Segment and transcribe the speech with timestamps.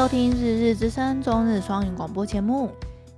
[0.00, 2.70] 收听《日日之声》中日双语广播节目。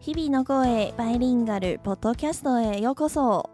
[0.05, 3.49] 日々の声バイリンガルポッドキャストへようこそ。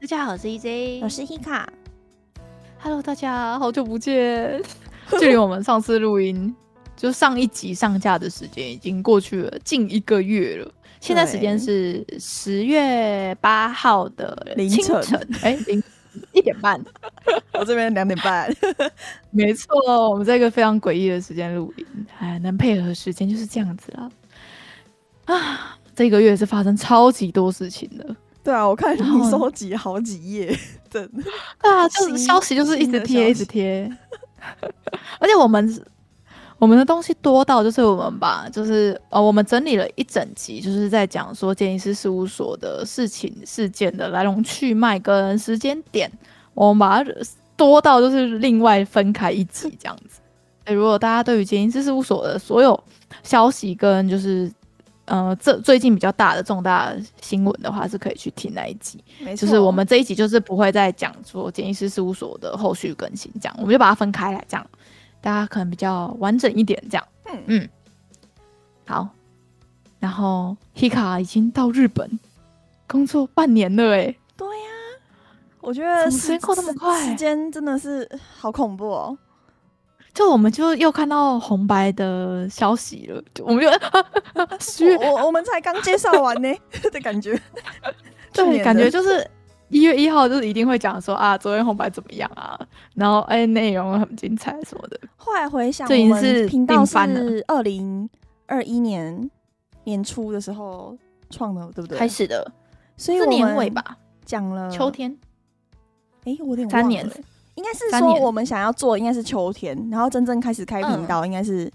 [0.00, 4.62] 大家好，我是 EJ，我是 Hika。Hello，大家好久不见。
[5.18, 6.54] 距离我们上次录音，
[6.96, 10.70] 就上一集上架的时间已经过去了近一个月了。
[11.00, 15.82] 现在时间是十月八号的凌晨，哎，凌
[16.33, 16.79] 一点半。
[17.53, 18.51] 我这边两点半。
[19.31, 19.75] 没错，
[20.09, 21.85] 我们在一个非常诡异的时间录音，
[22.19, 24.09] 哎，能配合时间就是这样子啦。
[25.25, 28.15] 啊，这一个月是发生超级多事情的。
[28.41, 30.57] 对啊，我看你收集好几页，
[30.89, 31.23] 真的
[31.59, 33.91] 啊，就是消息就是一直贴一直贴，
[35.19, 35.85] 而且我们
[36.59, 46.11] 我们的东西多到就是我们把就是呃我们整理了一整集，就是在讲说建议师事务所的事情事件的来龙去脉跟时间点，
[46.53, 47.11] 我们把它
[47.55, 50.19] 多到就是另外分开一集这样子。
[50.65, 52.79] 哎，如果大家对于建议师事务所的所有
[53.23, 54.51] 消息跟就是。
[55.11, 59.03] 呃，这最近比较大的重大新闻的话，是可以去听那一集。
[59.17, 64.63] 没错，就是我们这一集就是不会再讲说建议师事务所的后续更新，这样我们就把它分开来讲，
[65.21, 67.07] 大家可能比较完整一点，这样。
[67.25, 67.69] 嗯嗯，
[68.87, 69.09] 好。
[69.99, 72.09] 然后 Hika 已经到日本
[72.87, 74.15] 工作半年了，哎。
[74.37, 74.65] 对呀，
[75.59, 79.17] 我觉得时间过那么快，时间真的是好恐怖哦。
[80.13, 83.69] 就我们就又看到红白的消息了，就我们就
[84.97, 86.49] 我我，我们才刚介绍完呢
[86.91, 87.39] 的感觉，
[88.33, 89.29] 对，感觉就是
[89.69, 92.59] 一月一号就是一定会讲说啊，昨天红白怎么样啊，
[92.95, 94.99] 然后哎内容很精彩什么的。
[95.15, 96.97] 后来回想，这已经是频道是
[97.47, 98.09] 二零
[98.47, 99.29] 二一年
[99.83, 100.97] 年初的时候
[101.29, 101.97] 创的，对不对？
[101.97, 102.51] 开始的，
[102.97, 105.15] 所以是年尾吧，讲了秋天。
[106.25, 106.81] 哎，我有点忘了。
[106.81, 107.09] 三年
[107.55, 111.71] 应该是说我们想要做，应该是秋天，然后真正开始开频道，应该是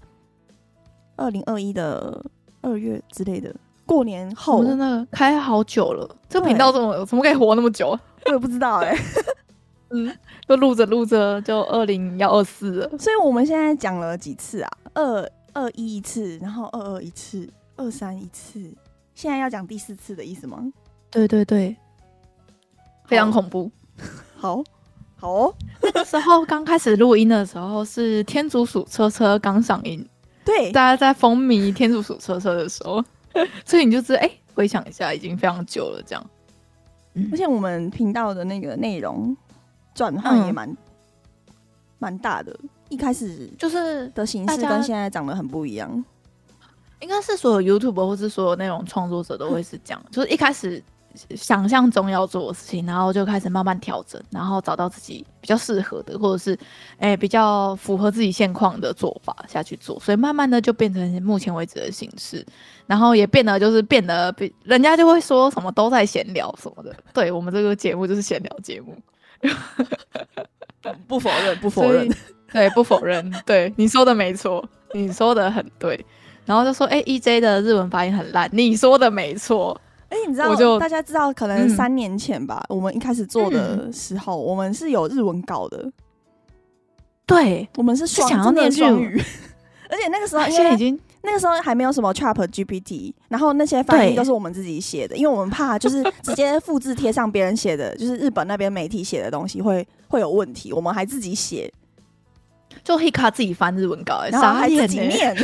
[1.15, 2.23] 二零二一的
[2.61, 3.55] 二月之类的。
[3.85, 7.97] 过年后我真的开好久了，这个频道怎么怎么可以活那么久？
[8.25, 8.97] 我也不知道哎。
[9.91, 10.11] 嗯，
[10.47, 12.97] 就录着录着就二零要二四了。
[12.97, 14.69] 所以我们现在讲了几次啊？
[14.93, 18.59] 二二一一次，然后二二一次，二三一次，
[19.13, 20.71] 现在要讲第四次的意思吗？
[21.11, 21.75] 对对对，
[23.05, 23.71] 非常恐怖。
[24.35, 24.63] 好。
[25.21, 30.07] 哦，那个时候刚开始录音的时候是《天竺鼠车车》刚上映，
[30.43, 33.03] 对，大家在风靡《天竺鼠车车》的时候，
[33.65, 36.29] 所以你就知道，哎、欸，回想一下，已经非常久了，这样。
[37.13, 39.35] 嗯、而且我们频道的那个内容
[39.93, 40.77] 转换也蛮
[41.99, 42.57] 蛮、嗯、大的，
[42.89, 46.03] 一开始就是的形式跟现在长得很不一样。
[46.99, 50.83] 应该是所有 YouTuber 或是所有内容创作者都会是这样，就是一开始。
[51.35, 56.53] 想象中要做的事情，然后就开始慢慢调整，然后找到自己比较适合的，或者是
[56.97, 62.45] 哎、欸、比较符合自己现况的做法下去做，所以慢慢的就变成目前为止的形式，
[62.85, 68.95] 然后也变得就是变得比人家就会说什么都在闲聊什么的，对我们这个节目就是闲聊节目，
[71.07, 72.09] 不否认不否认，
[72.51, 76.05] 对不否认，对你说的没错，你说的很对，
[76.45, 79.79] 然后就说哎、欸、EJ 的日文发音很烂，你说的没错。
[80.09, 85.91] 哎、欸，你知道，大家知道，可能三年前吧，嗯、我们一开始做的时候，嗯、我们是有日文稿的。
[87.25, 89.19] 对，我们是想要念日语，
[89.89, 101.73] 而且那个时候，因为已经那个时候还没有什么 ChatGPT，然后那些翻译都是我们自己写的，因为我们怕就是 直接复制贴上别人写的，就是日本那边媒体写的东西会会有问题，我们还自己写，
[102.85, 105.35] 就 Hika 自己翻日文稿，然后还自己念。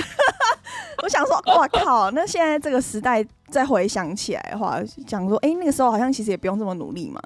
[1.03, 2.11] 我想说，哇靠！
[2.11, 7.19] 那现在这个时代再回想起来的话，讲说，哎、欸，那个时候好像其实也不用这么努力嘛。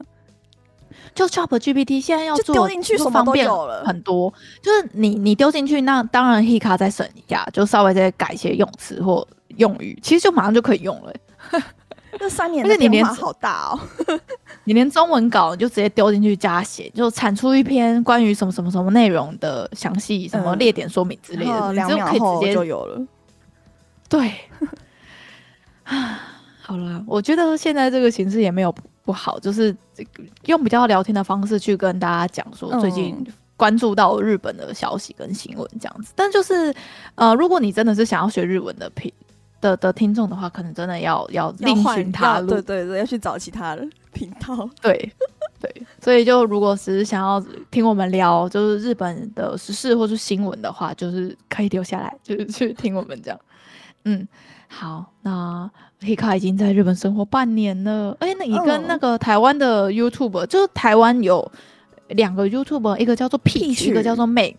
[1.13, 4.33] 就 ChatGPT 现在要做丢进去，什么都有了，很多。
[4.61, 9.27] 就是你你丢进去，那当然 Hika 再审一下，就稍微再改一些用词或
[9.57, 11.13] 用语，其实就马上就可以用了。
[12.17, 13.79] 这三年的变化好大哦！
[14.63, 23.01] 你连中文稿你就直接丢进去加写，就产出一篇关于什么什么什么内容的详细什么列点说明之类的，两、嗯、秒后就有了。
[24.07, 24.31] 对，
[25.83, 26.19] 啊，
[26.61, 28.73] 好了，我觉得现在这个形式也没有
[29.03, 29.75] 不好，就是
[30.45, 33.15] 用比较聊天的方式去跟大家讲说最近
[33.57, 36.11] 关注到日本的消息跟新闻这样子。
[36.15, 36.73] 但就是，
[37.15, 39.11] 呃，如果你真的是想要学日文的频
[39.65, 44.69] 的的听众的话，可能真的要要另寻他路，对对对，要去找其他的频道。
[44.79, 45.11] 对
[45.59, 53.39] 对，所以就如果只是想要听我们聊就是日本的时事或是新闻的话，就是可以留下来，就是去听我们这样。
[54.03, 54.27] 嗯，
[54.67, 55.67] 好，那
[56.01, 58.15] Hika 已经在日本生活半年了。
[58.19, 61.51] 哎、欸，那你跟那个台湾的 YouTuber，、嗯、就是台湾有
[62.09, 64.55] 两个 YouTuber，一个叫做 Peach，一个叫做 Meg。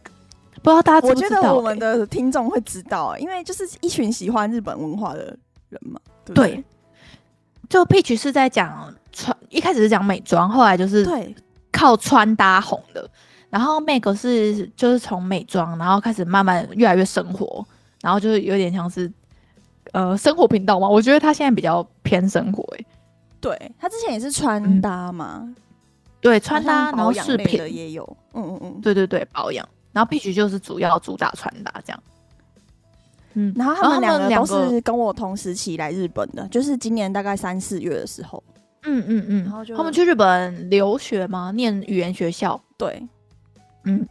[0.66, 1.36] 不知道大家知不知道、欸？
[1.36, 5.26] 我觉得我们的听众会知道、欸，因为就是一群喜欢日本文化的
[5.68, 6.00] 人嘛。
[6.24, 6.64] 对，对，对，
[7.68, 11.32] 就 Peach 是在讲穿，一开始是讲美妆，后来就是对
[11.70, 13.08] 靠穿搭红的。
[13.48, 17.64] 然后 Meg 是就是从美妆，然后开始慢慢越来越生活，
[18.02, 19.10] 然后就是有点像是
[19.92, 20.88] 呃生活频道嘛。
[20.88, 22.86] 我觉得他现在比较偏生活、欸，哎，
[23.40, 25.54] 对他之前也是穿搭嘛，嗯、
[26.20, 29.66] 对穿搭，然后饰品的也有，嗯嗯嗯，对对对，保养。
[29.96, 32.02] 然后 Peach 就是主要主打穿搭这样，
[33.32, 38.44] 嗯，然后他们两个都是跟我同时期来日本的，就是今年大概三四月的时候，
[38.82, 41.50] 嗯嗯嗯，然后就他们去日本留学吗？
[41.54, 43.02] 念语言学校，对。
[43.84, 44.06] 嗯，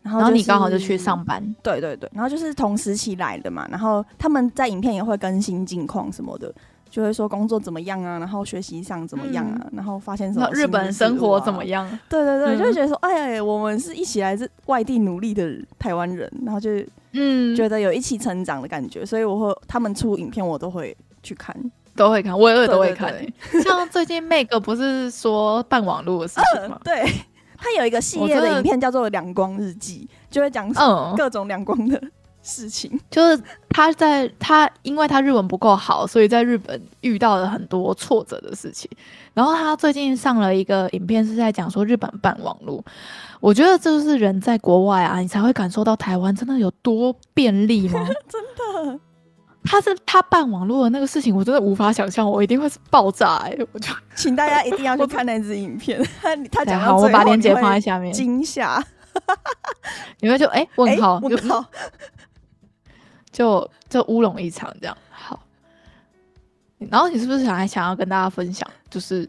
[0.00, 6.54] 然后、就是、然后你刚好就去上班，对对对，然后就是同时期来的嘛，然后他们在影片也会更新近况什么的，
[6.96, 11.86] 就会说工作怎么样啊，然后学习上怎么样啊，嗯、然后发现什么、啊、日本生活怎么样？
[12.08, 15.46] 对对对，嗯、就会觉得说，哎呀，我们是一起来自外地努力的
[15.78, 16.70] 台湾人，然后就
[17.12, 21.54] 嗯，觉得有一起成长的感觉，所以我会他们出影片我都会去看，
[21.94, 23.18] 都会看，我也都会看、欸。
[23.18, 26.80] 对对对像最近 Meg 不是说办网络的事情吗？
[26.82, 27.12] 呃、 对。
[27.58, 30.70] 他有一个系列的影片叫做《两光日记》，就会讲
[31.16, 32.00] 各种两光的
[32.46, 32.90] 事情。
[32.92, 38.90] 嗯、 就是他在他，因为他日文不够好，所以在日本遇到了很多挫折的事情。
[39.34, 42.82] 然后他最近上了一个影片，是在讲说日本办网络。
[43.40, 48.00] 我觉得这就是人在国外啊，你才会感受到台湾真的有多便利吗？
[48.28, 49.00] 真的。
[49.68, 53.66] 他是他办网络的那个事情，我真的无法想象，我一定会是爆炸哎、欸！
[53.72, 58.12] 我就请大家一定要去看那支影片，他 他讲好，我把链接放在下面。
[58.12, 58.80] 惊吓，
[60.20, 61.64] 你们就哎问号问号，
[63.36, 64.96] 就就乌龙一场这样。
[65.10, 65.38] 好，
[66.78, 69.28] 然后你是不是想还想要跟大家分享，就是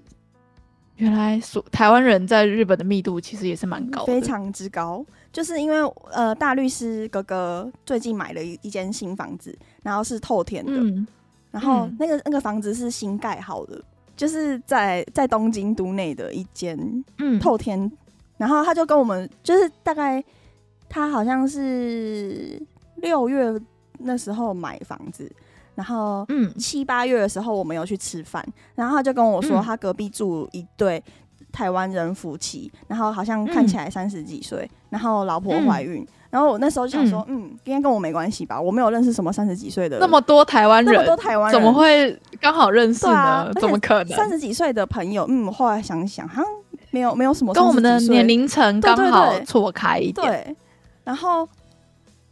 [0.95, 5.05] 原来所台湾人在日本的密度其实也是蛮高的，非常之高。
[5.33, 5.77] 就是因为
[6.13, 11.05] 呃，大律师哥哥最近买了一一间新房子，然后是透天的，嗯、
[11.51, 13.83] 然后那个那个房子是新盖好的，
[14.15, 16.79] 就是在在东京都内的一间
[17.41, 17.91] 透天，嗯、
[18.37, 20.23] 然后他就跟我们就是大概
[20.87, 22.59] 他好像是
[22.95, 23.53] 六月
[23.99, 25.31] 那时候买房子，
[25.75, 28.45] 然后嗯七八月的时候我们有去吃饭，
[28.75, 31.03] 然后他就跟我说他隔壁住一对。
[31.49, 38.61] 台湾人夫妻，然后好像看起来三十几岁，嗯、然后老婆怀孕，嗯、然后我那时候就想说，嗯，应该跟我没关系吧？
[38.61, 43.13] 我没有认识什么三十几岁的，那么多台湾人，那么多台湾人，怎么会刚好认识呢？
[43.13, 44.15] 啊、怎么可能？
[44.15, 46.45] 三十几岁的朋友，嗯，后来想想，好像
[46.91, 50.55] 没有没有什么，跟我们的年龄层刚好错开一点。
[51.05, 51.47] 然后，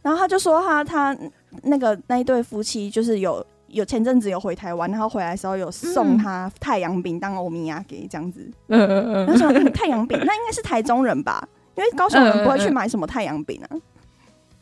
[0.02, 1.16] 然后他就说他他
[1.62, 3.44] 那个那一对夫妻就是有。
[3.68, 8.40] 有前阵子有回台湾，然后回来的时候有送他太阳饼当欧米亚给这样子。
[8.68, 9.26] 嗯嗯嗯。
[9.26, 11.46] 然后说太阳饼，那应该是台中人吧？
[11.74, 13.76] 因为高雄人不会去买什么太阳饼啊。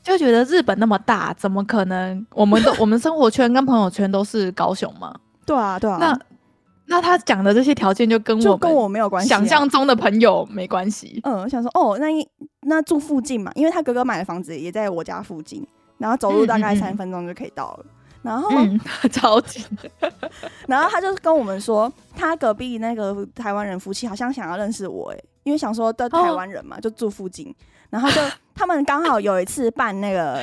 [0.02, 2.26] 就觉得日本那么大，怎么可能？
[2.35, 5.14] 我们的 我们生活圈跟朋友圈都是高雄吗？
[5.44, 5.99] 对啊，对啊。
[6.00, 6.19] 那
[6.87, 11.20] 那他讲的这些条件就跟我就跟我没有关系，想象中的朋友没关系。
[11.25, 12.06] 嗯，我想说哦，那
[12.62, 15.64] 那住附近嘛，因为他哥哥买的房子也在我家附近，
[15.99, 17.87] 然后走路大概三分钟就可以到了。
[18.23, 18.81] 然后、嗯、
[19.12, 19.62] 超级，
[20.67, 27.55] 然后他就跟我们说，他隔壁那个台湾人夫妻好像想要认识我哎，因为想说的台湾人嘛，哦、就住附近，
[27.91, 28.20] 然后就
[28.56, 30.43] 他们刚好有一次办那个，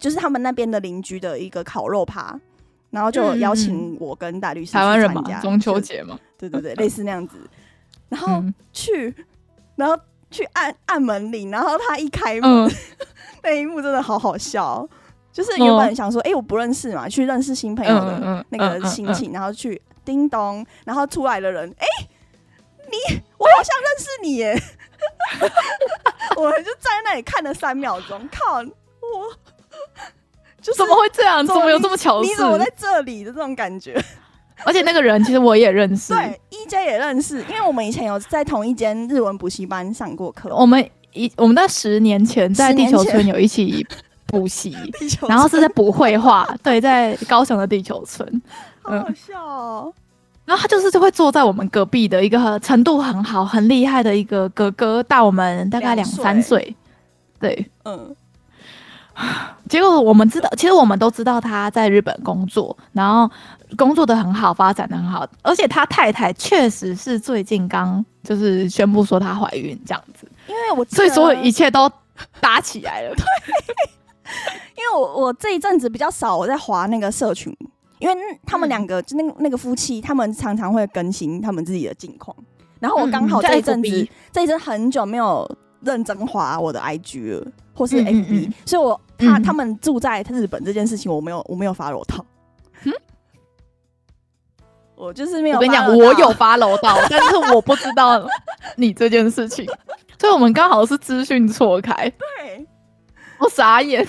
[0.00, 2.36] 就是他们那边的邻居的一个烤肉趴，
[2.90, 7.36] 然后就邀请我跟大律师台湾人嘛，中秋节嘛，对对对，类似那样子，
[8.08, 9.14] 然后去，
[9.76, 9.96] 然后
[10.28, 12.70] 去按按门铃，然后他一开门，嗯、
[13.44, 14.88] 那一幕真的好好笑。
[15.32, 22.08] 就是原本想说，哎、欸，我不认识嘛，去认识新朋友的那个心情，然后去叮咚，然后出来的人，哎、欸，
[22.90, 22.96] 你，
[23.38, 24.62] 我好像认识你耶，
[26.36, 29.32] 我就站在那里看了三秒钟，靠，我，
[30.60, 31.46] 就怎么会这样？
[31.46, 32.20] 怎么有这么巧？
[32.20, 33.98] 你怎么在这里的这种感觉？
[34.66, 43.86] 而且那个人其实我也认识，对，EJ 也认识，因为我们以前有在同一间日文补习班上过课，我们一我们在十年前在地球村有一起。
[44.24, 44.74] 补习，
[45.28, 48.26] 然后是在补绘画，对，在高雄的地球村，
[48.84, 49.92] 嗯、好好笑哦。
[50.46, 56.74] 然后他就是就会坐在我们隔壁的一个程度很好、很厉害的一个哥哥，大我们大概两三岁，
[57.38, 58.16] 对，嗯。
[59.68, 63.30] 结果我们知道，其实我们都知道他在日本工作，然后
[63.76, 71.90] 工作的很好，发展的很好，而且他太太确实是最近刚就是宣布说她怀孕这样子，因为我所以所有一切都
[72.40, 73.24] 搭起来了，对。
[74.76, 77.54] 因为我我这一阵子比较少我在划那个社群，
[77.98, 78.14] 因为
[78.46, 82.34] 他们两个就那那个夫妻，他们常常会更新他们自己的近况。
[82.80, 85.48] 然后我刚好这一阵子、嗯、这一阵很久没有
[85.80, 92.24] 认真划我的 IG 了，或是 FB，所以我他、嗯、他们住在日本这件事情，我没有我没有 follow 到。
[92.84, 92.92] 嗯，
[94.96, 95.56] 我就是没有。
[95.56, 98.26] 我跟你讲，我有 follow 到，但是我不知道
[98.76, 99.64] 你这件事情，
[100.22, 102.08] 所以我们刚好是资讯错开。
[102.38, 102.64] 对，
[103.40, 104.06] 我傻眼，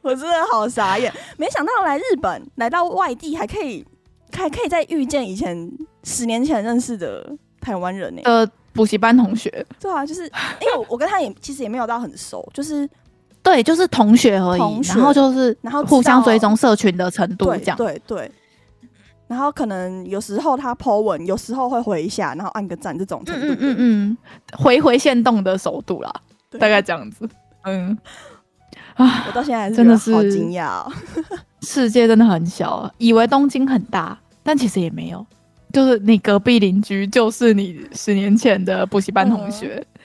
[0.00, 3.84] 我真的好傻眼，没想到来日本，来到外地还可以，
[4.32, 5.70] 还可以再遇见以前
[6.02, 8.30] 十年前认识的台湾人呢、欸。
[8.30, 8.50] 呃。
[8.72, 10.24] 补习班同学，对啊，就是
[10.60, 12.88] 因为我我跟他也其实也没有到很熟，就是
[13.40, 18.32] 对，就是同学而已，然后就是然后互相追踪社群的程度这样，对对，对。
[19.34, 24.16] 然后可能有时候他 po 文，有时候会回一下，然后按个赞这种程度，嗯嗯嗯，
[24.56, 26.14] 回回限动的熟度啦，
[26.60, 27.28] 大概这样子，
[27.64, 27.98] 嗯。
[28.94, 30.92] 啊，我到现在还真的是好惊讶哦，
[31.62, 35.26] 世界真的很小，以为东京很大，但其实也没有。
[35.72, 40.00] 就是你隔壁邻居，就是你十年前的补习班同学，嗯、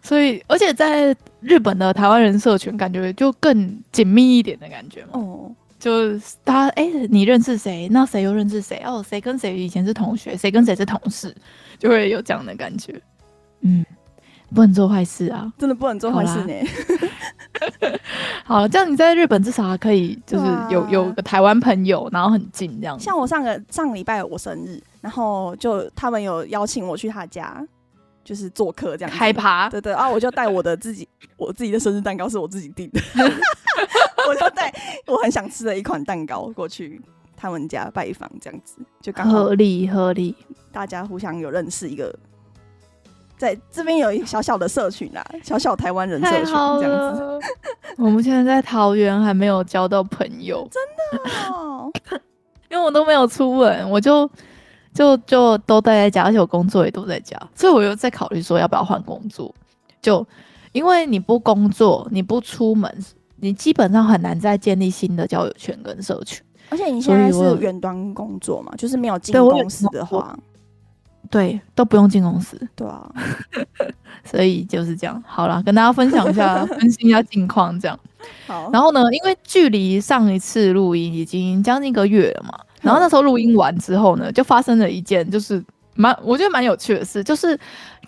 [0.00, 5.08] 所以而且在日本的台湾人社群，感觉就更紧密一点的感觉嘛。
[5.12, 5.52] 哦，
[5.82, 7.88] 就是他哎、欸，你认识谁？
[7.90, 8.80] 那谁又认识谁？
[8.86, 10.36] 哦，谁跟谁以前是同学？
[10.36, 11.34] 谁跟谁是同事？
[11.76, 12.94] 就会有这样的感觉。
[13.62, 13.84] 嗯，
[14.54, 16.54] 不能做坏事啊，真的不能做坏事呢。
[18.44, 22.96] 好，这样你在日本至少还可以，就是有有个台湾朋友，然后很近这样。
[23.00, 24.80] 像我上个上个礼拜我生日。
[25.00, 27.60] 然后就他们有邀请我去他家，
[28.24, 33.00] 就是做客这样开趴，对对啊，我就带我的自己我自己的生日蛋糕是我自己订的，
[34.28, 34.72] 我就带
[35.06, 37.00] 我很想吃的一款蛋糕过去
[37.36, 40.36] 他们家拜访，这样子就刚好合理合理，
[40.70, 42.14] 大家互相有认识一个，
[43.36, 47.40] 在这边有一小小的社群啊，小小台湾人社群这样子。
[47.98, 50.82] 我们现在在桃园还没有交到朋友，真
[51.20, 51.90] 的哦，
[52.70, 54.30] 因为我都没有出门，我就。
[54.94, 59.54] 就就都待在家，而且我工作也都在家，所以我又在考虑说要不要换工作。
[60.00, 60.26] 就
[60.72, 62.92] 因为你不工作，你不出门，
[63.36, 66.42] 你基本上很难再建立新的交友圈跟社群。
[66.68, 70.36] 而且你现在是远端工作嘛，就是没有进公司的话，
[71.30, 72.58] 对，都不用进公司。
[72.74, 73.10] 对啊，
[74.24, 75.22] 所以就是这样。
[75.26, 77.98] 好了，跟大家分享一下， 更新一下近况，这样。
[78.46, 78.70] 好。
[78.72, 82.58] 然后呢，因为距离上一次录音已经将近一个月了嘛。
[82.82, 87.58] 然后那时候录音完之后呢，就发生了一件就是蛮我觉得蛮有趣的事，就是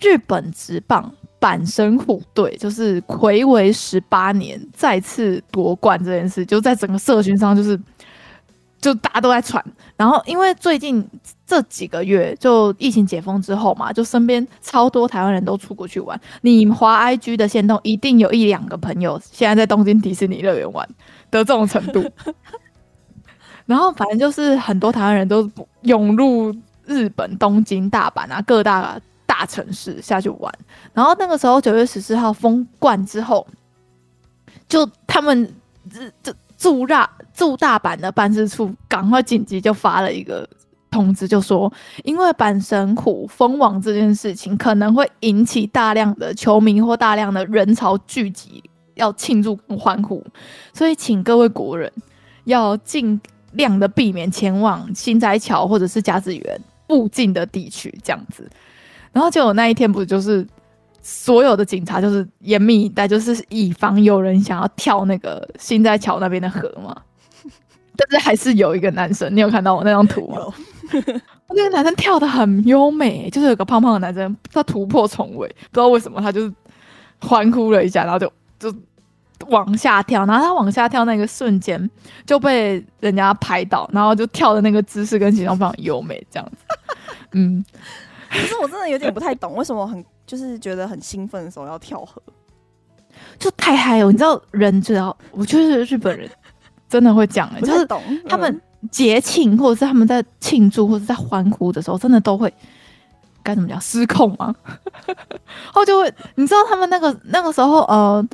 [0.01, 7.79] 日本职棒阪神虎队就是睽违十八年再次夺冠这件事，就在整个社群上就是
[8.81, 9.63] 就大家都在传。
[9.95, 11.07] 然后因为最近
[11.45, 16.19] 这几个月就疫情解封之后嘛，就身边超多台湾人都出国去玩。
[16.41, 20.85] 你滑 IG 的线动一定有一两个朋友现在在东京迪士尼乐园玩
[21.31, 22.03] 的这种程度。
[23.65, 25.49] 然后反正就是很多台湾人都
[25.81, 26.55] 涌入
[26.85, 30.53] 日本东京、大阪啊各大大城市下去玩。
[30.93, 33.45] 然后那个时候九月十四号封冠之后，
[34.67, 35.53] 就他们
[36.21, 40.47] 这驻大驻大阪的办事处赶快紧急就发了一个
[40.89, 41.71] 通知，就说
[42.03, 50.23] 因为阪神虎封王这件事情可能会引起大量的球迷或大量的人潮聚集，要庆祝欢呼，
[50.73, 51.91] 所以请各位国人
[52.45, 53.19] 要尽
[53.55, 58.49] 量的避免前往新斋桥或者是甲子园附近的地区，这样子。
[59.11, 60.45] 然后结果那一天不就是
[61.01, 66.95] 所有的警察就是严密以待，就是以防有人想要跳那个新斋桥那边的河嘛。
[67.97, 70.37] 但是还是有一个男生，你有看到我那张图吗？
[70.91, 71.01] 有
[71.55, 76.53] 那个男生跳的很优美，就是有个胖胖的男生，他突破重围，不知道为什么他就是
[77.19, 78.75] 欢呼了一下，然后就就。
[79.47, 81.89] 往下跳，然后他往下跳那个瞬间
[82.25, 86.57] 就被人家拍到，然后就跳的那个姿势跟形状非常优美，这样子。
[87.33, 87.63] 嗯，
[88.29, 92.21] 可是我真的有点不太懂，为什么很就是觉得很兴奋的时候要跳河，
[93.37, 94.11] 就太嗨了。
[94.11, 96.29] 你知道人知道，我就是日本人
[96.87, 97.85] 真的会讲、欸，就是
[98.27, 102.51] 他们节庆或者是他们在庆祝或者在欢呼的时候，真的都会
[103.43, 104.55] 该怎么讲失控吗？
[105.05, 108.25] 然后就会，你知道他们那个那个时候呃。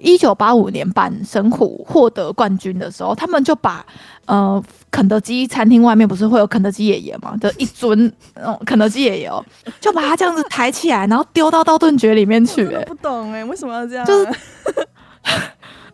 [0.00, 3.84] 一九八五年版神虎获得冠军的时候，他们就把
[4.26, 7.36] 呃肯德基餐厅外面不是会有肯德基爷爷嘛？
[7.36, 9.44] 的一尊嗯肯德基爷爷哦，
[9.80, 14.04] 就把它这样子抬起来，然后丢到道顿堀里面去、不懂哎、欸，为什么要这样？
[14.06, 14.32] 就是，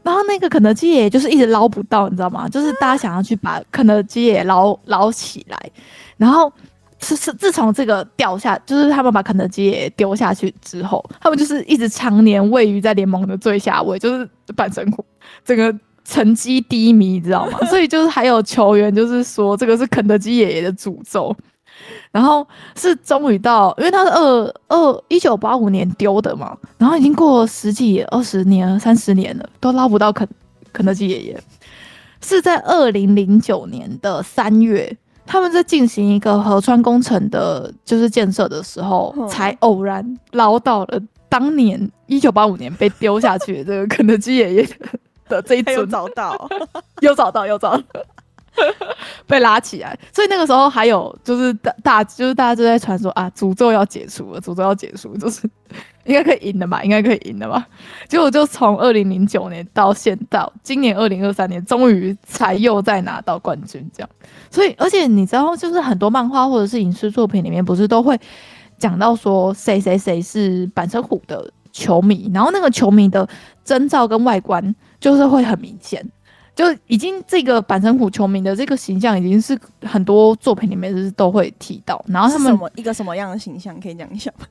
[0.03, 2.49] 然后那个肯德基爷爷就是一直捞不到，你知道吗？
[2.49, 5.59] 就是大家想要去把肯德基爷爷捞捞起来，
[6.17, 6.53] 然后。
[6.99, 15.05] 是是，自从这个掉下，就是他们把肯德基也丢下去之后，他们就是一直常年位于在联盟的最下位，就是半神虎，
[15.45, 15.75] 整个
[16.05, 17.59] 成绩低迷，你知道吗？
[17.69, 21.37] 所以就是还有球员就是说这个是肯德基爷爷的诅咒，
[22.11, 30.27] 然后是终于到，因为他是二二一九八五年丢的嘛，然后已经过了十几二十年、三十年了，都捞不到肯
[30.73, 31.41] 肯德基爷爷。
[32.23, 34.97] 是在二零零九年的三月，
[35.27, 44.69] 他们在进行一个河川工程的，就是建设的时候，嗯、才偶然捞到了当年一九八五年被丢下去的这个肯德基爷爷
[45.29, 46.49] 的这一尊， 有找到，
[47.01, 47.83] 又找到，又找到。
[49.27, 55.49] 被拉起来，所以那个时候还有就是大大就是大家就在传说啊，诅咒要解除了，诅咒要解除，就是
[56.05, 57.67] 应该可以赢的吧，应该可以赢的吧。
[58.09, 64.09] 结果就从二零零九年到现到今年二零二三年，终于才又再拿到冠军这样。
[64.51, 68.19] 所以而且你知道，就是很多漫画或者是影视作品里面，不是都会
[68.79, 73.29] 讲到说谁谁谁是板神虎的球迷，然后那个球迷的
[73.65, 76.09] 征兆跟外观就是会很明显。
[76.57, 82.03] 就已经这个板神虎球迷的这个形象，已经是很多作品里面是都会提到。
[82.09, 84.47] 然后他们什么一个什么样的形象可以讲一下吗？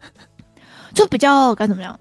[0.94, 2.00] 就比较该怎么样，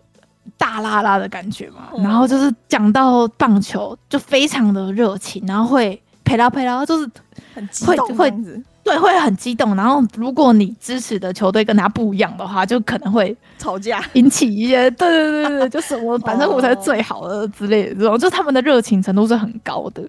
[0.59, 1.89] 大拉拉的感觉嘛。
[1.97, 7.11] 然后就是讲到棒球，就非常的热情，然后会陪他陪他，就是
[7.55, 8.63] 很激动会会。
[8.85, 9.75] 对，会很激动。
[9.75, 20.03] 然后，如果你支持的球队跟他不一样的话，就可能会吵架，引起一些对对对对，就是我 反正我才是最好的之类的这种，就他们的热情程度是很高的。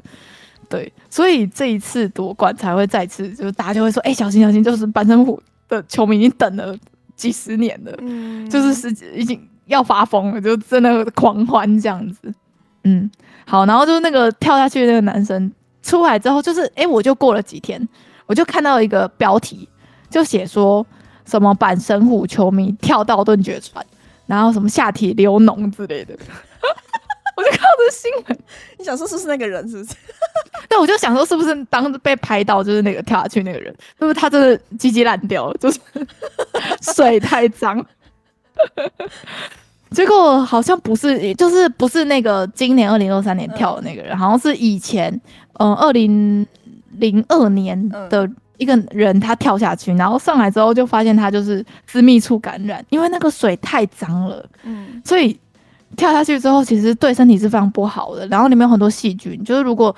[0.67, 6.75] 对，所以这一次夺冠才会再次，就是大家就会说，哎、欸，小心小心，就是板神虎的球迷已经等了
[7.15, 12.33] 几十年了，嗯，就是是已经要发疯了，就真的狂欢这样子。
[12.83, 13.09] 嗯，
[13.45, 15.49] 好，然后就是那个跳下去的那个男生
[15.81, 17.87] 出来之后，就是哎、欸，我就过了几天。
[18.25, 19.67] 我就看到一个标题，
[20.09, 20.85] 就写说
[21.25, 23.85] 什么阪神虎球迷跳到顿绝传，
[24.25, 26.15] 然后什么下体流脓之类的。
[27.37, 28.39] 我就看到这新闻，
[28.79, 29.67] 你想说是不是那个人？
[29.69, 29.93] 是不是？
[30.69, 33.73] 对，我就想说是不是当时被拍到就是那个跳下去那个人？
[33.99, 35.57] 是不是他真的鸡鸡烂掉了？
[35.59, 35.79] 就是
[36.93, 37.85] 水太脏。
[39.91, 45.21] 结果好像不是，就是不是那个今年二零二三年跳的那个人，好像是以前，
[45.59, 46.47] 嗯，二零。
[46.99, 55.37] 零二年的一个人，他跳下去，然后上来之后就发现他就是私密处感染，因为那个水太脏了，嗯，所以
[55.97, 58.25] 跳下去之后其实对身体是非常不好的。
[58.27, 59.93] 然后里面有很多细菌，就是如果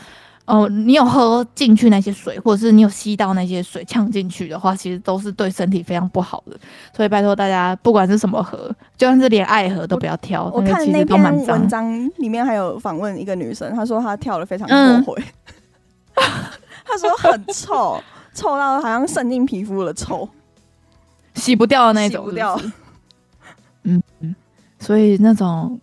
[0.45, 6.57] 呃你有喝进去那些水，或者是你有吸到那些水呛进去的话，其实都是对身体非常不好的。
[6.95, 10.45] 所以拜托大家，不管是什么河，就算是连爱河都不要跳。
[10.45, 15.23] 我，我看那篇文章里面还有访问一个女生，她说她跳了非常后悔。
[16.15, 16.23] 嗯
[16.87, 18.01] 他说很臭，
[18.33, 20.27] 臭到好像渗进皮肤了，臭，
[21.35, 22.61] 洗不掉的那种是是，洗不掉。
[23.83, 24.35] 嗯嗯，
[24.79, 25.79] 所以那种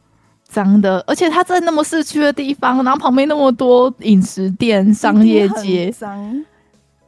[0.46, 6.44] 脏的，而且他在那么市区的地方，然后旁边那么多饮食店、商业街，脏，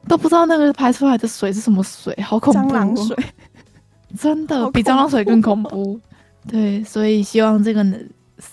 [0.08, 2.60] 都不知道那个排出来的水是什么水，好恐怖！
[2.60, 3.16] 蟑螂水，
[4.18, 6.00] 真的比蟑螂水更恐怖。
[6.48, 7.84] 对，所以希望这个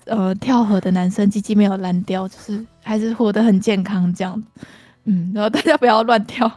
[0.05, 4.43] 呃跳河的男生鸡鸡没有烂掉，就是还是活得很健康这样。
[5.05, 6.51] 嗯，然后大家不要乱跳。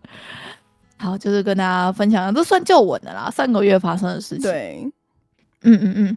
[0.98, 4.42] 好，就是跟大家分享，这算旧闻的啦，上个月发生的事情。
[4.42, 4.92] 对，
[5.62, 6.16] 嗯嗯嗯。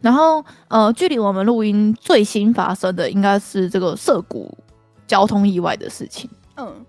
[0.00, 4.52] 然后呃，距离我们录音最新发生的，应该是这个涩谷
[5.06, 6.28] 交通意外的事情。
[6.56, 6.84] 嗯，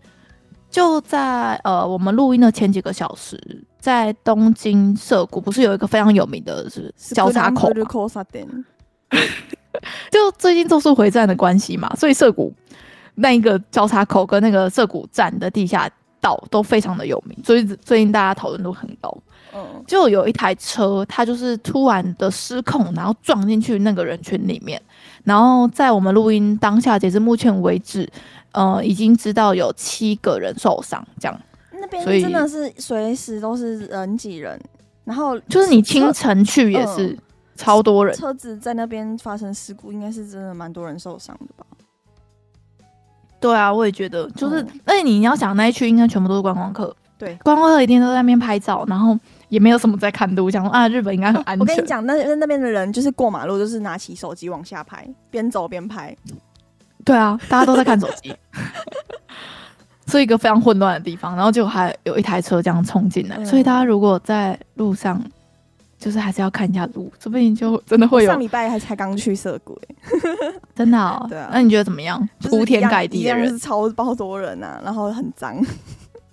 [0.71, 3.39] 就在呃我们录音的前几个小时，
[3.79, 7.71] 在东京涩谷，不是有一个非常有名的是交叉口？
[10.09, 12.51] 就最近咒术回战的关系嘛，所以涩谷。
[13.15, 19.15] 那一个交叉口跟那个涩谷站的地下道都非常的有名，所以最近大家讨论度很高。
[19.55, 24.81] 嗯，就有一台车，它就是突然的失控，然后撞进去那个人群里面。
[25.23, 28.09] 然后在我们录音当下，截至目前为止，
[28.53, 31.05] 呃，已经知道有七个人受伤。
[31.19, 31.39] 这样，
[31.71, 34.59] 那边真的是随时都是人挤人，
[35.03, 37.15] 然后就是你清晨去也是
[37.55, 38.15] 超多人。
[38.15, 41.63] 车子在那边发生事故，应该是真的蛮多人受伤的吧。
[43.43, 51.59] 对啊，我也觉得，就是，而、嗯、且你要想那一区应该全部都是观光客，对，观光客一定都在那边拍照，然后也没有什么在看路，想说啊，日本应该很 安全。
[51.59, 56.15] 我跟你讲，那那边的人就是过马路，就是拿起手机往下拍，边走边拍。
[57.03, 58.33] 对啊，大家都在看手机，
[60.07, 65.21] 是一个非常混乱的地方，然后就还有一台车这样冲进来，嗯，所以大家如果在路上。
[66.03, 68.29] 就是还是要看一下路，说不定就真的会有。
[68.29, 69.79] 上礼拜还才刚去涩谷，
[70.75, 71.25] 真的哦。
[71.31, 72.27] 对啊，那你觉得怎么样？
[72.41, 75.55] 铺天盖地的人，是超爆多人啊，然后很脏。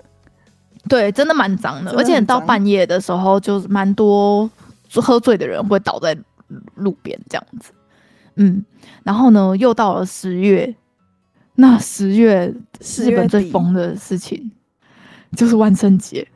[0.90, 4.50] 对，真的蛮脏的，而且到半夜的时候，就蛮多
[4.96, 6.18] 喝醉的人会倒在
[6.74, 7.70] 路边这样子。
[8.34, 8.64] 嗯，
[9.04, 10.74] 然后呢，又到了十月，
[11.54, 12.52] 那十月
[12.98, 14.50] 日本最疯的事情
[15.36, 16.26] 就是万圣节，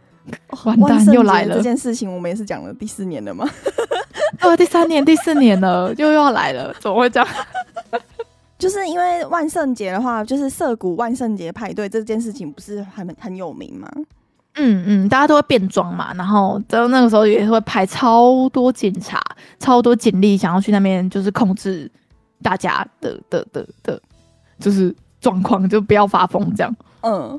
[0.65, 1.57] 完蛋又来了。
[1.57, 3.49] 这件事情我们也是讲了第四年了吗？
[4.41, 7.29] 哦，第三年、第四年了，又要来了，怎么会这样？
[8.59, 13.89] 就是因为万圣节的话，就是涩谷万圣节派对这件事情不是很很有名吗？
[14.57, 19.21] 嗯嗯，大家都会变装嘛，然后到那个时候也会派超多警察、
[19.59, 21.91] 超多警力，想要去那边就是控制
[22.41, 24.01] 大家的的的的，
[24.61, 26.77] 就是状况，就不要发疯这样。
[27.03, 27.39] 嗯，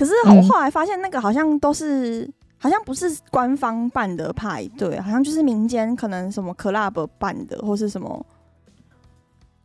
[0.00, 8.24] 可是我后来发现那个好像都是，嗯、好像不是官方办的派对，好像就是民间可能什么 club 办的，或是什么，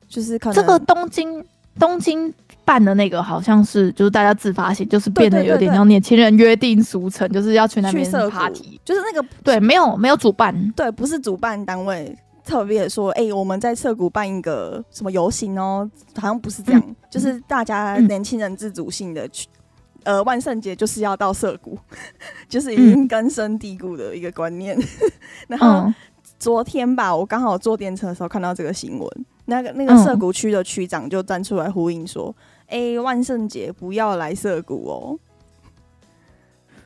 [0.09, 1.41] 就是可能这个东京
[1.79, 2.33] 东京。
[2.65, 19.61] 办的那个好像是就是大家自发性，就是变得有点像年轻人约定俗成，就是要去那边 party，就是那个对，没有没有主办，对，不是主办单位特别说，哎、欸，我们在涩谷办一个什么游行哦，好像不是这样，嗯、就是大家年轻人自主性的去，嗯、
[20.05, 21.77] 呃，万圣节就是要到涩谷，
[22.47, 24.75] 就是已经根深蒂固的一个观念。
[24.79, 25.11] 嗯、
[25.49, 25.93] 然后
[26.39, 32.33] 昨天吧，我刚好坐电车的时候看到这个新闻，那个那个涩谷区的区长就站出来呼应说。
[32.67, 35.19] 哎、欸，万圣节不要来涩谷哦，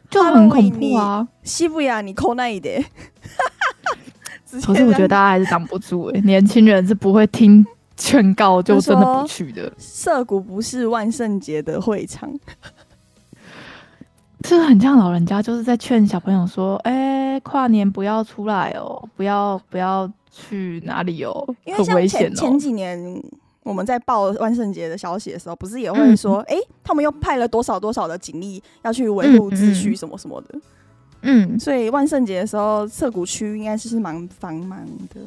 [0.09, 1.25] 就很恐怖啊！
[1.41, 2.83] 西布亚，你抠那一点。
[4.65, 9.71] 可是我觉得大家还是挡不住哎、欸，年轻人是不会听劝告就真的不去的。
[9.77, 12.29] 涩谷不是万圣节的会场，
[14.49, 23.21] 这很像老人家就是在劝小朋友说：“哎、欸，跨年不要出来哦，不要不要去哪里哦，很危险哦。”前几年。
[23.61, 30.59] 我们在报万圣节的消息的时候，不是也会说，哎、嗯欸，他们又派了多少多少的警力要去维护秩序什么什么的，
[31.21, 34.79] 嗯，嗯，所以万圣节的时候，涩谷区应该是是蛮繁忙
[35.13, 35.21] 的，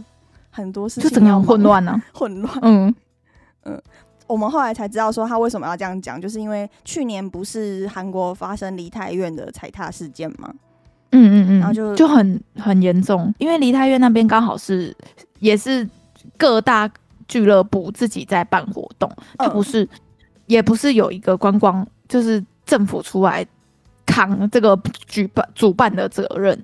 [0.51, 2.93] 很多事情就整个混乱呢， 混乱，嗯。
[3.65, 3.81] 嗯，
[4.33, 10.53] 我们后来才知道说他为什么要这样讲，就是因为去年不是韩国发生梨泰院的踩踏事件吗？
[11.11, 14.97] 嗯嗯嗯，然后就就很很严重，因为梨泰院那边刚好是
[15.39, 15.89] 也是
[16.37, 16.91] 各大。
[17.29, 19.89] 俱乐部自己在办活动，它不是，
[20.47, 23.47] 也不是有一个观光，就是政府出来
[24.05, 26.63] 扛这个举办主办的责任，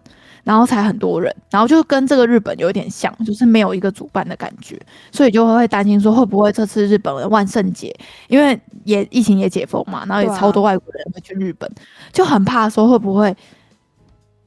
[0.49, 4.81] 然后才很多人，然后就跟这个日本有点像，就是没有一个主办的感觉，
[5.13, 7.95] 所以就会担心说会不会这次日本的万圣节，
[8.29, 11.71] 因为也疫情也解封嘛，然后也超多外国人会去日本，
[12.15, 13.37] 就很怕说会不会。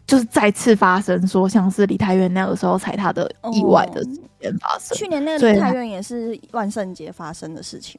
[0.08, 4.98] 就是再次发生说像是李太院那个时候踩踏的意外的事件发生。
[4.98, 7.98] 去年那个李太院也是万圣节发生的事情。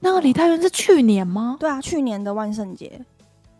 [0.00, 1.58] 那个李太院是去年吗？
[1.60, 3.00] 对啊，去年的万圣节，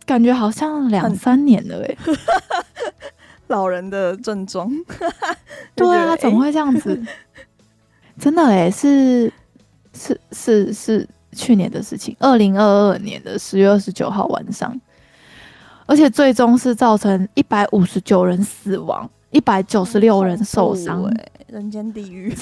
[0.05, 1.95] 感觉好像两三年了哎。
[3.47, 4.71] 老人的症状。
[5.75, 7.01] 对啊，怎么会这样子？
[8.19, 9.31] 真的哎，是
[9.93, 14.79] 是是是去年的事情，二零二二年的十月二十九号晚上。
[15.85, 22.35] 而且最终是造成一百五十九人死亡，一百九十六人受伤，哎，人间地狱，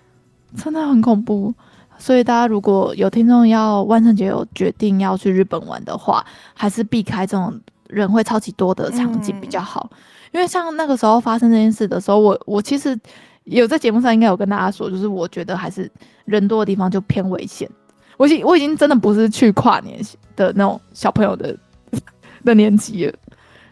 [0.54, 1.54] 真的很恐怖。
[1.96, 9.88] 所以大家如果有听众要万圣节有决定要去日本玩的话，还是避开这种人会超级多的场景比较好。
[9.90, 9.96] 嗯、
[10.32, 12.98] 因为像那个时候发生这件事的时候，我我其实
[13.44, 15.90] 有在节目上应该有跟大家说，就是我觉得还是
[16.24, 17.68] 人多的地方就偏危险。
[18.16, 20.00] 我已我已经真的不是去跨年
[20.36, 21.56] 的那种小朋友的。
[22.42, 23.14] 的年纪了，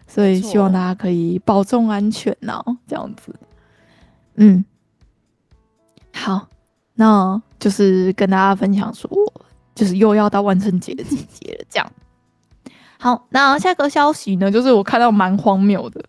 [0.06, 3.34] 所以希望大家可以保重安全呐，这样子。
[4.34, 4.62] 嗯，
[6.12, 6.46] 好，
[6.92, 9.08] 那就是跟大家分享说，
[9.74, 11.92] 就是又要到万圣节的季节了，这样。
[12.98, 16.04] 好，那下个消息呢，就是我看到蛮荒谬的。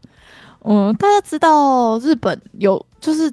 [0.63, 3.31] 嗯，大家知道日本有就是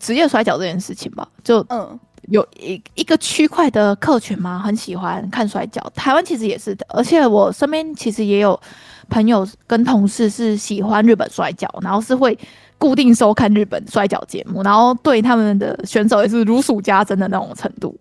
[0.00, 1.28] 职业摔跤这件事情吧？
[1.42, 1.98] 就嗯。
[2.30, 5.80] 有一一个区块的客群嘛，很喜欢看摔跤。
[5.94, 8.60] 台湾其实也是的，而且我身边其实也有
[9.08, 12.36] 朋友跟同事是喜欢日本摔跤，然后是会
[12.78, 17.96] 固定收看日本摔跤节目，然后对他们的选手也是如数家珍的那种程度。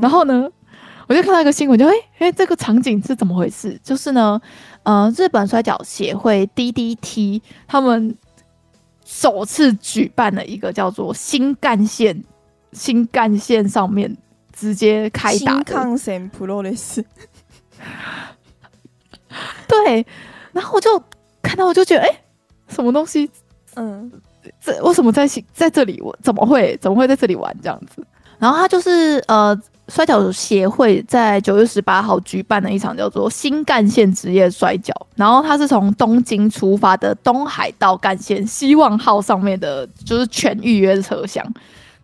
[0.00, 0.48] 然后呢，
[1.10, 3.76] 我就看到一个新闻，就哎哎，这个场景是怎么回事？
[3.82, 4.40] 就是呢，
[4.84, 8.16] 呃，日本摔角协会 DDT 他们
[9.04, 12.22] 首次举办了一个叫做新干线。
[12.72, 14.16] 新干线上面
[14.52, 15.74] 直接开打的，
[19.66, 20.06] 对，
[20.52, 21.02] 然后我就
[21.42, 22.20] 看到，我就觉得，哎、欸，
[22.68, 23.28] 什么东西？
[23.74, 24.08] 嗯，
[24.60, 26.00] 这为什么在在这里？
[26.00, 28.06] 我怎么会怎么会在这里玩这样子？
[28.38, 41.44] 然后他就是呃，摔跤协会在九月十八号举办了一场叫做新干线职业摔跤，然后它是从东京出发的东海道干线希望号上面的，就是全预约车厢。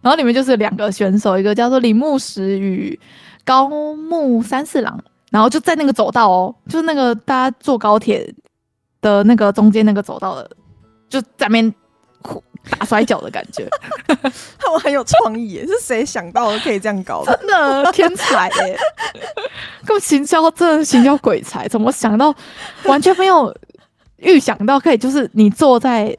[0.02, 2.98] 然后里面就是两个选手，一个叫做铃木实与
[3.44, 8.32] 高木三四郎，然后就在那个走道哦，就是那个大家坐高铁
[9.00, 10.50] 的那个中间那个走道的，
[11.08, 11.74] 就在那边
[12.70, 13.68] 打摔跤的感觉。
[14.08, 17.36] 他们很有创意耶，是谁想到的可以这样搞的？
[17.36, 18.78] 真的天才耶！
[19.86, 22.34] 够行销，真的行销鬼才，怎么想到？
[22.84, 23.54] 完全没有
[24.16, 26.16] 预想到可以，就是你坐在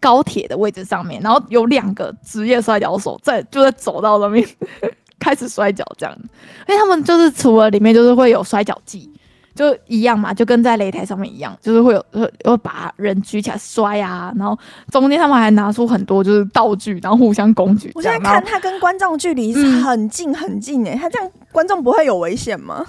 [0.00, 4.46] 高铁的位置上面，然后有两个职业摔跤手在就在走道上面。
[5.18, 6.14] 开始摔跤这样，
[6.68, 9.10] 因为他们就是除了里面就是会有摔跤机，
[9.56, 14.56] 就一样嘛，就跟在擂台上面一样，就是会有会会把人举起来摔啊，然后
[14.92, 17.90] 中间他们还拿出很多就是道具，然后互相攻击。
[17.94, 22.84] 我现在看他跟观众距离是很近很近诶、欸，嗯、他这样观众不会有危险吗？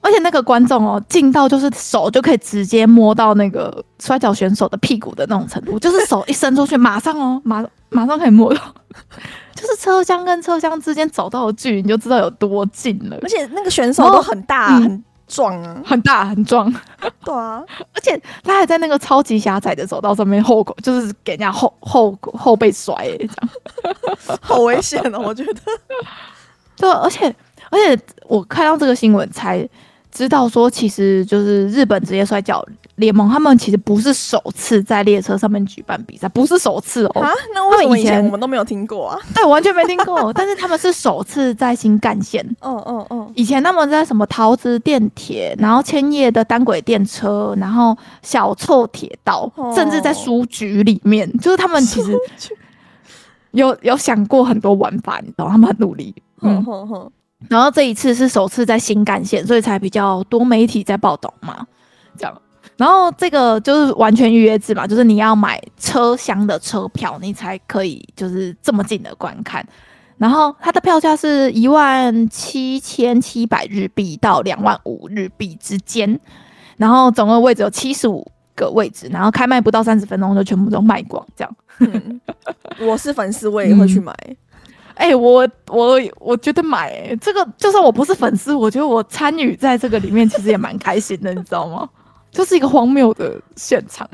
[0.00, 8.60] 而且那个观众哦，近到就是手就可以直接摸到那个摔跤选手的屁股的那种程度，就是手一伸出去，马上哦， 马马上可以摸到。
[9.54, 13.18] 就是车厢跟车厢之间走到的距离，你就知道有多近了。
[13.22, 16.72] 而且那个选手都很大、嗯、很壮啊，很大很壮。
[17.24, 17.62] 对啊，
[17.94, 25.20] 而且他还在那个超级狭窄的走道上面后，就是给人家后后后背摔、欸，这样 好危险哦！
[25.20, 25.60] 我觉得。
[26.76, 27.26] 对，而且
[27.70, 29.68] 而且我看到这个新闻才
[30.10, 32.64] 知道说，其实就是日本职业摔角
[32.98, 37.20] 联盟，他们其实不是首次在列车上面举办比赛，不是首次哦。
[37.20, 39.18] 啊，那为什么以前我们都没有听过啊？
[39.34, 40.30] 对，完全没听过。
[40.34, 42.44] 但是他们是首次在新干线。
[42.60, 43.32] 嗯嗯嗯。
[43.34, 52.12] 以前他们在什么桃子电铁，然后千叶的单轨电车，然后小凑铁道，哦、甚至在书局里面，就是他们其实
[53.52, 56.14] 有有想过很多玩法，你知道，他们很努力。
[56.42, 57.10] 嗯哼哼。
[57.48, 61.64] 然后这一次是首次在新干线，所以才比较多媒体在报道嘛，
[62.16, 62.42] 这样。
[62.78, 69.62] 然后这个就是完全预约制嘛，就是你要买车厢的车票，你才可以就是这么近的观看。
[70.16, 76.18] 然后它的票价是一万七千七百日币到两万五日币之间，
[76.76, 81.56] 然后总共位置有七十五个位置，然后开卖不到三十分钟就全部都卖光，这样。
[81.80, 82.20] 嗯、
[82.80, 84.12] 我是粉丝，我也会去买。
[84.28, 84.36] 嗯
[84.98, 91.88] 哎、欸，我我我觉得买、欸、这个，就算我不是粉丝，我觉得我参与在这个里面，其实也蛮开心的，你知道吗？
[92.38, 94.08] 就是一个荒谬的现场。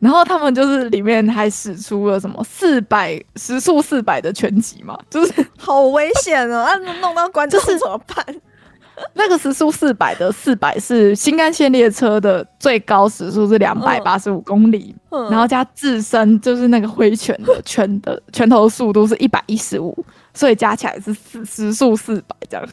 [0.00, 6.62] 然后他们就是里面还使出了什么四百时速四百的拳击嘛，就是好危险哦！
[6.62, 8.24] 啊，弄到观众怎么办？
[9.12, 19.94] 那个时速四百的四百是新干线列车的最高时速是两百八十五公里，然后加自身就是那个挥拳的拳的拳头速度是一百一十五。
[20.32, 22.66] 所以加起来是四时速四百这样，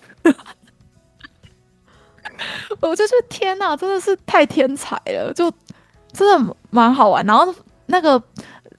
[2.81, 5.51] 我就觉得天哪，真的是太天才了，就
[6.11, 7.25] 真的蛮好玩。
[7.25, 7.53] 然后
[7.85, 8.21] 那个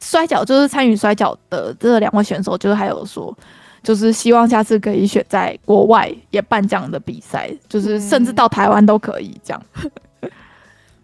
[0.01, 3.37] 摔跤就是参与摔跤的这两位选手，就是还有说，
[3.83, 9.63] 就是希望下次可以选在国外也办这样的比赛，就是甚至到台湾都可以这样。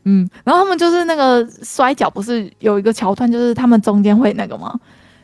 [0.05, 4.75] 嗯，然后他们就是那个摔跤，不是有一个桥段，就是他们中间会那个吗？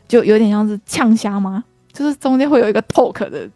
[0.07, 1.63] 就有点像是呛虾吗？
[1.91, 3.49] 就是中间会有一个 talk 的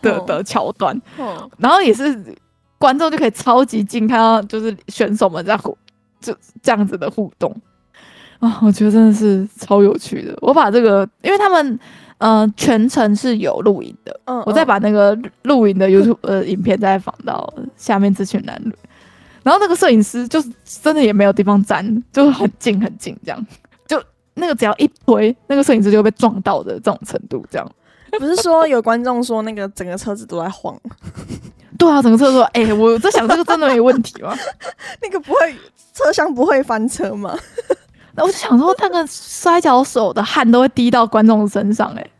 [0.00, 2.16] 的的桥段，哦、然后也是
[2.78, 5.76] 观众就可以超级近看到，就是选手们在互
[6.20, 7.54] 就这样子的互动
[8.38, 10.36] 啊，我觉得真的是超有趣的。
[10.40, 11.78] 我把这个，因为他们
[12.18, 18.72] 呃全程是有录影的，嗯嗯我再把那个录影的 YouTube 呃影片再放到下面资讯栏里。
[19.42, 23.46] 然后那个摄影师就是真的也没有地方站，就是很近很近这样，
[23.86, 24.00] 就
[24.34, 27.72] 那个只要一推，那个摄影师就会被撞到的这种程度这样。
[28.18, 30.78] 不是说有观众说那个整个车子都在晃？
[31.78, 34.36] 对啊，整个车子，哎、欸，我在想这个真的没问题吗？
[35.00, 35.56] 那个不会，
[35.94, 37.38] 车厢不会翻车吗？
[38.14, 42.10] 那我就想说，那个摔跤手的汗都会滴到观众身上、欸，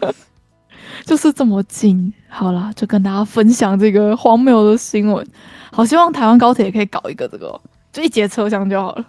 [0.00, 0.12] 哎，
[1.06, 2.12] 就是这么近。
[2.28, 5.24] 好啦，就跟大家分享这个荒谬的新闻。
[5.70, 7.60] 好希望台湾高铁也可以搞一个这个，
[7.92, 9.04] 就一节车厢就好了。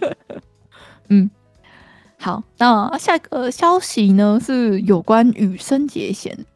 [1.10, 1.30] 嗯。
[2.18, 6.46] 好，那下一个消息呢是有关羽生结弦。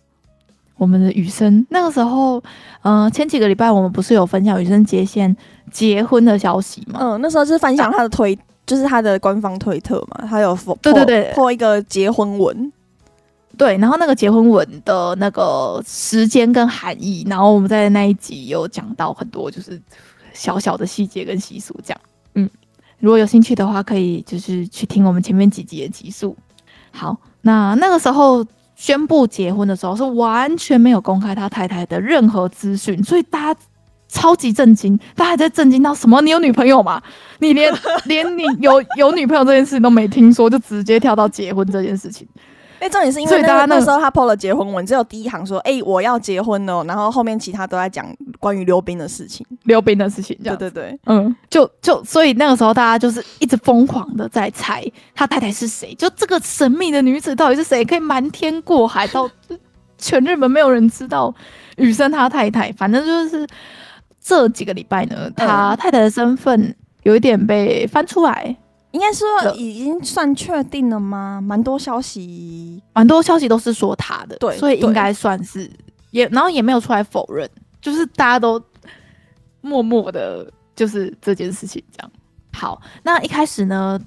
[0.77, 2.39] 我们的雨生那个时候，
[2.83, 5.35] 嗯、呃，前几个礼拜我们不是有分享雨生结弦
[5.71, 6.99] 结婚的消息吗？
[7.03, 12.73] 嗯，那时候是分享他的推，啊、就是他的官方推特嘛，他有 po, 对对对 po 一个结婚文，
[13.57, 19.81] 对，然后那个结婚文的那个时间跟含义，然后我们在那一集有讲到很多，就是
[20.33, 22.01] 小小的细节跟习俗这样，
[22.35, 22.51] 嗯。
[22.99, 26.35] 如果有兴趣的话，可以就是去听我们前面几集的集数。
[26.93, 28.43] 好，那那个时候
[28.77, 33.61] 宣布结婚的时候，是完全没有公开他太太的任何资讯，所以大家
[34.07, 36.21] 超级震惊，大家在震惊到什么？
[36.21, 37.03] 你有女朋友吗？
[37.41, 42.29] 你连连你有有女朋友这件事情都没听说，就直接跳到结婚这件事情。
[42.89, 48.07] 重点是因为那那时候他 PO 了结婚文，只有第一行说：“哎，我要结婚了。”然后后面其他都在讲
[48.39, 50.37] 关于溜冰的事情，溜冰的事情。
[50.43, 59.29] 对对对，嗯，就就所以那个时候大家就是一直疯狂的在猜他太太是谁，就这个神秘的女子到底是谁，可以瞒天过海到
[59.99, 61.35] 全日本没有人知道
[61.77, 62.71] 雨生他太太。
[62.73, 63.47] 反正就是
[64.21, 68.57] 这几个礼拜呢，他太太的身份有一点被翻出来。
[68.97, 71.39] 应该说已经算确定了吗？
[71.39, 75.71] 蛮多消息，蛮多消息都是说他的，对，所以应该算是
[76.13, 77.47] 也，然后也没有出来否认，
[77.83, 78.59] 就是大家都
[79.61, 82.11] 默默的，就是这件事情这样。
[82.55, 84.01] 好，那一开始呢，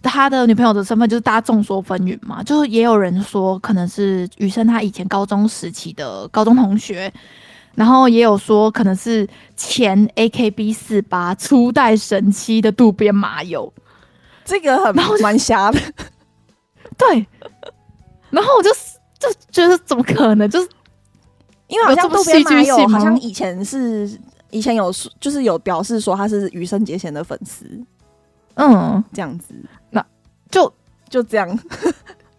[0.00, 7.12] 他的女朋友的身份就是大家众说纷纭嘛，就是也有人说可能是雨生他以前高中时期的高中同学，
[7.74, 13.72] 然后也有说可能是前 AKB 四八初代神七的渡边麻友。
[14.46, 15.78] 这个很蛮瞎的，
[16.96, 17.26] 对。
[18.30, 18.70] 然后我就
[19.18, 20.48] 就觉得怎么可能？
[20.48, 20.68] 就是
[21.68, 24.10] 因为好像渡边麻友好像以前是
[24.50, 27.64] 以前有就是有表示说他是羽生结弦的粉丝，
[28.54, 29.54] 嗯，这样子，
[29.90, 30.04] 那
[30.50, 30.72] 就
[31.08, 31.58] 就这样，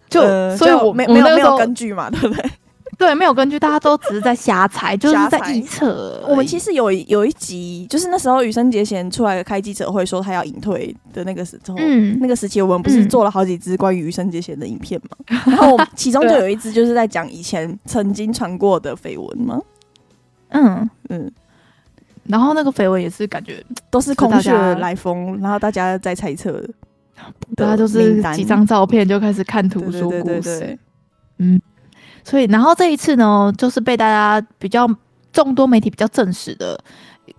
[0.10, 2.52] 就、呃、所以我没没有没有根据嘛，对不对？
[2.98, 6.26] 对，没有根据，大家都只是在瞎猜，就是在臆测。
[6.28, 15.18] 我们其实有有一集，就是那时候羽生结弦出来开记者会说他要隐退的那个时候，嗯，那个时期我们不是做了好几支关于羽生结弦的影片嘛？
[15.28, 19.62] 嗯、然后 其中就有一支就是在讲以前曾经传过的绯闻嘛。
[20.50, 21.32] 嗯嗯，
[22.24, 26.60] 然后那个绯闻也是感觉都是空穴来风，然后大家在猜测，
[27.56, 30.76] 大家都是几张照片就开始看图说故事，
[31.38, 31.62] 嗯。
[32.28, 34.86] 所以，然后这一次呢，就是被大家比较
[35.32, 36.78] 众多媒体比较证实的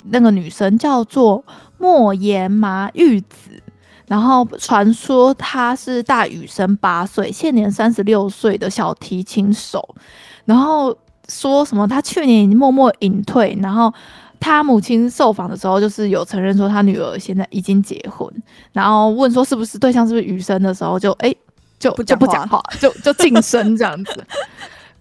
[0.05, 1.45] 那个女生叫做
[1.77, 3.63] 莫言麻玉子，
[4.07, 9.95] 然后传说她是大雨生八岁，现年三十六岁的小提琴手，
[10.47, 10.97] 然后
[11.29, 13.93] 说什么她去年已经默默隐退，然后
[14.41, 18.27] 她母亲受访的时候就是有承认说她女儿现在已经结婚，
[18.73, 21.35] 然后问说是不是对象是不是羽生的时候就哎
[21.79, 24.25] 就就不讲话， 就就噤声这样子。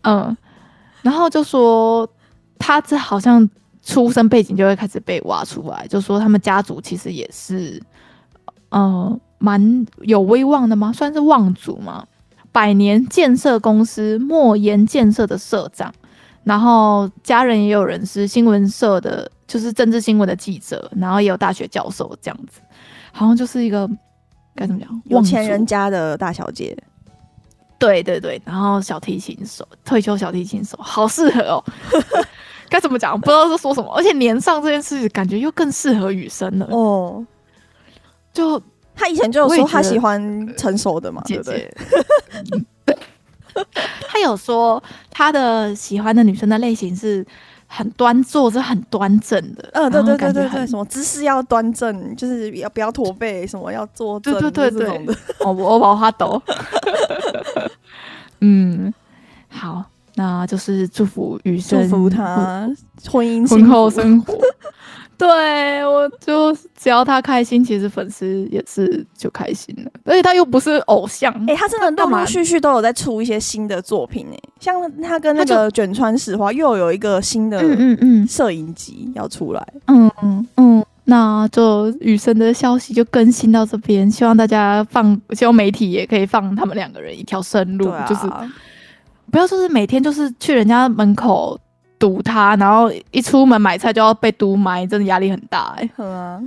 [0.07, 0.37] 嗯，
[1.01, 2.09] 然后就说
[2.57, 3.47] 他这好像
[3.83, 7.81] 出生背景就会开始被挖出来，就说他们家族其实也是，
[8.71, 10.93] 嗯，蛮有威望的吗？
[10.93, 12.05] 算是望族吗？
[12.53, 15.93] 百年建设公司莫言建设的社长，
[16.45, 22.61] 然后家人也有人是新闻社的，就是政治新闻的记者，然后也有大学教授这样子，
[23.11, 23.85] 好像就是一个
[24.55, 26.75] 该怎么讲，有钱人家的大小姐。
[27.77, 31.63] 对对对，然后小提琴手，退休小提琴手，好适合哦。
[32.69, 33.19] 该怎么讲？
[33.19, 33.93] 不知道在说什么。
[33.95, 36.67] 而且年上这件事，感觉又更适合雨生了。
[36.69, 37.25] 哦，
[38.33, 38.61] 就
[38.95, 41.73] 他以前就有说他喜欢成熟的嘛，姐姐。
[42.85, 42.97] 对，
[44.07, 47.25] 他有说他的喜欢的女生的类型是。
[47.69, 49.69] 很端坐，是很端正的。
[49.73, 56.41] 嗯，对对对对对，什么姿势要端正，就是要不要驼背，什么要坐正，对对对对，哦，我把他抖。
[58.41, 58.93] 嗯，
[59.49, 59.83] 好，
[60.15, 62.69] 那就是祝福雨生，祝福他
[63.09, 64.37] 婚姻婚后生活。
[65.17, 69.91] 对，我就只要他开心，其实粉丝也是就开心了。
[70.05, 88.21] 而且他又不是偶像，哎、欸，他真的陆陆续续都有在出一些新的作品，哎，像他跟那个卷川史花又有一个新的嗯嗯摄影集要出来，嗯嗯嗯，那就雨生的消息就更新到这边，希望大家放，希望媒体也可以放他们两个人一条生路，啊、就是
[89.31, 91.59] 不要说是每天就是去人家门口。
[91.99, 96.05] 堵他，然后一出门买菜就要被堵埋，真的压力很大哎、欸。
[96.05, 96.39] 啊，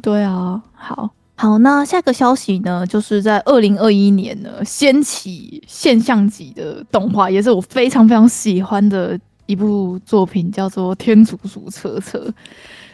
[0.00, 12.18] 对啊，好好，那下个消息呢，就是在二零二一年呢，掀起现象级的动画，也是我非常非常喜欢的一部作品，叫做《天竺鼠车车》。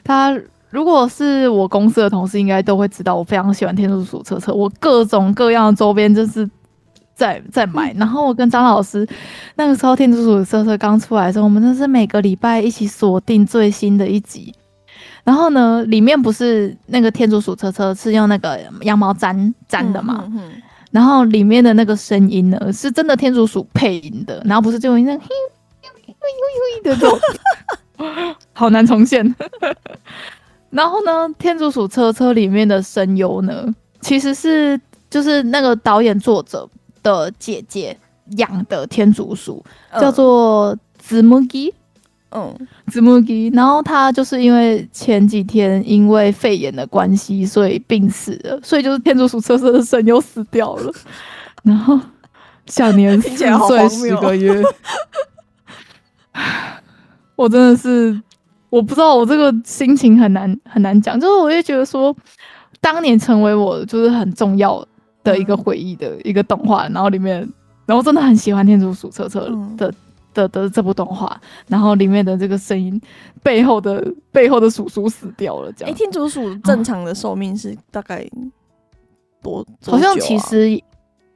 [0.02, 0.36] 他
[0.76, 6.48] 如果是我公司的同事，应该都会知道我非常喜欢《天竺鼠车车》，我各种各样的周边就是。
[7.16, 9.08] 在在买，然后我跟张老师
[9.54, 14.54] 那个时候《天竺鼠车车》刚出来的时候，我们真是每个礼拜一起锁定最新的一集。
[15.24, 20.24] 然后呢，里面不是那个天竺鼠车车是用那个羊毛粘粘的嘛？
[20.26, 25.26] 嗯嗯、然后里面的那个声音呢，是真的天竺鼠配音的，然后不是就那嘿
[25.88, 26.14] 嘿嘿
[26.82, 27.18] 嘿的这种，
[28.52, 29.34] 好难重现。
[30.76, 33.66] 然后呢，天竺鼠车车里面的声优呢，
[34.00, 36.68] 其实是就是那个导演作者。
[37.02, 37.96] 的姐姐
[38.36, 39.64] 养的天竺鼠
[40.00, 41.72] 叫做子木鸡，
[42.32, 42.52] 嗯，
[42.88, 43.48] 子木吉。
[43.54, 50.92] 然后他就是因为前几天因为肺炎的关系，所以病死了，所以就是天竺鼠车车的声优死掉了。
[51.62, 51.96] 然后
[52.66, 53.36] 享年四
[53.68, 54.60] 岁十个月。
[57.36, 58.20] 我真的是，
[58.70, 61.18] 我不知道，我这个心情很难很难讲。
[61.18, 62.14] 就是我就觉得说，
[62.80, 64.84] 当年成为我就是很重要
[65.24, 67.48] 的一个回忆的一个动画，然后里面，
[67.86, 69.92] 然后真的很喜欢《天竺鼠车车》的。
[70.36, 73.00] 的的这部动画，然后里面的这个声音
[73.42, 75.90] 背后的背后的鼠鼠死掉了，这样。
[75.90, 78.22] 哎、欸，天竺鼠正常的寿命是大概
[79.40, 79.64] 多？
[79.82, 80.78] 多好像其实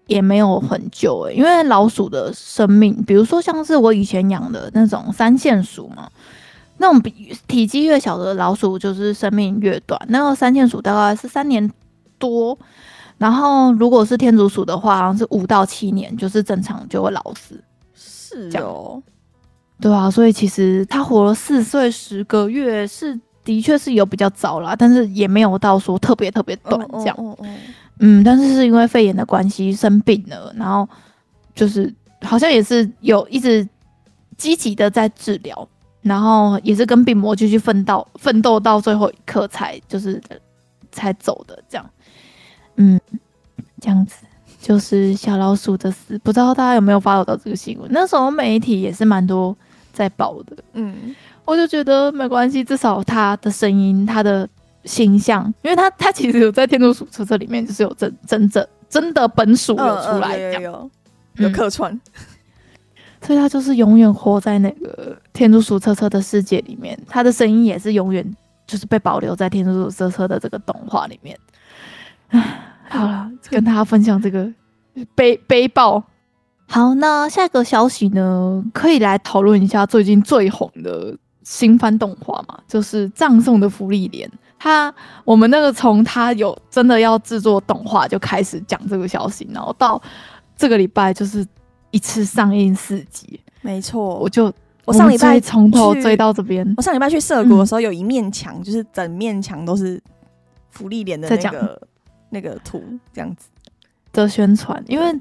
[0.04, 6.06] 也没有很久哎、欸，因为老鼠的生命，比如说像是我以前养的那种三线鼠嘛，
[6.80, 10.00] 那种比体积越小的老鼠就是生命越短。
[10.08, 11.70] 那个三线鼠大概是三年
[12.18, 12.58] 多，
[13.18, 17.62] 然后如果是天竺鼠的话，好像是五到七年，就是正常就会老死。
[17.94, 19.02] 是哦，
[19.78, 27.36] 对啊，所以其实它活了四岁十个月，是的确是有比较早啦，但是也没有到说特别特别短这样。
[27.98, 30.88] 嗯，但是是因为肺炎的关系生病了，然后
[31.54, 33.68] 就是好像也是有一直
[34.38, 35.68] 积极的在治疗，
[36.02, 40.20] 然后也是跟病魔继续奋斗奋斗到最后一刻才就是
[40.90, 41.90] 才走的这样。
[42.76, 43.00] 嗯，
[43.80, 44.16] 这样子。
[44.62, 47.90] 就是小老鼠的死，不知道大家有没有 follow 到这个新闻？
[47.90, 49.56] 那时候媒体也是蛮多
[49.90, 50.54] 在报的。
[50.74, 54.46] 嗯，我就觉得没关系，至少他的声音、他的
[54.84, 60.90] 形象，因为他他其实有在《天竺鼠车车》里面，就是有真真正真的本鼠有出来，有有有
[61.36, 61.98] 有客串，
[63.22, 68.24] 所以他就是永远活在那个《天竺鼠车车》的世界里面，他的声音也是永远
[68.66, 71.38] 就是被保留在《天竺鼠车车》的这个动画里面。
[72.88, 74.50] 好了，跟大家分享这个
[75.14, 76.02] 悲悲报。
[76.66, 84.28] 好，那下一个消息呢，可以来讨论一下最近最红的新番动画嘛，就是《葬送的芙莉莲》。
[84.58, 84.94] 他
[85.24, 90.00] 我们那个从他有真的要制作动画就开始讲这个消息，然后到
[90.56, 91.44] 这个礼拜就是
[91.90, 93.40] 一次上映四集。
[93.62, 94.52] 没错，我就
[94.84, 96.74] 我上礼拜从头追到这边。
[96.76, 100.02] 我上礼拜去涩谷的时候，有一面墙，嗯、就是整面墙都是
[100.70, 101.80] 福利脸的那个。
[102.32, 102.80] 那个图
[103.12, 103.48] 这样子
[104.12, 105.20] 的宣传，因为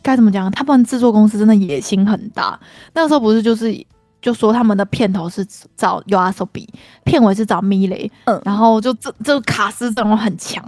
[0.00, 2.56] 该怎么讲，他们制作公司真的野心很大。
[2.92, 3.84] 那个时候不是就是
[4.22, 5.44] 就说他们的片头是
[5.76, 6.68] 找 YOASOBI，
[7.02, 10.64] 片尾是找 Milet，嗯，然后就这这个卡斯阵容很强，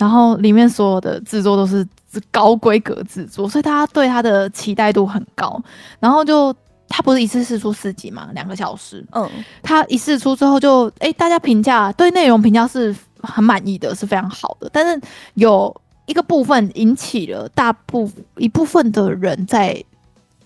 [0.00, 1.86] 然后里面所有的制作都是
[2.32, 5.62] 高规格制作，所以大家对他的期待度很高。
[6.00, 6.52] 然后就
[6.88, 9.28] 他不是一次试出四集嘛，两个小时，嗯，
[9.62, 12.96] 他一试出之后就哎、欸，大家评价对内容评价是。
[13.22, 14.98] 很满意的，是非常好的，但是
[15.34, 19.84] 有一个部分引起了大部一部分的人在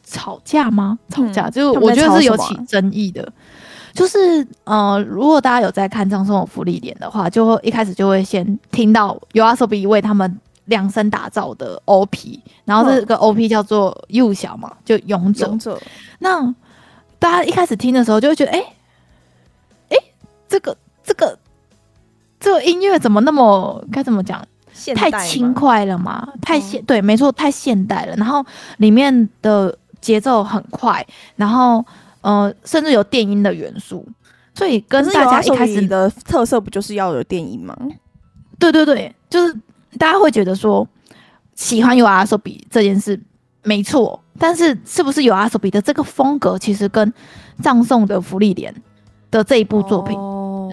[0.03, 0.99] 吵架吗？
[1.09, 3.33] 吵架、嗯、就我觉得是有起争议的，
[3.95, 15.47] 就是呃，如果大家有在看《葬送的福利点》的话，就会一开始就会先听到 YOASOBI 为他们量身打造的 OP，然后这个 OP 叫做幼小嘛，就勇者。
[15.47, 15.81] 勇者。
[16.19, 16.55] 那
[17.19, 20.05] 大家一开始听的时候就会觉得，哎、欸，哎、欸，
[20.49, 21.39] 这个这个。
[22.41, 24.47] 这个音乐怎么那么该怎么讲？
[24.95, 26.29] 太轻快了嘛？
[26.43, 28.15] 太现、嗯、对，没错，太现代了。
[28.17, 28.45] 然后
[28.77, 31.83] 里面的节奏很快，然后
[32.25, 34.03] 呃，甚至有电音的元素，
[34.55, 37.77] 所以跟大家一开始的特色不就是要有电音吗？
[38.59, 39.55] 对对对，就是
[39.99, 40.89] 大家会觉得说
[41.55, 43.21] 喜欢 YOASOBI 这件事
[43.63, 47.13] 没错，但是是不是 YOASOBI 的这个风格其实跟
[47.63, 48.75] 葬送的福利莲
[49.31, 50.19] 的这一部作品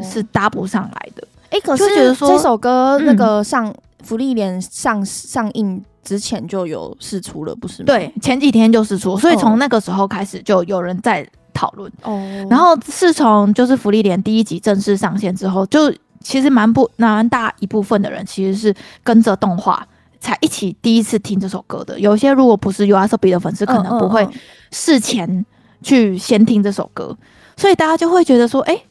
[0.02, 1.28] 是搭不上来的。
[1.50, 3.70] 哎、欸，可是这首歌那个上
[4.04, 7.88] 《福利莲》上上映之前就有试出了，不是吗？
[7.88, 11.92] 对，前几天就试出，所以从那个时候开始就有人在讨论。
[12.04, 19.88] 哦，然后是从就是《福利连》第一集正式上线之后，就其实蛮不蛮大一部分的人其实是跟着动画
[20.20, 22.00] 才一起第一次听这首歌的。
[22.00, 24.28] 有些如果不是 YOASOBI 的粉丝，可能不会
[24.72, 25.46] 事前
[25.82, 27.18] 去先听这首歌，
[27.58, 28.86] 所以大家就会觉得说，哎、欸。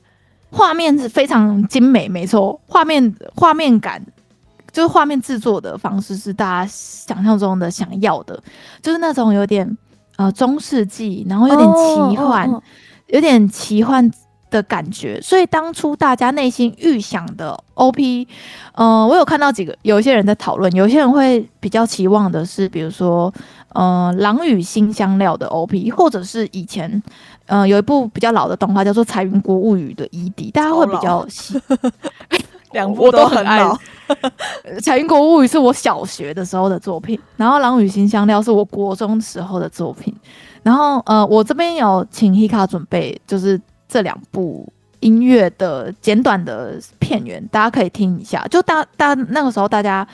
[0.53, 4.05] 画面是非常精美，没错，画面画面感
[4.73, 8.43] 就是画面制作的方式是大家想象中的想要的，
[8.83, 9.79] 就是那种有点
[10.21, 12.63] 呃中世纪，然后有点奇幻，oh, oh, oh.
[13.07, 14.11] 有点奇幻
[14.51, 15.19] 的感觉。
[15.23, 18.29] 所以当初大家内心预想的 OP，
[18.75, 23.33] 呃，我有看到几个有一些人在讨论，有些人会比较期望的是，比如说
[23.73, 27.03] 呃《狼与辛香料》的 OP，或者是以前。
[27.53, 31.61] 嗯、呃，有一部比较老的动画叫做《彩云国物语》的 ED，大家会比较喜。
[32.73, 33.77] 两部都很老。
[34.83, 40.15] 《彩云国物语》是我小学的时候的作品，然后《狼与辛香料》是我国中时候的作品。
[40.63, 48.45] 然后呃，我这边有请 Hika 准备，就是这两部音乐的简短的片源，大家可以听一下。
[48.51, 50.07] 就大大那个时候大家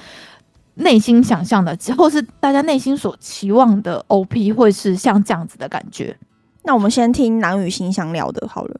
[0.74, 6.16] 内心想象的， 或是大家内心所期望的 OP 会是像这样子的感觉。
[6.62, 8.78] 那我们先听狼与心香料的好了。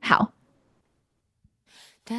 [0.00, 0.30] 好。
[2.04, 2.16] 大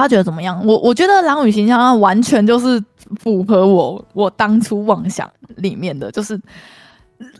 [0.00, 0.60] 家觉得怎么样？
[0.66, 2.82] 我我觉得狼与心香完全就是
[3.20, 6.40] 符合我我当初妄想里面的，就是。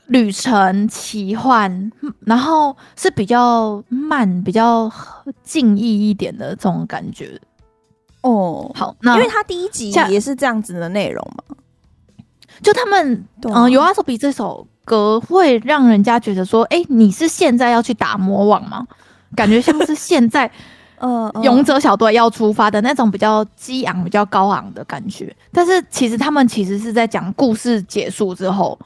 [0.06, 4.90] 旅程奇幻，然后是比较慢、比较
[5.42, 7.38] 静谧一点的这种感觉。
[8.22, 11.56] 哦，好，那因为他第一集也是这样子的内容嘛，
[12.62, 18.86] 就他们嗯，啊《YOASOBI》这首歌会让人家觉得说，哎，你是现在要去打魔王吗？
[19.34, 20.50] 感觉像是现在，
[20.98, 25.34] 呃，勇者小队要出发的那种比较激昂、比较高昂的感觉。
[25.52, 28.78] 但是其实他们其实是在讲故事结束之后。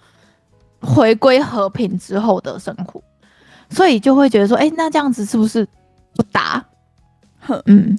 [0.82, 3.02] 回归和平之后的生活，
[3.68, 5.62] 所以就会觉得说，哎、欸，那这样子是不是
[6.16, 6.64] 不打？
[7.40, 7.98] 哼，嗯，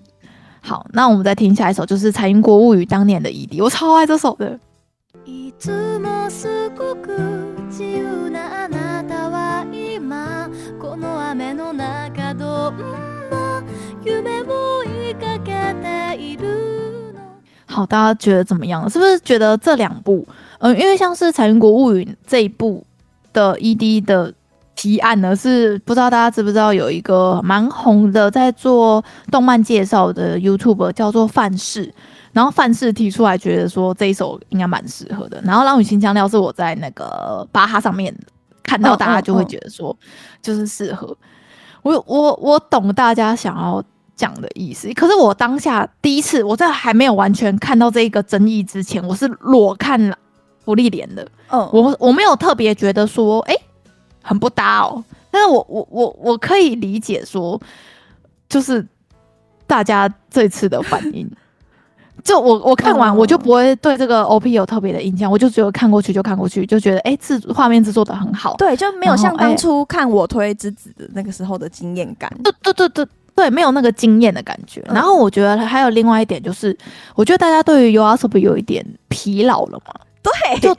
[0.61, 4.59] 好，那我们再听下一首，就是《彩云国物语》当年的 ED，我超爱这首的。
[17.67, 18.89] 好，大家觉得怎么样？
[18.89, 20.25] 是不是觉得这两部？
[20.59, 22.85] 嗯，因为像是《彩云国物语》这一部
[23.31, 24.33] 的 ED 的
[24.75, 31.93] 提案呢，是不知道大家知不知道有一个蛮红的在做动漫介绍的 YouTube，叫做范式，
[32.33, 35.41] 然后范式提出来觉得说这一首应该蛮适合的。
[35.43, 38.15] 然后《狼与心香料》是我在那个巴哈上面
[38.63, 39.95] 看到，大家就会觉得说
[40.41, 41.15] 就是适合。
[41.81, 43.83] 我我我懂大家想要
[44.15, 50.17] 讲的意思，可是我当下第一次我在还没有完全看到这一个争议之前，我是裸看了。
[50.63, 53.61] 福利莲的，嗯，我我没有特别觉得说，哎、欸，
[54.21, 55.03] 很不搭哦。
[55.31, 57.59] 但是我我我我可以理解说，
[58.47, 58.87] 就是
[59.65, 61.27] 大家这次的反应，
[62.23, 74.83] 就我我看完我就不会对这个 OP 有特别的印象，我就只有看过去就看过去，就觉得哎，制画面制作的很好，对，就没有像当初看我推之子的那个时候的惊艳感，对对对对对，没有那个惊艳的感觉。
[74.87, 76.77] 然后我觉得还有另外一点就是，
[77.15, 79.93] 我觉得大家对于 YOASOBI 有一点疲劳了嘛。
[80.21, 80.75] 对，就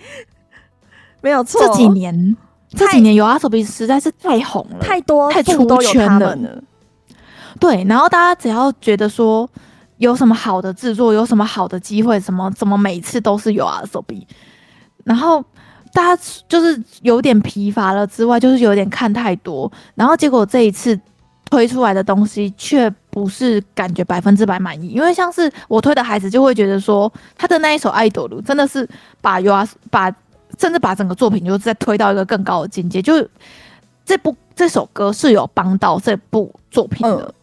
[1.23, 1.61] 没有错。
[1.67, 2.37] 这几年，
[2.71, 6.37] 这几年 YOASOBI 实在是太红了，太多太出圈了。
[7.59, 9.49] 对，然后大家只要觉得说
[10.03, 14.27] 有什么好的制作，有什么好的机会，什么怎么每次都是 YOASOBI，
[15.05, 15.45] 然后
[15.93, 20.99] 大家就是有点疲乏了之外，就是有点看太多，然后结果这一次。
[21.53, 28.89] 推出来的东西却不是感觉百分之百满意，因为像是我推的孩子就会觉得说，他的那一首《爱朵露》真的是
[29.21, 30.11] 把 YOAS 把
[30.59, 33.29] 甚至把整个作品就是再推到一个更高的境界，就
[34.03, 37.35] 这部这首歌是有帮到这部作品的，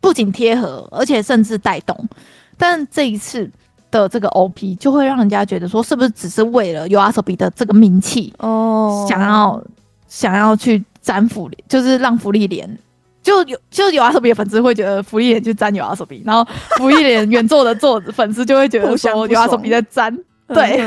[0.00, 2.08] 不仅贴合，而且甚至带动。
[2.56, 3.50] 但这一次
[3.90, 9.62] 的这个 OP 就会让人家觉得说，是不是只是为了 YOASOBI 的这个名气哦，想要
[10.08, 12.78] 想要去沾福利，就是让福利连。
[13.20, 16.46] 就有就有 YOASOBI 的粉丝会觉得福利脸就沾 YOASOBI，然后
[16.78, 20.78] 福利脸原作的作粉丝就会觉得说 YOASOBI 在沾，对，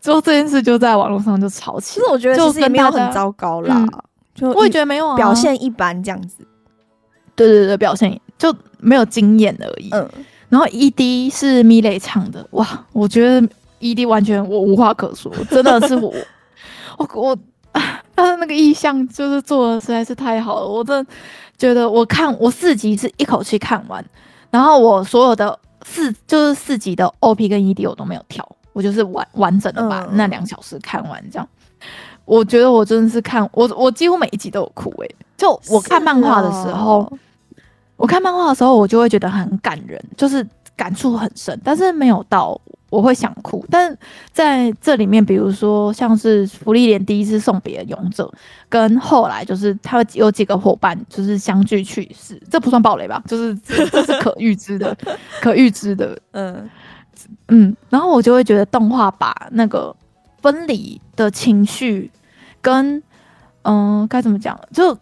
[0.00, 1.94] 之后这件事就在网络上就吵起。
[1.94, 3.90] 其实我觉得其实也没有很糟糕啦，嗯、
[4.34, 6.44] 就我也觉得没有啊，表现一般这样子。
[7.34, 9.90] 对对对，表现就没有经验而已。
[9.92, 10.08] 嗯，
[10.48, 13.48] 然后 ED 是米蕾唱的，哇，我觉得
[13.80, 16.12] ED 完全我无话可说，真的是我
[16.98, 17.30] 我 我。
[17.30, 17.38] 我
[18.14, 21.10] 他的那个意象就是做的实在是太好了，我真的
[21.58, 24.04] 觉得我看我四集是一口气看完，
[24.48, 31.48] 然后我所有的四就是四集的 OP 跟 ED 我都没有跳，我就是完完整的把那两小时看完这样。
[31.60, 31.88] 嗯、
[32.24, 37.18] 我觉得我真的是看我我几乎每一集都有哭诶、欸，就我看漫画的时候，哦、
[37.96, 42.60] 我看漫画的时候我就会觉得很感人，就是感触很深，但是没有到。
[42.90, 43.98] 我会想哭，但
[44.30, 48.32] 在这里面，比如说像是福利莲第一次送别勇者，
[48.68, 53.20] 跟后来就是他有几个伙伴就是相继去世，这不算暴雷吧？
[53.26, 54.96] 就是这是可预知的，
[55.40, 56.16] 可预知的。
[56.30, 56.70] 嗯
[57.48, 59.92] 嗯，然后我就会觉得动画把那个
[60.40, 62.08] 分离的情绪
[62.60, 63.02] 跟
[63.62, 64.96] 嗯该怎么讲，就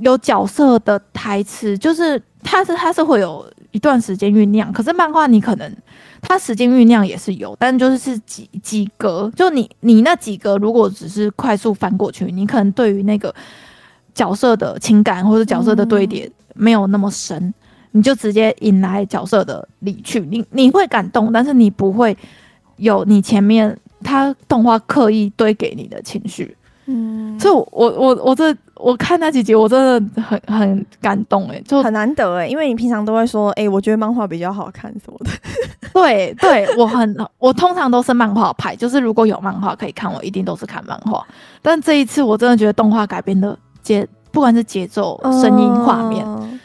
[0.00, 5.76] 有角色的台词，就是它是它是会有一段时间酝酿，可是漫画你可能。
[6.22, 13.34] 它时间酝酿也是有，但就是是几几格，就你你那几格，如果只是快速翻过去，你可能对于那个
[14.14, 17.54] 角色的情感或者角色的堆叠没有那么深，
[17.92, 22.14] 你就直接引来角色的离去，你你会感动，但是你不会
[22.76, 23.74] 有你前面
[24.04, 26.54] 他动画刻意堆给你的情绪，
[26.90, 35.30] 嗯，所以我，我我我这我看那几集，我真的很很感动哎，就很难得哎，因为你平常都会说，哎、欸，我觉得漫画比较好看什么的。
[35.94, 41.24] 对对，我很我通常都是漫画派，就是如果有漫画可以看，我一定都是看漫画。
[41.62, 46.24] 但这一次，我真的觉得动画改编的节，不管是节奏、声音、画面。
[46.26, 46.58] 嗯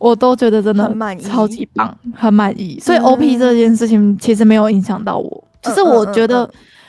[0.00, 2.78] 我都觉得真的满意超级棒，很满意，意。
[2.78, 6.48] 所以 OP 这件事情其实没有影响到我，只、嗯、是我觉得，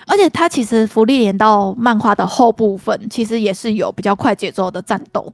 [0.09, 5.31] 而且它其实福利连到漫画的后部分，其实也是有比较快节奏的战斗，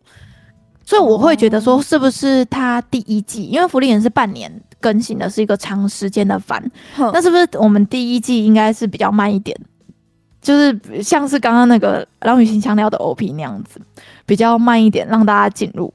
[0.84, 4.51] 所以我会觉得说，是不是它第一季，因为芙莉莲是半年
[4.82, 6.61] 更新的，是一个长时间的番，
[6.97, 9.57] 那是不是我们第一季应该是比较慢一点，
[10.41, 13.80] 就是像是刚刚那个狼与新香料的 OP 那样子，
[14.26, 15.91] 比较慢一点，让大家进入。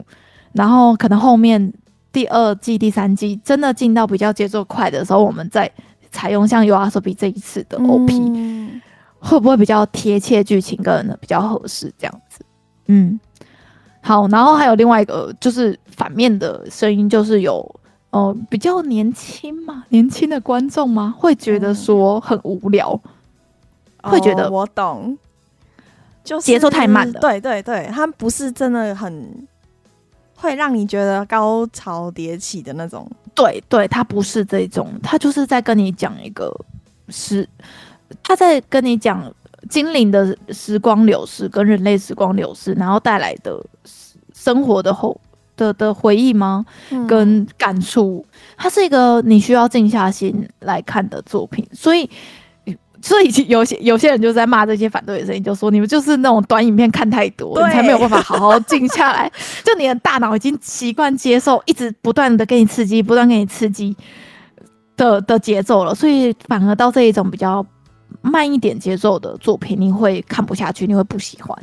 [0.52, 1.72] 然后可能后面
[2.12, 5.70] 第二季、第三季真的进到比较节奏快的时候，我们再
[6.10, 8.80] 采用像 YOASOBI 这一次的 OP，、嗯、
[9.18, 12.44] 会不会比较贴切剧情，跟比较合适这样子？
[12.86, 13.18] 嗯，
[14.00, 14.26] 好。
[14.28, 17.58] 然后还有另外一个就是反面的声音，就是有
[18.10, 21.14] 哦、呃、比较年轻嘛，年轻的观众吗？
[21.16, 23.00] 会觉得说很无聊，
[24.02, 25.16] 嗯、会觉得、哦、我懂，
[26.24, 27.20] 就是节奏太慢了。
[27.20, 29.48] 对对对，他不是真的很。
[30.42, 36.54] 会让你觉得高潮迭起的那种，对对，他不是这种，他就是在跟你讲一个
[37.08, 37.48] 时，
[38.22, 39.32] 他在跟你讲
[39.68, 43.62] 精灵的时光流逝跟人类时光流逝，然后带来的
[44.34, 45.18] 生活的后
[45.56, 46.64] 的的回忆吗？
[46.90, 48.24] 嗯、跟感触，
[48.56, 52.08] 它是一个你需要静下心来看的作品，所以。
[53.02, 59.30] 所以有些有些人就在骂这些反对的声音，就说你们就是那种短影片看太多，你才没有办法好好静下来。
[59.64, 63.96] 就你的大脑已经习惯接受一直不断的给你刺激，不断给你刺激
[64.98, 67.64] 的的节奏了，所以反而到这一种比较
[68.20, 71.56] 慢一点节奏的作品，你会看不下去，你会不喜欢。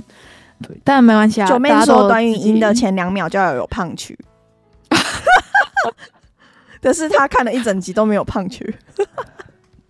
[0.67, 1.47] 对，但没关系啊。
[1.47, 4.17] 九妹说短语音的前两秒就要有胖曲，
[6.81, 8.75] 但是他看了一整集都没有胖曲，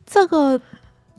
[0.05, 0.59] 这个。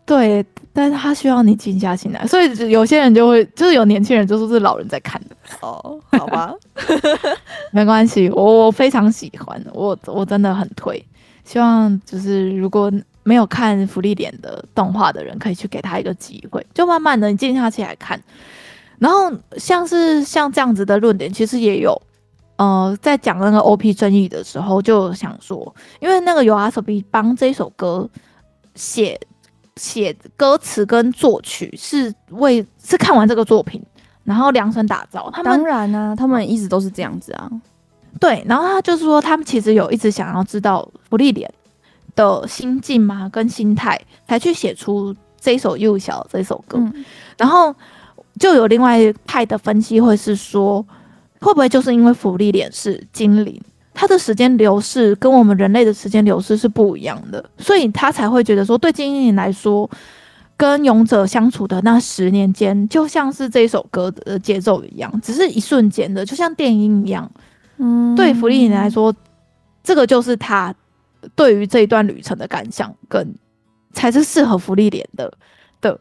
[0.08, 0.42] 对，
[0.72, 5.36] 但是他需要你静下心来，所以有些人就会，就是有年轻人就说是老人在看的。
[5.60, 6.54] 哦，好吧，
[7.72, 11.04] 没关系，我我非常喜欢，我我真的很推，
[11.44, 12.90] 希望就是如果
[13.22, 18.18] 没有看芙莉莲的动画的人，可以去给他一个机会，就慢慢的你静下心来看，
[18.98, 22.00] 然后像是像这样子的论点，其实也有，
[22.56, 28.08] 呃，在讲那个 OP 争议的时候，就想说，因为那个 YOASOBI 帮这首歌
[28.74, 29.20] 写。
[29.78, 33.82] 写歌词跟作曲是为是看完这个作品，
[34.24, 35.30] 然后量身打造。
[35.32, 37.50] 他们当然啊，他们一直都是这样子啊。
[38.20, 41.48] 对，然后他就是说，他们其实有一直想要知道福利莲
[42.16, 46.78] 的心境嘛，跟心态，才去写出这首《幼小》这首歌。
[46.78, 47.04] 嗯。
[47.36, 47.72] 然后
[48.40, 50.84] 就有另外一派的分析，会是说，
[51.40, 53.60] 会不会就是因为福利莲是精灵？
[54.00, 59.90] 他的时间流逝跟我们人类的时间流逝是不一样的，所以他才会觉得说，对精灵来说，
[60.56, 67.28] 跟勇者相处的那十年间，就像是这首歌的节奏一样，只是一瞬间的，就像电影一样。
[67.78, 69.12] 嗯，对芙莉莲来说，
[69.82, 70.72] 这个就是他
[71.34, 73.34] 对于这一段旅程的感想，跟
[73.92, 75.28] 才是适合芙莉莲的
[75.80, 75.98] 的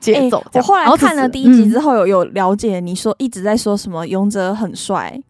[0.00, 0.44] 节奏。
[0.50, 5.22] 欸，我后来看了第一集之后，有有了解你说一直在说什么勇者很帅。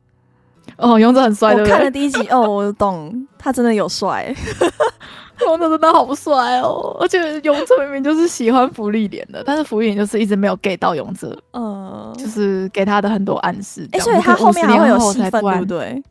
[0.76, 1.54] 哦，勇者很帅。
[1.54, 4.34] 我看了第一集，哦，我懂，他真的有帅。
[5.40, 13.88] 勇者真的好帅哦，而且勇者明明就是喜欢芙莉莲的，但是芙莉莲就是一直没有给到勇者，嗯，就是给他的很多暗示。
[13.92, 16.02] 哎、欸，所以他后面还会有戏份，对不对？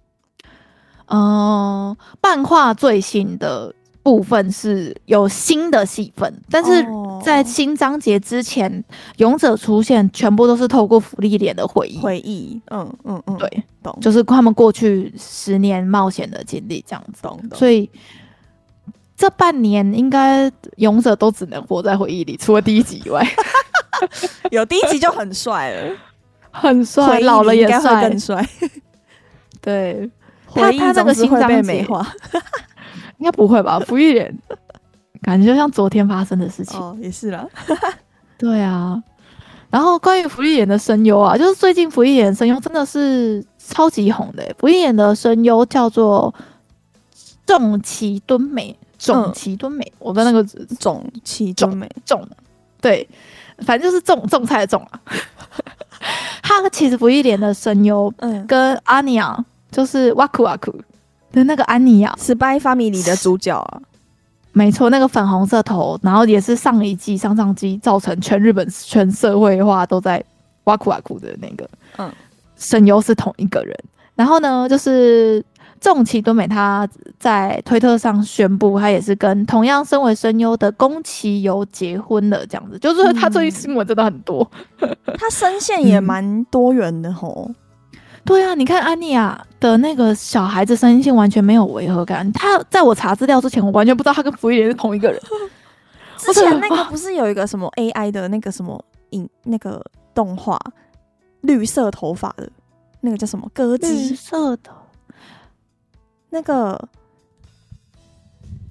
[1.08, 3.74] 嗯，漫画最新的。
[4.04, 6.86] 部分是有新的戏份，但是
[7.24, 12.00] 在新章节之前，哦，勇者出现全部都是透过福利脸的回忆。
[12.00, 17.22] 回忆，嗯嗯嗯，对，懂，就是他们过去十年冒险的经历这样子。
[17.22, 17.60] 懂，懂。
[17.60, 17.88] 所以
[19.16, 23.24] 这半年应该勇者都只能活在回忆里，除了第一集以外，
[24.50, 25.96] 有第一集就很帅了，
[26.50, 28.44] 很帅，老了也帅，更帅。
[29.62, 30.10] 对，
[30.52, 32.12] 他他这个新章节美化。
[33.22, 33.80] 应该不会吧？
[33.82, 34.36] 福一莲
[35.22, 36.80] 感觉就像昨天发生的事情。
[36.80, 37.48] 哦，也是了。
[38.36, 39.02] 对啊。
[39.70, 44.44] 然后关于芙莉莲的声优啊，就是最近芙莉莲声优真的是超级红的。
[44.58, 46.34] 芙莉莲的声优叫做
[47.46, 49.94] 种崎敦美，种崎敦美。
[50.00, 50.44] 我的那个
[50.80, 52.28] 种崎敦美种，
[52.82, 53.08] 对，
[53.60, 55.00] 反正就是种种菜的种啊。
[56.42, 59.38] 他其实芙莉莲的声优，嗯，跟阿尼亚
[59.72, 60.74] 就是哇酷哇酷。
[61.32, 63.82] 的那个安妮啊，《Spy Family》里的主角啊，
[64.52, 70.24] 没错，那个粉红色头，然后也是上一季、上上季造成全日本全社会化都在
[70.66, 72.12] 哇酷哇酷的那个，嗯，
[72.58, 73.76] 声优是同一个人。
[74.16, 75.44] 然后呢，就是
[75.80, 82.78] 重崎敦美他在推特上宣布，他也是跟同样身为声优的宫崎游结婚了，这样子。
[82.78, 84.46] 就是他最近新闻真的很多，
[84.82, 87.46] 嗯、他声线也蛮多元的吼。
[87.48, 87.56] 嗯
[88.24, 92.32] 对啊，你看安妮亚的那个小孩子声线完全没有违和感。
[92.34, 95.20] 他在我查资料之前，我完全不知道他跟福一莲是同一个人。
[96.18, 100.60] 之前那个不是有一个什么 AI 的那个什么影那个动画，
[101.42, 102.48] 绿色头发的
[103.02, 104.10] 那个叫什么歌姬？
[104.10, 104.70] 绿色的，
[106.30, 106.80] 那个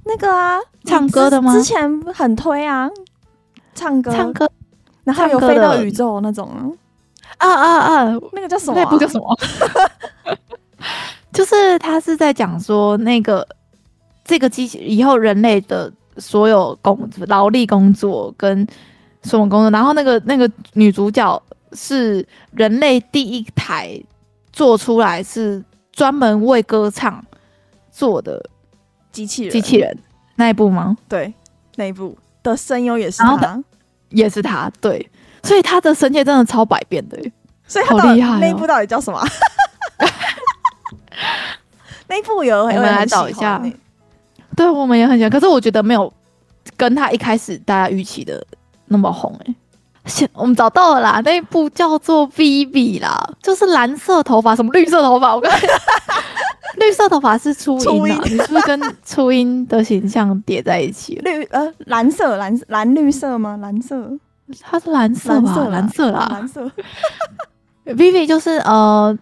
[0.05, 1.53] 那个啊，唱歌的吗？
[1.53, 2.89] 之前很推啊，
[3.75, 4.49] 唱歌唱歌，
[5.03, 6.49] 然后有飞到宇宙那种。
[6.51, 6.71] 啊
[7.41, 8.19] 啊啊啊！
[8.33, 8.85] 那个叫什么、啊？
[8.85, 9.37] 那部叫什么？
[11.33, 13.47] 就是他是在讲说，那个
[14.25, 18.67] 这个机器以后人类的所有工劳力工作跟
[19.23, 24.01] 什么工作，然后那个那个女主角是人类第一台
[24.53, 25.63] 做出来是
[25.93, 27.25] 专门为歌唱
[27.91, 28.45] 做的
[29.13, 29.97] 机器人，机器人
[30.37, 30.97] 那一部吗？
[31.09, 31.33] 对，
[31.77, 33.63] 那一部的声优也是他，
[34.11, 35.09] 也是他，对。
[35.43, 37.19] 所以他的神界真的超百变的，
[37.67, 38.39] 所以好厉害。
[38.41, 39.21] 那一部到底叫什么？
[42.09, 43.63] 那一部有，我们来找一下。
[44.57, 46.13] 对，我们也很喜欢，可是我觉得没有
[46.77, 48.45] 跟他一开始大家预期的
[48.87, 49.55] 那么红哎。
[50.07, 55.35] 现我们找到了啦，那一部叫做《Vivy》啦，就是蓝色头发，什么绿色头发？
[55.37, 55.51] 我跟
[56.81, 61.15] 绿色头发是初音啊，你是不是跟初音的形象叠在一起？
[61.23, 63.59] 绿呃，蓝色蓝蓝绿色吗？
[63.61, 64.11] 蓝色。
[64.61, 65.69] 它是蓝色吧？
[65.69, 66.71] 蓝色啦，蓝色。
[67.87, 69.17] Vivi 就是呃，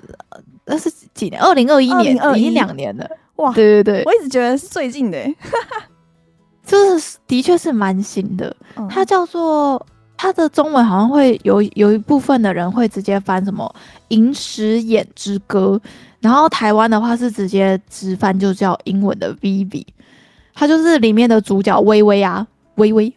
[0.67, 1.41] 那是几年？
[1.41, 3.09] 二零二一年，已经两年了。
[3.37, 5.19] 哇，对对对，我一直觉得是最近的，
[6.67, 8.55] 就是的确是蛮新的。
[8.91, 9.85] 它叫做
[10.17, 13.73] 它的中文好像会有有一部分的人会直接翻什么
[14.09, 15.81] 《银石眼之歌》，
[16.21, 19.87] 然后台湾的话是直接直翻就叫英文的 Vivi，。
[20.53, 23.11] 它就是里面的主角微微啊，微微。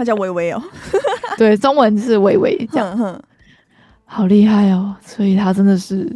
[0.00, 0.62] 哦，他叫微微哦，
[1.36, 3.20] 对，中文是微微，这样，哼，
[4.06, 6.10] 好厉害哦，所以他真的是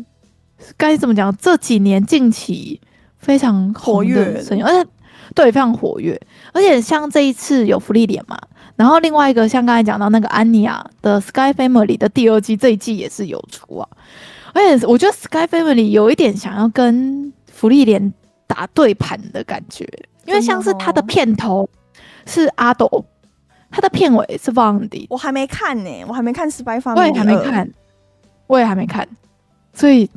[0.78, 1.34] 该怎么讲？
[1.36, 2.80] 这几年近期
[3.18, 4.90] 非常活跃声音，而且
[5.34, 6.18] 对非常活跃，
[6.54, 8.38] 而且像这一次有福利点嘛，
[8.76, 13.88] 然后另外一个像刚才讲到那个安妮亚的 Sky Family 的第二季，这一季也是有出啊，
[14.54, 18.14] 而且我觉得 Sky Family 有一点想要跟福利点
[18.46, 19.86] 打对盘的感觉，
[20.24, 21.68] 因为像是他的片头
[22.24, 23.04] 是阿斗。
[23.74, 27.68] 他的片尾是 Vaundy，我还没看呢、欸，我还没看《Spy Family》，我也还没看，
[28.46, 29.04] 我也还没看，
[29.72, 30.08] 所以，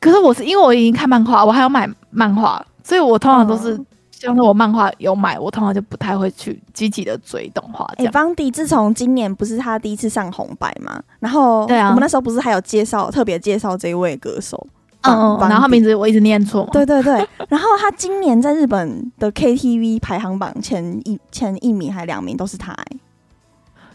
[0.00, 7.84] 可是我是因为我已经看漫画，我还要买漫画，所以我通常都是、嗯、像是我漫画有买，我通常就不太会去积极的追动画。
[7.98, 14.66] 哎、欸，Vaundy 自从今年不是他第一次上红白嘛，然后对啊，我们那时候不是还有介绍特别介绍这一位歌手。
[15.02, 16.68] 嗯，然后名字我一直念错。
[16.72, 17.14] 对对对，
[17.48, 22.72] 然后他今年在日本的 KTV 排行榜前一前一名还两名都是他，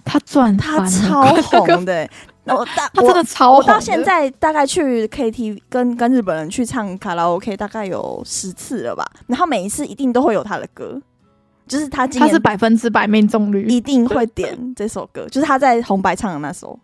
[0.03, 2.09] 他赚他超红的，
[2.45, 11.01] 我大他真的超红，我到现在大概去 KTV 跟跟日本人去唱卡拉 OK 大概有十次了吧，然后每一次一定都会有他的歌，
[11.67, 16.77] 就是他今年他是百分之百命中率，一定会点这首歌，就是他在红白唱的那首。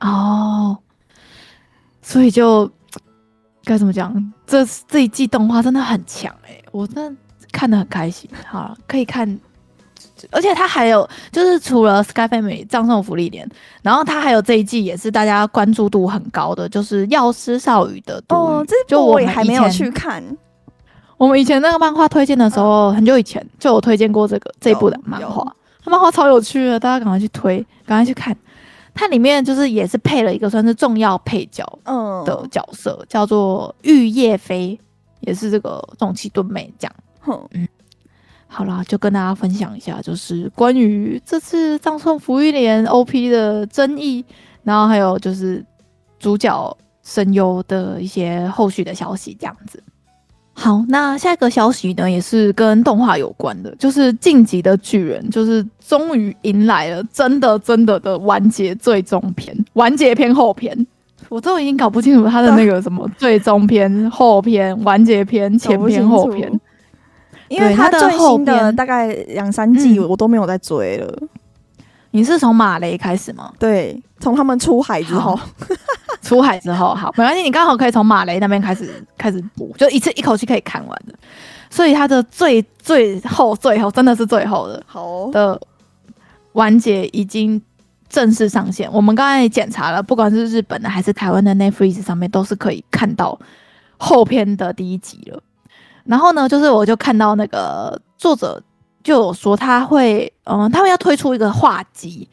[0.00, 0.76] 哦，
[2.02, 2.70] 所以就。
[3.64, 4.32] 该怎么讲？
[4.46, 7.20] 这这一季动画真的很强哎、欸，我真的
[7.52, 8.28] 看得很开心。
[8.46, 9.38] 好，可以看，
[10.30, 13.48] 而且它还有就是除了 Sky Family 葬送福利莲，
[13.82, 18.22] 然后它还有这一季也是大家关注度很高的，就是《药师少女的。
[18.28, 20.22] 哦，这部我也还没有去看。
[21.16, 25.44] 我们以前那个漫画推荐的时候，嗯、很久以前就有推荐过这个这一部的漫画，
[25.84, 28.34] 它漫画超有趣的，大家赶快去推，赶快去看。
[28.94, 31.64] 它里面就是也是配了一个算是重要配角
[32.24, 34.78] 的角色，嗯、叫做玉叶飞，
[35.20, 36.94] 也是这个重崎敦美这样。
[37.26, 37.68] 嗯，嗯，
[38.46, 44.24] 好啦，就跟大家分享一下，就是关于这次葬送福玉莲 OP 的争议，
[44.62, 45.64] 然后还有就是
[46.18, 49.82] 主角声优的一些后续的消息，这样子。
[50.52, 60.86] 好，那下一个消息呢，也是跟动画有关的，就是《晋级的巨人》，就是终于迎来了真的真的的完结最终篇，完结篇后篇，
[61.30, 66.60] 我都已经搞不清楚他的那个什么最终篇、后篇、完结篇、前篇、后篇，
[67.48, 71.18] 因为他最新的大概两三季我都没有在追了。
[71.22, 71.28] 嗯。
[72.12, 73.52] 你是从马雷开始吗？
[73.56, 75.38] 对，从他们出海之后，
[76.22, 81.14] 出海之后，好，没关系，你刚好可以从马雷那边开始开始补，就一次一口气可以看完的。
[81.70, 85.60] 所以它的最最后最后真的是最后的，好的
[86.52, 87.60] 完结已经
[88.08, 88.90] 正式上线。
[88.92, 93.38] 我们刚才也检查了，不管是日本的还是台湾的 Netflix 上面，都是可以看到
[93.96, 95.40] 后篇的第一集了。
[96.04, 98.60] 然后呢，就是我就看到那个作者
[99.04, 102.28] 就有说他会，嗯，他们要推出一个画集，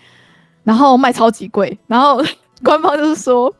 [0.63, 1.77] 然后卖超级贵。
[1.85, 2.23] 然后
[2.63, 3.53] 官方就是说，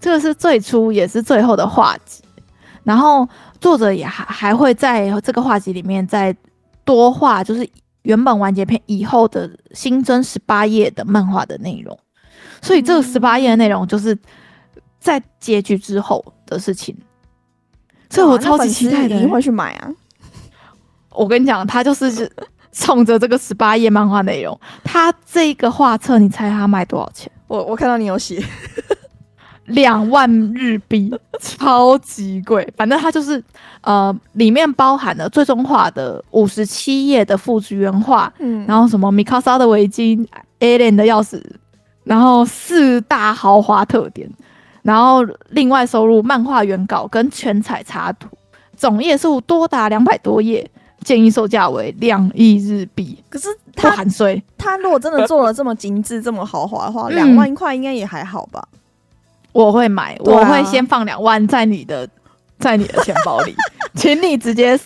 [0.00, 2.22] 这个是最初也是最后的画集。
[2.82, 3.26] 然后
[3.60, 6.36] 作者也还还会在这个画集里面再
[6.84, 7.68] 多画，就是
[8.02, 11.98] 原本完结篇以后的新增十八页的漫画的内容。
[12.60, 14.16] 所以这个十八页的内容就是
[14.98, 16.96] 在结局之后的事情。
[18.10, 19.90] 所以我超级期待的，你会去买啊！
[21.10, 22.30] 我跟你讲，他就是
[22.70, 27.32] 冲着这个十八页漫画内容，他这个画册，你猜他卖多少钱？
[27.46, 28.42] 我我看到你有写
[29.66, 32.66] 两万日币， 超级贵。
[32.76, 33.42] 反正它就是
[33.80, 40.26] 呃，里面包含了最终画的五十七页的复制原画，嗯，然后什么米卡莎的围巾、
[40.60, 41.42] Alien 的钥匙，
[42.04, 44.30] 然后四大豪华特点。
[44.82, 48.28] 然后另外收入漫画原稿跟全彩插图，
[48.76, 50.70] 总页数多达两百多页，
[51.04, 53.16] 建议售价为两亿日币。
[53.28, 53.46] 可是
[53.76, 58.66] 他含税，他如果真的做了这么精致、这么豪华的话，两万块应该也还好吧？
[59.52, 62.08] 我会买，我会先放两万在你的，
[62.58, 63.54] 在你的钱包里，
[63.94, 64.76] 请你直接。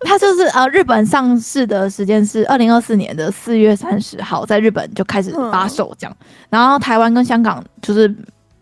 [0.00, 6.16] 它就是呃，日本上市的时间是二零二四年的四月三十号，在日本就开始发售这样，
[6.50, 8.14] 然后台湾跟香港就是。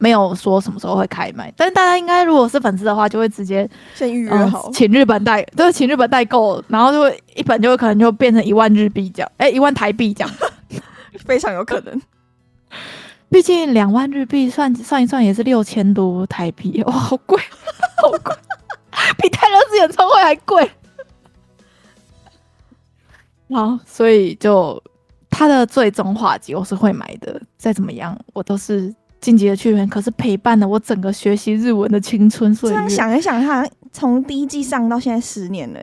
[0.05, 10.31] 没有说什么时候会开卖，但是大家应该如果是粉丝的话，就会直接先预约好，呃、请日本代，就是请日本代购，然后就会一本就会可能就变成一万日币这样，哎，一万台币这样，
[11.25, 12.03] 非常有可能。
[13.31, 17.41] 毕竟两万日币算算一算也是六千多台币，哇，好贵，
[18.03, 18.37] 好贵，
[19.23, 20.71] 比泰勒斯演唱会还贵。
[23.49, 24.83] 好，所以就
[25.31, 28.95] 他的最终画集我是会买的，再怎么样我都是。
[29.25, 32.77] 进击的巨人可是陪伴了我整个学习日文的青春岁月。
[32.77, 35.81] 这样想一想，他从第一季上到现在十年了，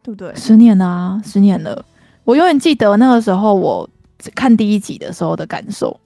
[0.00, 0.32] 对不对？
[0.36, 1.84] 十年啊，十年了。
[2.22, 3.90] 我永远记得那个时候我
[4.36, 5.98] 看第一集的时候的感受，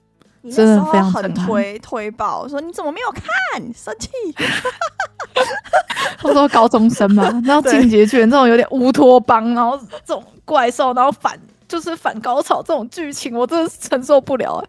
[0.51, 3.61] 真的非常很推推爆，说你怎么没有看？
[3.71, 4.09] 生气。
[6.17, 11.39] 他说高中生嘛，然后进击的巨人这种有点乌托邦，然后这种怪兽，然后反。
[11.69, 14.59] 就是反高潮这种剧情，我真的是承受不了。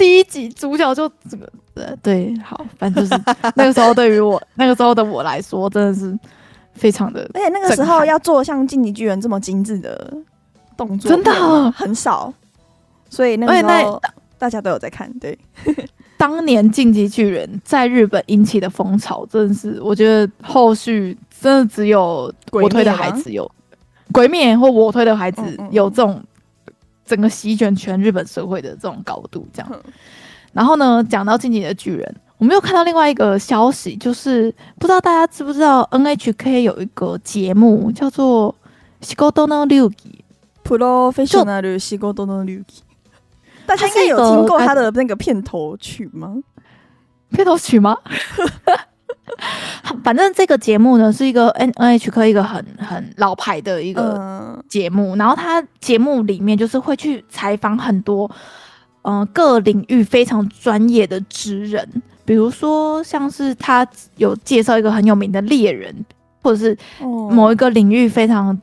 [0.00, 3.22] 第一集主角就这个，呃，对，好，反正就是
[3.54, 6.18] 那个时候对于我那个时候的我来说，真的是
[6.72, 7.20] 非常的。
[7.34, 10.10] 而且那个时候要做像进击巨人这么精致的
[10.74, 12.32] 动作，真的很少，
[13.10, 14.00] 所以那个时候
[14.38, 15.12] 大家都有在看。
[15.18, 15.38] 对，
[16.16, 23.46] 当年进击巨人在日本引起的风潮，真的是我觉得后续真的只有我推的孩子有
[24.12, 26.18] 鬼灭或我推的孩子有这种。
[27.10, 29.82] 整个席卷全日本社会的这种高度，这样。
[30.52, 32.06] 然后呢，讲到《进击的巨人》，
[32.38, 38.54] 我们又看到另外一个消息，就是不知道大家知不知道，NHK 有一个节目叫做
[39.08, 40.24] 《仕事の流仪》
[41.12, 42.64] ，Professional 仕事の流仪。
[43.66, 46.36] 大家应该有听过他的那个片头曲吗？
[47.30, 47.96] 片头曲吗？
[50.04, 58.30] 反正这个节目呢，是一个 N N H K 一个很很老牌的一个节目，然后他节目里面就是会去采访很多
[59.02, 61.88] 嗯、呃、各领域非常专业的职人，
[62.24, 65.94] 比如说像是他有介绍一个很有名的猎人，
[66.42, 66.76] 或者是
[67.30, 68.60] 某一个领域非常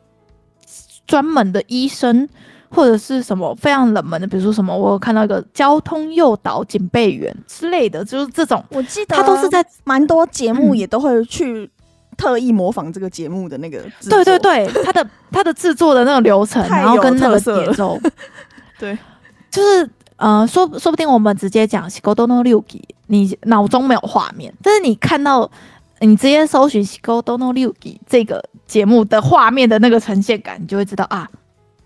[1.05, 2.28] 专门的医生。
[2.70, 8.63] 或者是什么非常冷门的，比如说什么，我有看到一个交通诱导警备员之类的，就是这种。
[8.70, 11.70] 我记得他都是在蛮多节目也都会去
[12.18, 13.80] 特意模仿这个节目的那个。
[14.09, 17.97] 对对对，他的 他的制作的那个流程，然后跟那个节奏，
[18.78, 18.97] 对，
[19.49, 25.49] 就是呃，说说不定我们直接讲仕事の流仪，你脑中没有画面，但是你看到
[25.99, 31.28] 你直接搜寻仕事の流仪这个节目的画面的那个呈现感，你就会知道啊。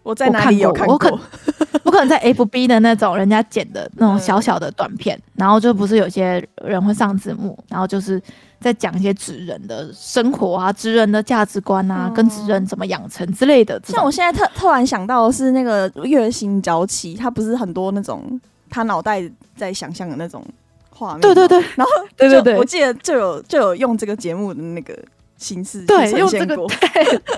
[0.04, 0.94] 我在哪里有看过？
[0.94, 1.20] 我可
[1.84, 8.22] 我可能在 FB 的那种人家剪的那种小小的短片，嗯、然后就不是有些人会上字幕，然后就是
[8.60, 13.82] 在讲一些职人的生活啊，职人的价值观啊，嗯、跟职人怎么养成之类的。
[13.86, 18.40] 像我现在特突然想到的是那个月薪娇妻，他不是很多那种
[18.70, 19.22] 他脑袋
[19.56, 20.44] 在想象的那种
[20.90, 21.22] 画面。
[21.22, 24.98] 对对对，然后 对对对，我记得就有就有用这个节目的那个
[25.38, 27.22] 形式对用这个对。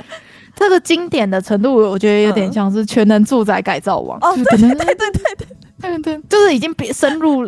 [0.55, 5.47] 这个经典的程度，我觉得有点像是《全能住宅改造王》哦，对对对对对。
[5.81, 7.45] 对对，就是已经别深入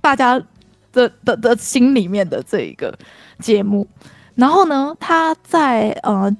[0.00, 0.40] 大家
[0.90, 2.96] 的的的心里面的这一个
[3.40, 3.86] 节目。
[4.36, 6.34] 然后呢，他在呃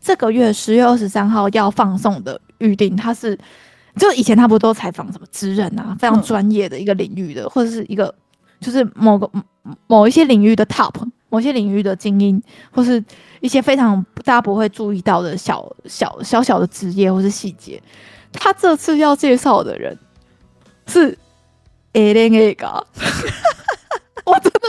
[0.00, 3.36] 这个月十月二十三号要放送的预定，他是
[3.96, 8.14] 就以前他不都采访什么职人啊，非常专业的一个领域的，嗯、或者是一个
[8.60, 9.28] 就是某个
[9.88, 10.94] 某一些领域的 top，
[11.28, 12.40] 某些领域的精英，
[12.70, 13.02] 或是
[13.44, 17.78] 一些非常大家不会注意到的小小小小的职业或是细节。
[18.32, 19.98] 他这次要介绍的人
[20.86, 21.18] 是
[21.92, 22.82] Eren Yeager，
[24.24, 24.60] 我真的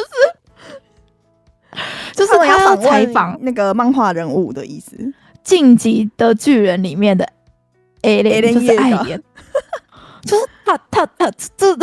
[1.71, 1.82] 是，
[2.15, 4.97] 就是他要采访那个漫画人物的意思，
[5.41, 7.26] 《晋级的巨人》里面的
[8.01, 9.23] Eren 就是艾莲，
[10.23, 11.73] 就是他他他这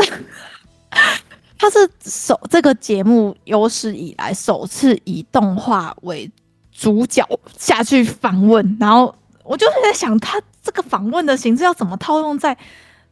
[1.58, 6.30] 他是首这个节目有史以来首次以动画为
[6.72, 7.24] 主角
[7.56, 9.14] 下去访问，然后
[9.44, 10.40] 我就是在想他。
[10.64, 12.56] 这个访问的形式要怎么套用在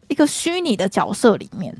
[0.07, 1.77] 一个虚拟的角色里面？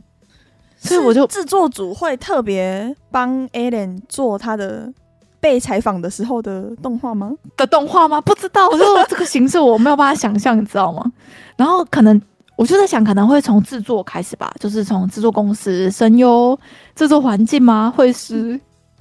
[0.77, 4.93] 所以我就制作组会特别帮 Eren 做他的
[5.39, 7.31] 被采访的时候的动画吗？
[7.57, 8.21] 的动画吗？
[8.21, 11.13] 不知道，我就这个形式我没有办法想象，你知道吗？
[11.57, 12.21] 然后可能
[12.57, 16.59] 我就在想，可能会从制作开始吧，就是从制作公司、声优、
[16.97, 17.95] 制作环境吗？
[17.97, 18.61] 会是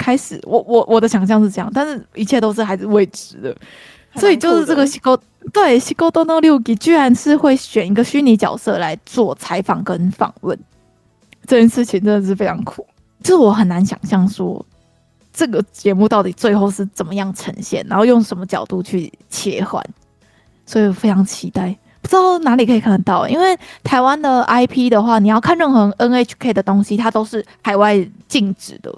[0.10, 0.40] 开始？
[0.44, 3.56] 我我我的想象是这样，但是一切都是还是未知的，
[4.16, 5.16] 所以就是这个西沟。
[5.54, 10.58] 对，西沟多诺六吉居然是会选一个虚拟角色来做采访跟访问，
[11.46, 12.86] 这件事情真的是非常酷。
[13.24, 14.66] 就是我很难想象说
[15.32, 19.84] 这个节目到底最后是怎么样呈现，然后用什么角度去切换，
[20.66, 21.78] 所以我非常期待。
[22.02, 28.94] 不知道哪里可以看得到，因为台湾的 IP 的话，你要看任何 NHK 的东西，它都是海外禁止的。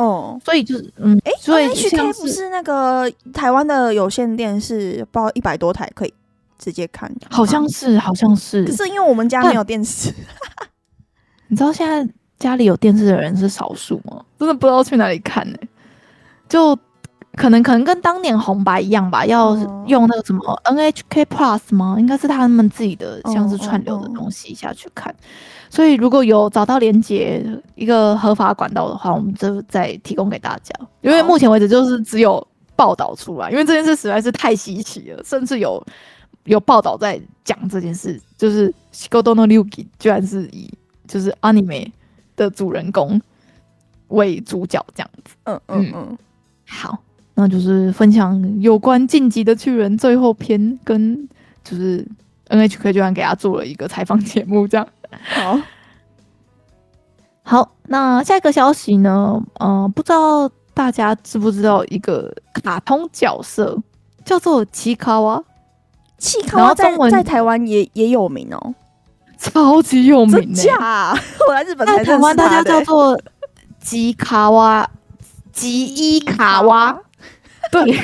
[0.00, 6.14] 哦，所以就是嗯，哎、欸，所以 NHK 不是那个台湾的有线电视，包一百多台可以
[6.58, 8.64] 直接看，好像是，好像是。
[8.64, 10.10] 可是因为我们家没有电视，
[11.48, 14.24] 你知道现在家里有电视的人是少数吗？
[14.38, 15.68] 真的不知道去哪里看呢、欸？
[16.48, 16.74] 就
[17.40, 21.96] 可能可能跟当年红白一样吧，要用那个什么 NHK Plus 吗？
[21.98, 25.14] 应该是他们自己的，像是串流的东西下去看。
[25.70, 27.42] 所以如果有找到连接
[27.76, 30.74] 一个合法管道的话，我们就再提供给大家。
[31.00, 35.82] 因为目前为止就是只有报道出来，因为这件事实在是太稀奇了，甚至有
[36.44, 40.70] 有报道在讲这件事，就是《西沟多诺六吉》居然是以
[41.08, 41.90] 就是 anime
[42.36, 43.18] 的主人公
[44.08, 45.34] 为主角这样子。
[45.44, 46.18] 嗯嗯嗯。
[46.66, 46.96] 好，
[47.34, 51.28] 那就是分享有关《晋级的巨人》最后篇，跟
[51.64, 52.06] 就是
[52.48, 54.86] NHK 居然给他做了一个采访节目这样。
[55.34, 55.58] 好
[57.42, 59.42] 好，那下一个消息呢？
[59.58, 63.76] 嗯、呃，不知道大家知不知道一个卡通角色
[64.24, 65.42] 叫做奇卡哇？
[66.18, 68.74] 奇卡哇在在台湾也也有名哦，
[69.38, 71.14] 超级有名的、欸。
[71.48, 73.18] 我来日本在台湾大家叫做
[73.80, 74.88] 吉卡哇、
[75.50, 77.00] 吉伊卡哇。
[77.70, 78.00] 对，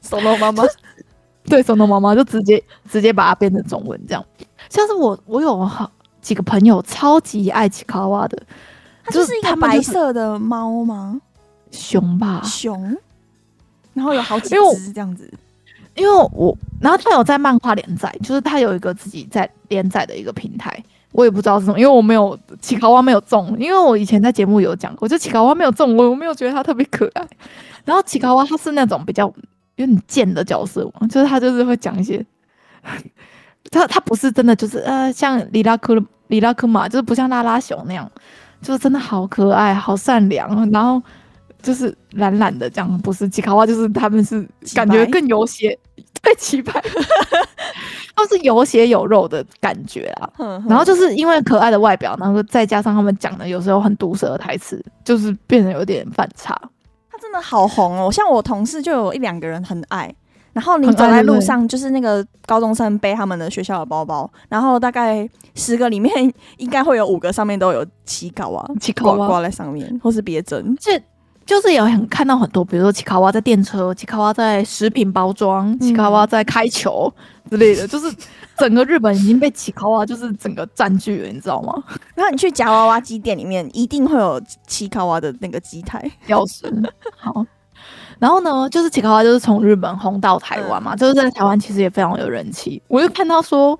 [0.00, 0.64] 松隆妈妈，
[1.44, 4.24] 对，松隆妈妈就直接直接把它变成中文这样。
[4.68, 8.42] 像是我，我有好几个朋友超级爱奇卡哇的，
[9.04, 11.20] 它就是一个白色的猫吗？
[11.70, 12.96] 熊吧，熊。
[13.94, 15.32] 然后有好几只这样子。
[15.94, 20.84] 因为我，然后他有在漫画连载，就是他有一个自己在连载的一个平台，
[21.16, 27.26] 我也不知道是什么，因为我没有奇卡哇没有中，因为我以前在节目有讲过，就奇卡哇没有中，我我没有觉得他特别可爱。
[27.86, 29.24] 然后奇卡哇他是那种比较
[29.76, 32.24] 有点贱的角色，就是他就是会讲一些。
[33.72, 38.08] 他他不是真的，就是呃，像里拉克里拉克玛，就是不像拉拉熊那样，
[38.60, 41.02] 就是真的好可爱、好善良，然后
[41.62, 42.98] 就是懒懒的这样。
[42.98, 45.78] 不是吉卡哇，就是他们是感觉更有血，
[46.22, 46.72] 太奇葩，
[48.16, 50.30] 都是有血有肉的感觉啊。
[50.68, 56.58] 然后就是因为可爱的外表，然后再加上他们讲的有时候很毒舌的台词，就是变得有点反差。
[57.10, 60.14] 他真的好红哦，像我同事就有一两个人很爱。
[60.52, 66.10] 然后你走在路上，就是那个高中生背他们的学校的包包，然后大概十个里面
[66.56, 70.74] 应该会有五个上面都有奇卡哇，奇卡哇挂在上面，或是别针。
[70.80, 70.98] 这
[71.46, 77.10] 就是有很看到很多，比如说奇卡哇在电车，奇卡哇在食品包装，奇卡哇在开球
[77.48, 78.14] 之类的，嗯、 就是
[78.58, 81.72] 整个日本已经被奇卡哇就是整个占据了，你知道吗？
[82.16, 86.64] 然后你去夹娃娃机店里面，一定会有奇卡哇的那个机台钥匙。
[87.16, 87.46] 好。
[88.18, 92.82] 然后呢，就是奇卡哇就是从日本轰到台湾嘛，嗯、就是在台湾其实也非常有人气。
[92.88, 93.78] 我就看到说，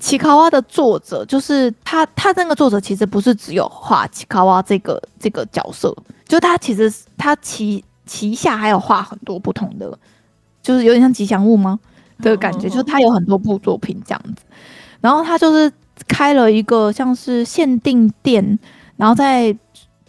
[0.00, 5.94] 奇卡哇的作者就是他，他那个作者其实不是只有画奇卡哇这个这个角色，
[6.26, 9.98] 就他其实他旗旗下还有画很多不同的，
[10.62, 11.78] 就是有点像吉祥物吗
[12.20, 14.42] 的感觉，就是他有很多部作品这样子。
[15.00, 15.70] 然后他就是
[16.06, 18.58] 开了一个像是限定店，
[18.96, 19.56] 然后在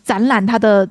[0.03, 0.87] 展览他的。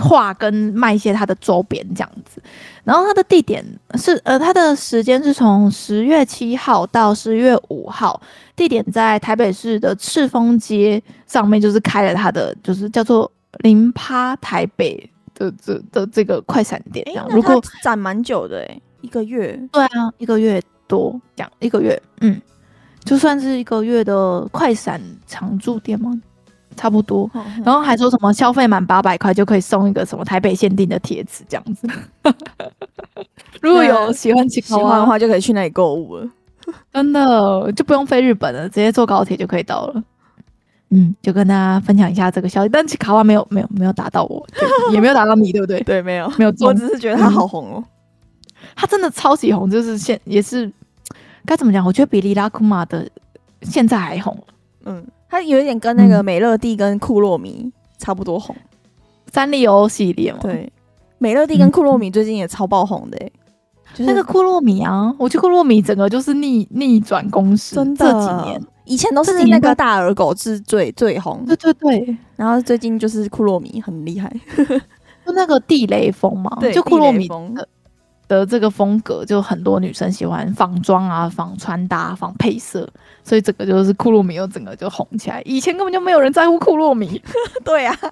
[0.00, 2.42] 画跟卖一些他的周边这样子，
[2.84, 3.64] 然后它的地点
[3.94, 8.20] 是呃，它的时间是从十月七号到十月五号，
[8.56, 14.96] 地点在台北市的赤峰街上面，就是开了它的就是叫做零趴台北
[15.34, 17.04] 的这的，的这个快闪店。
[17.06, 19.60] 这样，如果展蛮久的诶，一个月。
[19.72, 22.40] 对啊，一个月多讲一个月，嗯，
[23.04, 26.20] 就算是一个月的快闪常驻店吗？
[26.76, 27.30] 差不多，
[27.64, 31.88] 然后还说什么消费满八百块就可以送一个什么台北限定的贴纸这样子。
[33.60, 36.28] 如果有喜欢喜欢的话，就可以去那里购物了。
[36.92, 40.02] 真的就不用飞日本了，直接坐高铁就可以到了。
[40.90, 42.68] 嗯，就跟大家分享一下这个消息。
[42.68, 44.44] 但奇卡哇没有没有没有打到我，
[44.92, 45.80] 也没有打到你，对不对？
[45.84, 46.54] 对，没有没有。
[46.60, 47.84] 我只是觉得他好红哦，
[48.74, 50.70] 他真的超级红，就是现也是
[51.46, 51.84] 该怎么讲？
[51.84, 53.08] 我觉得比利拉库玛的
[53.62, 54.36] 现在还红。
[54.84, 55.04] 嗯。
[55.32, 58.54] 它有一点跟那个美乐蒂跟库洛米差不多红，
[59.32, 60.40] 三丽鸥系列嘛。
[60.42, 60.70] 对，
[61.16, 63.32] 美乐蒂跟库洛米最近也超爆红的，欸，
[64.00, 68.04] 那个库洛米啊，我觉得库洛米整个就是逆逆转攻势，真的。
[68.04, 72.16] 这几年以前都是那个大耳狗是最最红，对对对。
[72.36, 74.30] 然后最近就是库洛米很厉害，
[75.24, 77.56] 就那个地雷风嘛，对，就库洛米风。
[78.32, 82.88] 的这个风格就很多女生喜欢仿妆啊、仿穿搭、仿配色，
[83.22, 85.42] 所以整个就是库洛米又整个就红起来。
[85.44, 87.20] 以前根本就没有人在乎库洛米，
[87.62, 88.08] 对呀、啊。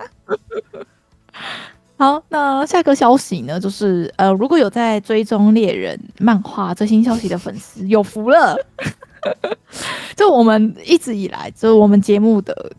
[1.97, 8.57] 好，那下一个消息呢，就是呃，如果有在追踪猎人漫画最新消息的粉丝，有福了。
[10.17, 12.73] 就我们一直以来，就是我们节目的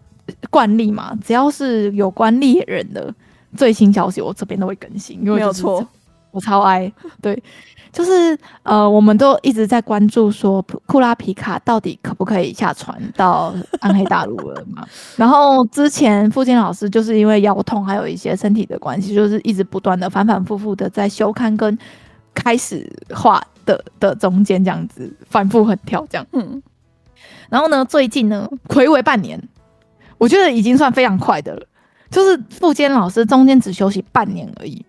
[0.50, 3.14] 惯例嘛，只要是有关猎人的
[3.56, 5.88] 最新消息，我这边都会更新，因为没有错。
[6.32, 7.42] 我超爱，对，
[7.92, 14.88] 就是呃，我们都一直在关注说库拉皮卡到底可不可以下船到暗黑大陆了嘛？
[15.18, 21.78] 然后之前付坚老师就是因为腰痛，还有一些身体的关系，就是一直不断的反反复复的在修刊跟
[22.34, 26.26] 开始画的的中间这样子反复横跳这样。
[26.32, 26.64] 嗯，
[27.50, 29.38] 然后呢，最近呢，睽违半年，
[30.18, 31.68] 我觉得已经算非常快的了，
[32.10, 34.86] 就是富坚老师中间只休息半年而已。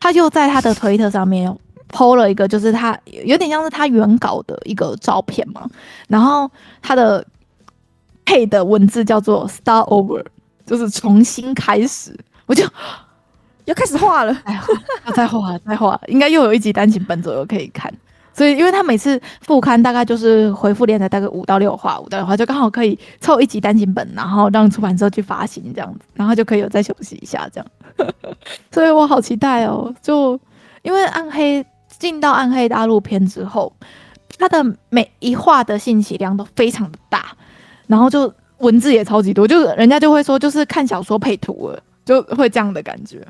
[0.00, 1.54] 他就在他的推特上面
[1.90, 5.68] PO 了一个，就是他有点像是他原稿的一个照片嘛，
[6.08, 6.50] 然后
[6.82, 7.24] 他的
[8.24, 10.24] 配的文字叫做 “Start Over”，
[10.66, 12.18] 就是重新开始。
[12.46, 12.64] 我就
[13.64, 14.60] 要开始画了，哎，
[15.06, 17.92] 要再画，再画，应该又有一集单行本左右可以看。
[18.36, 27.66] 所以，因为他每次复刊大概就是回复连载大概五到六话，五到六话就刚好可以凑一集单行本，然后让出版社去发行这样子，然后就可以有再休息一下这样。
[28.72, 29.94] 所以我好期待哦！
[30.02, 30.38] 就
[30.82, 33.72] 因为暗黑进到暗黑大陆篇之后，
[34.36, 37.36] 它的每一话的信息量都非常的大，
[37.86, 43.24] 然后就文字也超级多，就是人家就会说就是看小说配图了，就会这样的感觉。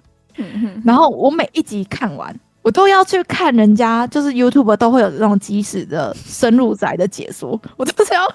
[0.82, 2.34] 然后我每一集看完。
[2.64, 8.26] 我都要去看人家，就是 YouTube 都会有这种即时的深入宅的解说，我就是要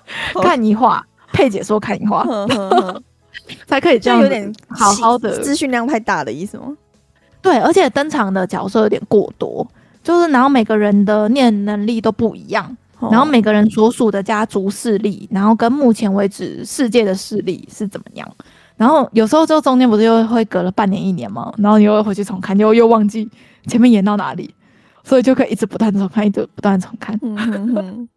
[0.43, 1.03] 看一话
[1.33, 2.23] 配解说，看一话
[3.65, 6.65] 才可以这样有点好好的资讯量太大的意思吗？
[7.41, 9.67] 对，而且登场的角色有点过多，
[10.03, 18.29] 就是然后每个人的念能力都不一样，然后每个人所属的家族势力，然后跟目前为止世界的势力是怎么样，
[18.77, 21.51] 然后有时候就中间不是又会隔了半年一年吗？
[21.57, 23.27] 然后你又会回去重看，又又忘记。
[23.67, 24.53] 前面演到哪里，
[25.03, 27.17] 所以就可以一直不断重看，一直不断重看。
[27.21, 28.09] 嗯、哼 哼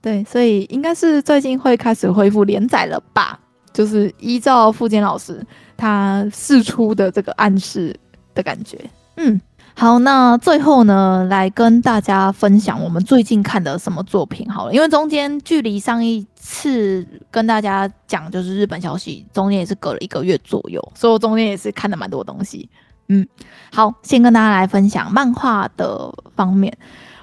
[0.00, 3.38] 对，所以应该是最近会开始恢复连载了吧？
[3.72, 5.44] 就是依照富坚老师
[5.76, 7.94] 他释出的这个暗示
[8.34, 8.78] 的感觉。
[9.16, 9.40] 嗯，
[9.74, 22.68] 好，那最后呢，来跟大家分享我们最近看的什么作品好了，因为中间距离上一次跟大家讲就是日本消息，中间也是隔了一个月左右，所以我中间也是看了蛮多东西。
[23.08, 23.26] 嗯，
[23.72, 26.76] 好，先跟大家来分享漫画的方面。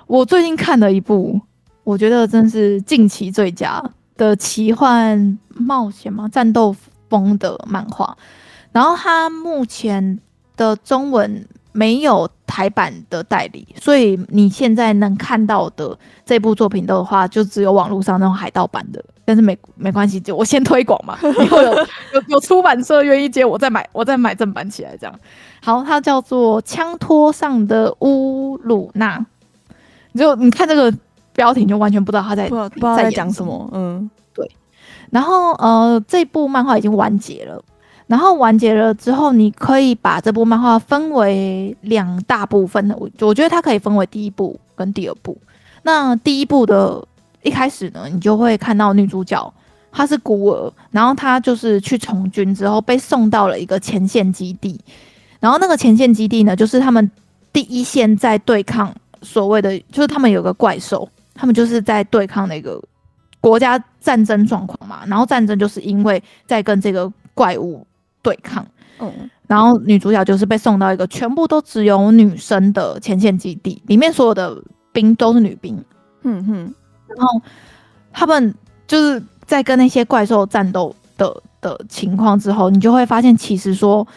[0.08, 1.40] 我最近看了一部，
[1.84, 3.84] 我觉得真是近期最佳
[4.18, 6.76] 的奇幻冒险嘛，战斗
[7.10, 8.18] 风的漫画。
[8.72, 10.20] 然后它目前
[10.58, 19.04] 的中文没有台版的代理，所以你现在能看到的这部作品的话，就只有网络上那种海盗版的。
[19.26, 21.74] 但是没没关系，就我先推广嘛， 以后有
[22.14, 25.20] 有有出版社愿意接，我再买，我再买正版起来这样。
[25.64, 29.20] 好，它叫做《枪托上的乌鲁娜》，
[30.18, 30.94] 就你看这个
[31.34, 33.68] 标题，就完全不知道他在不知道在讲什么。
[33.74, 34.50] 嗯，对。
[35.10, 37.62] 然后呃，这部漫画已经完结了。
[38.08, 42.96] 然后完结了之后，你可以把这部漫画分为两大部分的。
[42.98, 45.36] 我我觉得它可以分为第一部跟第二部。
[45.82, 47.04] 那第一部的
[47.46, 49.54] 一开始呢，你就会看到女主角
[49.92, 54.80] 她是孤儿，然后她就是去从军之后被送到了一个前线基地。
[55.40, 57.10] 然后那个前线基地呢，就是他们
[57.54, 62.82] 第一线在对抗所谓的，就是他们有个怪兽，他们就是在对抗那个
[63.40, 65.04] 国家战争状况嘛。
[65.06, 67.86] 然后战争就是因为在跟这个怪物
[68.24, 68.66] 对抗。
[69.00, 74.58] 嗯，然后女主角就是被送到一个全部都只有女生的前线基地，里面所有的
[74.92, 75.78] 兵都是女兵。
[76.24, 76.74] 嗯哼，
[77.16, 77.42] 然后
[78.12, 78.54] 他们
[78.88, 84.08] 就是在跟那些怪兽战斗的的情况之后，你就会发现，其实说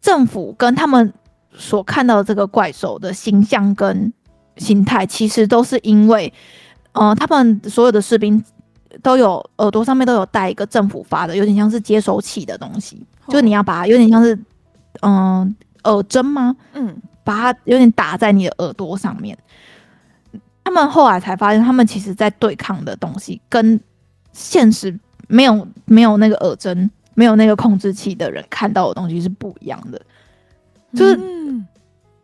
[0.00, 1.12] 政府跟他们
[1.56, 4.12] 所看到的这个怪兽的形象跟
[4.56, 6.32] 形态，其实都是因为，
[6.92, 8.42] 呃，他们所有的士兵
[9.02, 13.04] 都有耳朵上面都有带一个政府发的，有点像是接收器的东西。
[13.28, 14.38] 就你要把它有点像是，
[15.02, 16.54] 嗯，耳针吗？
[16.74, 16.94] 嗯，
[17.24, 19.36] 把它有点打在你的耳朵上面。
[20.64, 23.78] 他们后来才发现，他们其实在对抗的东西跟
[24.32, 30.00] 现实没有没有那个耳针、没有那个控制器的人看到的东西是不一样的。
[30.94, 31.20] 就是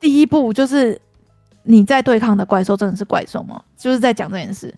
[0.00, 1.00] 第一步，就是
[1.62, 3.62] 你在对抗的怪兽真的是怪兽吗？
[3.76, 4.74] 就是在讲这件事。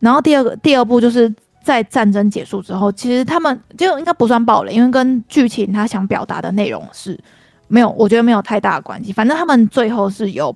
[0.00, 1.32] 然后第二个，第二步就是。
[1.64, 7.18] 在战争结束之后，其实他们就应该不算爆雷，因为跟剧情他想表达的内容是
[7.68, 9.14] 没有，我觉得没有太大的关系。
[9.14, 10.54] 反正他们最后是有，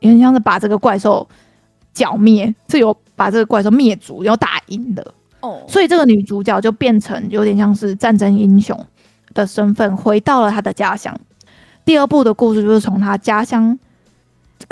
[0.00, 1.26] 有点像是把这个怪兽
[1.94, 5.62] 剿灭，是有把这个怪兽灭族，有打赢的哦。
[5.66, 8.78] 所以这个女主角就变成有点像是战争英雄
[9.32, 11.18] 的身份，回到了她的家乡。
[11.84, 13.78] 第二部的故事就是从她家乡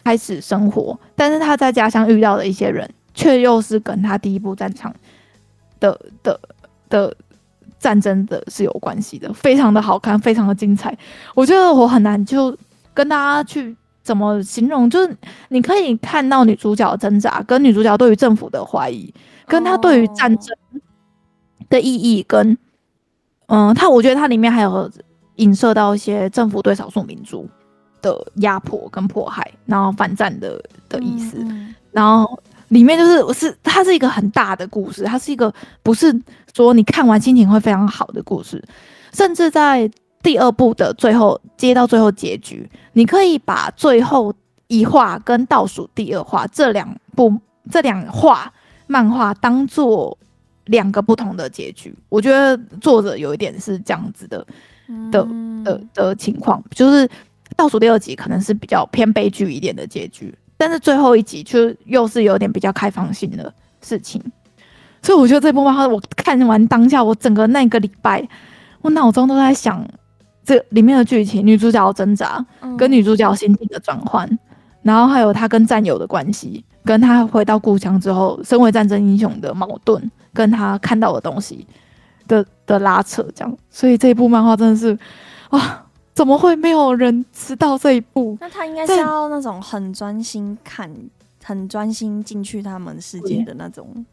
[0.05, 4.95] 开始生活，但是她在家乡遇到的一些人，却又是跟她第一部战场。
[5.81, 6.39] 的的
[6.89, 7.13] 的
[7.81, 10.97] 战争的是有关系的，非常的好看，非常的精彩。
[11.35, 12.57] 我觉得我很难就
[12.95, 15.17] 跟大家去怎么形容，就是
[15.49, 19.13] 你可以看到女主角的挣扎，跟女主角对于政府的怀疑，
[19.47, 20.57] 跟她对于战争
[21.69, 22.57] 的意义，跟
[23.47, 24.91] 嗯，她我觉得它里面还有
[25.37, 27.49] 影射到一些政府对少数民族
[28.01, 31.45] 的压迫跟迫害，然后反战的的意思，
[31.91, 32.39] 然后。
[32.69, 35.53] 里面就是是它是一个很大的故事，它是一个
[35.83, 36.11] 不是
[36.55, 38.65] 说你看完心情会非常好的故事，
[39.13, 39.87] 甚至在
[40.23, 44.35] 第二部的最后接到最后结局，你可以把最后
[44.69, 47.37] 一话跟倒数第二话这两部
[47.71, 48.53] 这两话
[48.87, 50.17] 漫画当做
[50.67, 51.95] 两个不同的结局。
[52.09, 54.47] 我觉得作者有一点是这样子的
[55.11, 55.27] 的
[55.65, 57.09] 的的情况，就是
[57.57, 60.35] 倒数第二集可能是比较偏悲剧一点的结局。
[60.57, 64.23] 但是最后一集就又是有点比较开放性的事情，
[65.03, 68.29] 所以我觉得这部漫画我看完当下，我整个那个礼拜，
[68.81, 69.85] 我脑中都在想
[70.45, 72.45] 这里面的剧情，女主角的挣扎，
[72.77, 74.29] 跟女主角心境的转换，
[74.83, 81.67] 然后还有她跟战友的关系，跟她回到故乡之后，身为战争英雄的矛盾，跟她看到的东西
[82.27, 84.99] 的的拉扯，这样，所以这部漫画真的是
[85.51, 85.79] 哇。
[86.15, 88.37] 怎么会没有人知道这一部？
[88.39, 90.95] 那他应该是要那种很专心看、
[91.43, 94.05] 很专心进去他们世界的那种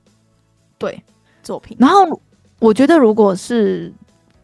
[0.77, 1.03] 对
[1.43, 1.75] 作品。
[1.77, 2.21] 然后
[2.59, 3.91] 我觉得，如果是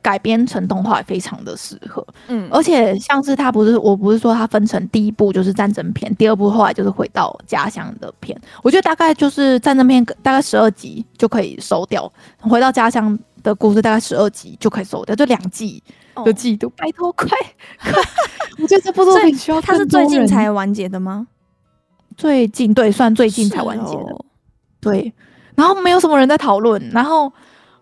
[0.05, 2.05] 改编成动画，也非常的适合。
[2.27, 8.39] 嗯，而且像是它不是，我不是说它分成第一部就是战争片，第二部后来就是回到家乡的片。
[8.61, 12.07] 我觉得大概就是战争片，大概十二集就可以收掉；
[12.37, 15.81] 回到家乡的故事，大概十二集就可以收掉，就两季。
[16.25, 17.27] 有季度，拜托快
[17.77, 18.01] 快！
[18.59, 19.59] 我觉得这部作品需要。
[19.59, 21.27] 它是最近才完结的吗？
[22.15, 24.13] 最近对，算最近才完结的。
[24.13, 24.25] 哦、
[24.79, 25.13] 对，
[25.55, 27.29] 然后没有什么人在讨论，然后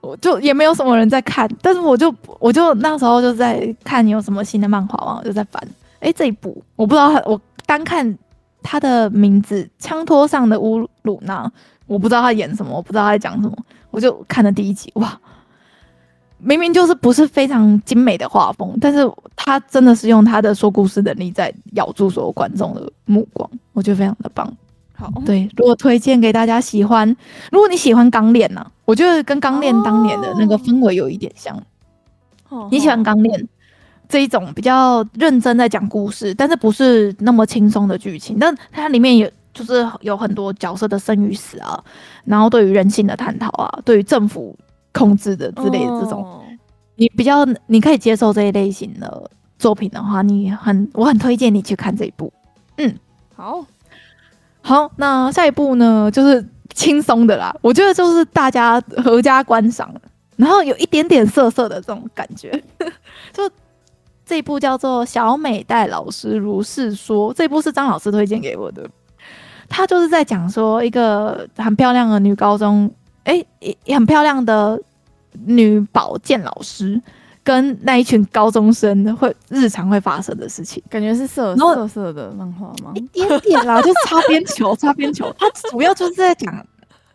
[0.03, 5.65] 我就也没有什么人在看，但是我就我就那时候就在看你有什么新的漫画嘛，我就在翻。
[6.01, 8.17] 哎，这一部我不知道他，我单看
[8.61, 11.47] 他的名字《枪托上的乌鲁娜》，
[11.87, 13.57] 我不知道他演什么，我不知道他在讲什么，
[13.91, 15.17] 我就看了第一集，哇！
[16.45, 24.53] 明明就是不是非常精美的画风，但是他真的是用他的说故事能力在咬住所有观众的目光，我觉得非常的棒。
[25.03, 27.07] 好，对，如果推荐给大家喜欢，
[27.51, 31.61] 如果你喜欢《钢炼》呢，我觉得跟《钢炼》当年的那个氛围有一点像。
[32.49, 33.39] 哦，你喜欢《钢炼》
[34.07, 41.83] 这一种比较认真在讲故事，但是不是那么轻松的剧情，但它里面有就是有很多角色的生与死啊，
[42.23, 44.57] 然后对于人性的探讨啊，对于政府。
[44.95, 46.43] 控制的之类的这种，哦、
[46.97, 49.27] 你比较你可以接受这一类型的
[49.57, 52.31] 作品的话，你很我很推荐你去看这一部。
[52.77, 52.93] 嗯，
[53.35, 53.65] 好，
[54.63, 59.93] 好，那下一部呢就是轻松的啦，我觉得就是大家合家观赏，
[60.37, 62.49] 然后有一点点涩涩的这种感觉。
[63.33, 63.49] 就
[64.25, 68.89] 这一部叫做《小美代老师如是说》，这部是张老师推荐给我的，
[69.67, 72.89] 他就是在讲说一个很漂亮的女高中。
[73.25, 73.41] 哎，
[73.85, 74.77] 也很漂亮的
[75.45, 77.01] 女保健老师，
[77.43, 82.91] 跟那一群高中生会日常会发生的事情，感觉是色色色的漫画吗？
[82.95, 85.33] 一点点啦，就擦边球，擦边球。
[85.37, 86.65] 它主要就是在讲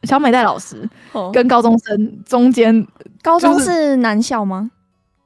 [0.03, 0.89] 小美代老师
[1.33, 2.87] 跟高中生中间，
[3.23, 4.71] 高中是男校吗？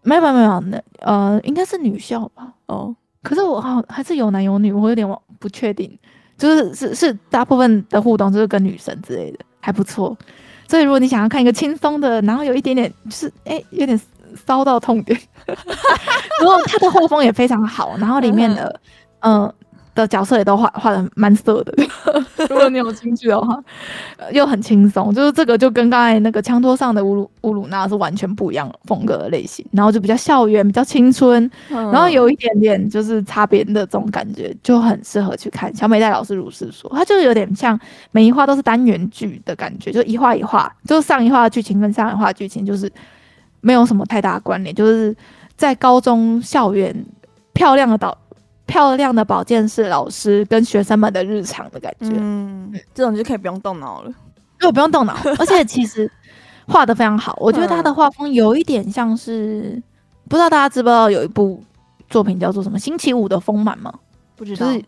[0.03, 2.53] 没有没有没有，那呃应该是女校吧。
[2.67, 5.07] 哦，可是我好还是有男有女，我有点
[5.39, 5.99] 不确定。
[6.39, 10.17] 就是是是大部分的互动就是跟女生之类的，还不错。
[10.67, 14.01] 所以如果你想要看一个轻松的，然后有一点点就是哎、欸、有点
[14.35, 18.81] 骚到痛点，然后它的画风也非常好，然后里面的
[19.21, 19.45] 嗯。
[19.45, 19.55] 呃
[19.95, 21.75] 的角色也都画画的蛮色的，
[22.49, 23.63] 如果你有兴趣的话，
[24.31, 35.71] 又很轻松，就是这个就跟刚才那个枪托上的乌鲁乌鲁娜是完全不一样风格的类型，然后就比较校园，比较青春，嗯、然后有一点点就是擦边的这种感觉，就很适合去看。
[35.77, 37.79] 小美代老师如是说，它就是有点像
[38.13, 42.91] 每一话都是单元剧的感觉，就一画一画，就是上一画的剧情跟上一画的剧情就是
[43.63, 45.17] 没有什么太大关联，就是
[45.57, 46.95] 在高中校园
[47.55, 48.17] 漂亮的导。
[48.65, 54.11] 漂亮的保健室老师跟学生们的日常的感觉，嗯，这种就可以不用动脑了，
[54.59, 56.11] 对，不用动脑， 而且其实
[56.67, 57.37] 画的非常好。
[57.39, 59.83] 我觉得他的画风有一点像是，
[60.27, 61.63] 不知道大家知不知道有一部
[62.09, 63.93] 作品叫做什么《星期五的丰满》吗？
[64.37, 64.85] 不知道，就是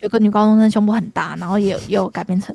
[0.00, 2.54] 有个女高中生胸部很大，然后也有也有改编成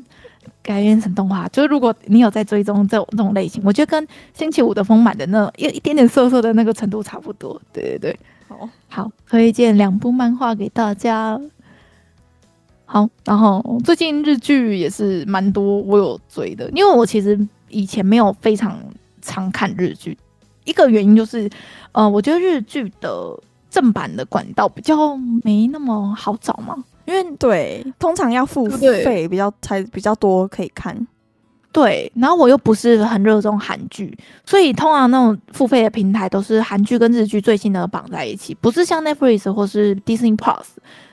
[0.61, 1.47] 改编成动画。
[1.49, 4.03] 就是如果你有在追踪这种这种类型，我觉得跟
[4.33, 7.61] 《星期五的丰满》的那种一一点点色色的那个程度差不多。
[7.71, 8.19] 对对对。
[8.47, 11.39] 好，好，推荐两部漫画给大家。
[12.85, 17.37] 好，然后最近日剧也是蛮多我有追的，因为我其实
[17.67, 18.79] 以前没有非常
[19.21, 20.17] 常看日剧，
[20.63, 21.49] 一个原因就是，
[21.91, 23.37] 呃，我觉得日剧的
[23.69, 31.07] 正版的管道比较没那么好找嘛，因为对，通常要付费比较才比较多可以看。
[31.71, 40.63] 对，然后我又不是很热衷韩剧，所以通常那种付费的平台都是韩剧跟日剧最新的绑在一起，不是像 Netflix 或是 Disney Plus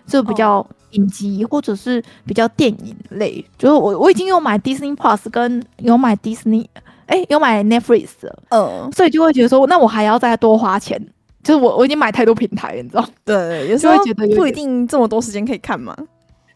[0.06, 3.44] 就比较影集或者是比较电影类。
[3.58, 6.66] 就是我我已经有买 Disney Plus 跟有买 Disney，
[7.06, 10.98] 哎，有买 Netflix 了，嗯，所以就会觉得说，那我还要再多花钱，
[11.44, 13.06] 就是我我已经买太多平台了，你知道？
[13.24, 15.96] 对， 有时候觉得不一定这么多时间可以看嘛。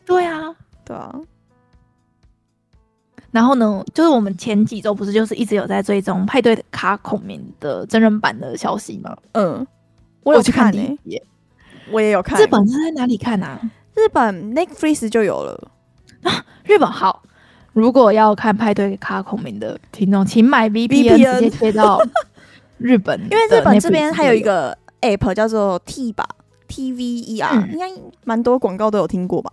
[0.05, 0.53] 对啊，
[0.85, 1.15] 对啊。
[3.31, 9.15] 然后呢，就是我们前几周不是就是一直有在追踪派对卡孔明的真人版的消息吗？
[9.33, 9.67] 嗯，
[10.23, 11.23] 我有去看呢、欸，
[11.91, 12.41] 我也有看。
[12.41, 13.61] 日本是在哪里看啊？
[13.95, 15.71] 日本 Netflix 就有了
[16.23, 16.43] 啊。
[16.65, 17.23] 日本好，
[17.75, 22.01] 如果要看派对卡孔明的听众，请买 VPN 直接切到
[22.79, 26.25] 日本，因为日本这边还有一个 App 叫做 TVer
[26.67, 27.87] T V E R，、嗯、应该
[28.25, 29.53] 蛮多广告都有听过吧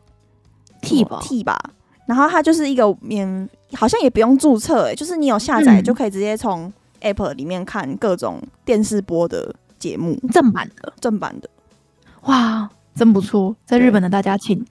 [0.81, 1.57] ？TVer TVer
[2.05, 6.71] 然后它就是一个免，好像也不用注册，哎，就是你有下载就可以直接从
[7.01, 11.49] App 里面看各种电视播的节目，正版的，正版的，
[12.23, 13.55] 哇，真不错！
[13.65, 14.63] 在日本的大家请，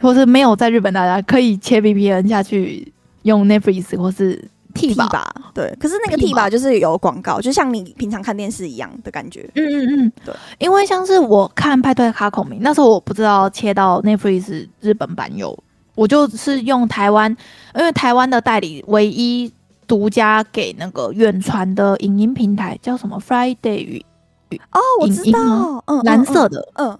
[0.00, 5.24] 或是没有在日本大家可以切 VPN 下去用 Netflix 或是 TVer，
[5.54, 5.76] 对。
[5.80, 9.48] 可是那个 TVer 就是有广告，就像你平常看电视一样的感觉。
[9.54, 10.34] 嗯嗯嗯，对。
[10.58, 15.58] 因为像是我看派对卡孔明，那时候我不知道切到 Netflix 日本版有。
[15.96, 17.30] 我就是用台湾，
[17.74, 19.52] 因为台湾的代理唯一
[19.86, 24.02] 独家给那个远传的影音平台叫什么？Friday 与
[24.70, 26.98] 哦，我知道，嗯，蓝色的，嗯，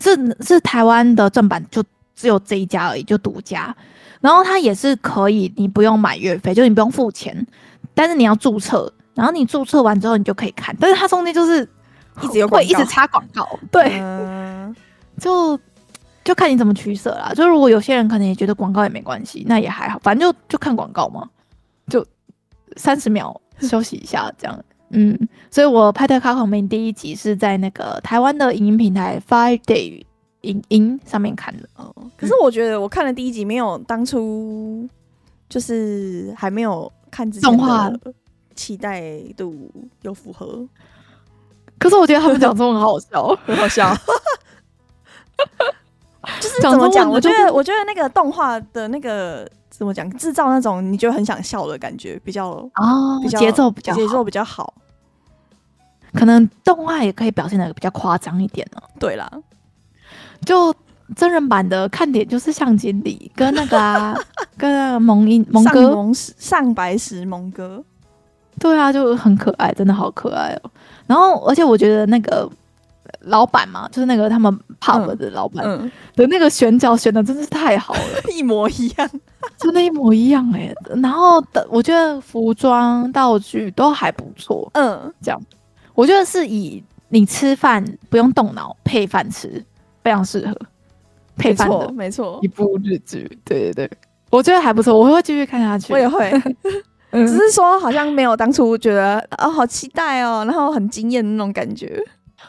[0.00, 1.82] 是是台湾的正版，就
[2.20, 3.74] 只有这一家而已，就独家。
[4.20, 7.46] 然后它也是可以，你不用买月费，就你不用付钱，
[7.94, 8.92] 但是你要注册。
[9.14, 11.68] 然后你注册完之后，你就可以看，但是它中间就是
[12.22, 14.74] 一直有会一直插广告，对，嗯、
[15.18, 15.58] 就。
[16.22, 17.32] 就看你怎么取舍啦。
[17.34, 21.26] 就如果有些人可能也觉得广告也没关系，那也还好，反正就就看广告嘛，
[21.88, 22.06] 就
[22.76, 24.64] 三十秒休息一下这样。
[24.92, 25.18] 嗯，
[25.50, 30.04] 所以我拍的卡孔明第一集是在那个台湾的影音平台 Friday
[30.42, 31.68] 影音上面看的。
[31.76, 34.88] 哦，可是我觉得我看了第一集没有当初
[35.48, 38.00] 就是还没有看之前的
[38.54, 39.54] 期待度
[40.02, 40.66] 有符合。
[41.78, 43.94] 可是我觉得他们讲中文很好笑， 很好笑。
[46.38, 47.08] 就是怎么讲？
[47.10, 54.74] 我觉得，我觉得那个动画的那个怎么讲，制造那种你就很想笑的感觉，比较哦，比较节奏比较节奏比较好。
[56.12, 58.82] 可能动画也可以表现的比较夸张一点呢。
[58.98, 59.30] 对啦，
[60.44, 60.74] 就
[61.16, 64.16] 真人版的看点就是向经理跟那个啊，
[64.56, 67.82] 跟那个蒙音蒙哥蒙，上白石蒙哥，
[68.58, 70.70] 对啊，就很可爱，真的好可爱哦。
[71.06, 72.48] 然后，而且我觉得那个。
[73.22, 75.66] 老板嘛，就是那个他们 pub 的老板
[76.14, 78.00] 的那个选角选的真是太好了，
[78.32, 79.10] 一模一样，
[79.58, 80.74] 真的，一模一样哎、欸。
[81.02, 85.42] 然后的，我觉得服装道具都还不错，嗯，这样，
[85.94, 89.62] 我觉得是以你吃饭不用动脑配饭吃，
[90.02, 90.56] 非常适合
[91.36, 93.38] 配饭的，没错，一部日剧。
[93.44, 93.90] 对对对，
[94.30, 95.92] 我觉得还不错，我会继续看下去。
[95.92, 96.30] 我也会，
[97.12, 102.02] 只是说好像没有当初觉得啊、哦，好期待哦，然后很惊艳的那种感觉。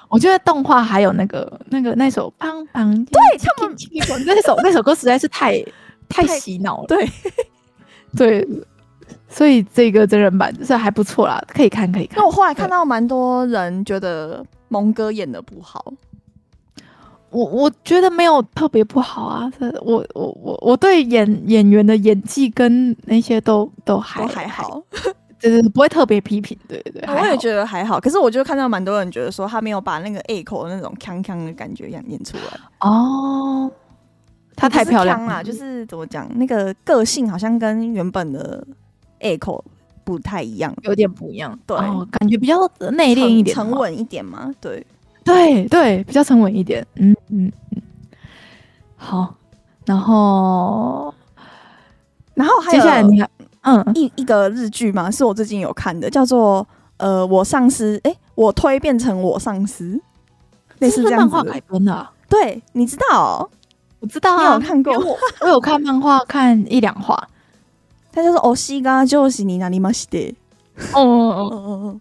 [0.07, 5.63] 我觉得动画还有那个那个那首《砰砰》，对他们那首那首歌实在是太
[6.07, 6.87] 太洗脑了。
[6.87, 7.09] 对
[8.17, 8.47] 对，
[9.29, 12.17] 所以这个真人版是还不错啦，可以看可以看。
[12.19, 15.93] 那我后来看到蛮多人觉得蒙哥演的不好，
[17.31, 19.51] 我我觉得没有特别不好啊。
[19.81, 24.81] 我我我我对演演员的演技跟那些都都还都还好。
[25.39, 27.99] 对对，不会特别批评，对对对，我也觉得还好。
[27.99, 32.59] 可是我就看到蛮多人觉得说他没有把那个 A 口的那种锵锵的感觉演演出来。
[32.87, 33.71] 哦，
[34.55, 38.63] 他太漂亮了，就是怎么讲，那个个性好像跟原本的
[39.21, 39.65] A 口
[40.03, 41.57] 不太一样，有点不一样。
[41.65, 42.59] 对，哦、感觉比较
[42.91, 44.53] 内敛一点，沉稳一点嘛。
[44.61, 44.85] 对，
[45.23, 46.85] 对对，比较沉稳一点。
[46.95, 47.81] 嗯嗯嗯。
[48.95, 49.33] 好，
[49.85, 51.13] 然后，
[52.33, 53.29] 然后还有接下来你看。
[53.63, 56.67] 嗯，一一个日剧嘛，是我最近有看的，叫做
[56.97, 60.01] 呃，我上司，哎、欸，我推变成我上司，
[60.79, 63.49] 类似这样子漫画改编的、啊，对，你知道、喔？
[63.99, 64.97] 我知道啊，你有看过？
[64.97, 67.27] 我，我有看漫画，看一两话。
[68.11, 70.35] 他就是欧西嘎就是你哪里嘛西的。
[70.93, 71.99] 哦哦哦哦。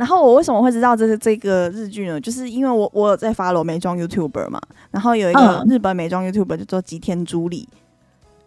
[0.00, 2.18] 然后我为什么会知道这是这个日剧呢？
[2.18, 4.58] 就是因为我我有在 follow 美妆 YouTuber 嘛，
[4.90, 7.68] 然后有一个日本美妆 YouTuber 叫做吉田朱里。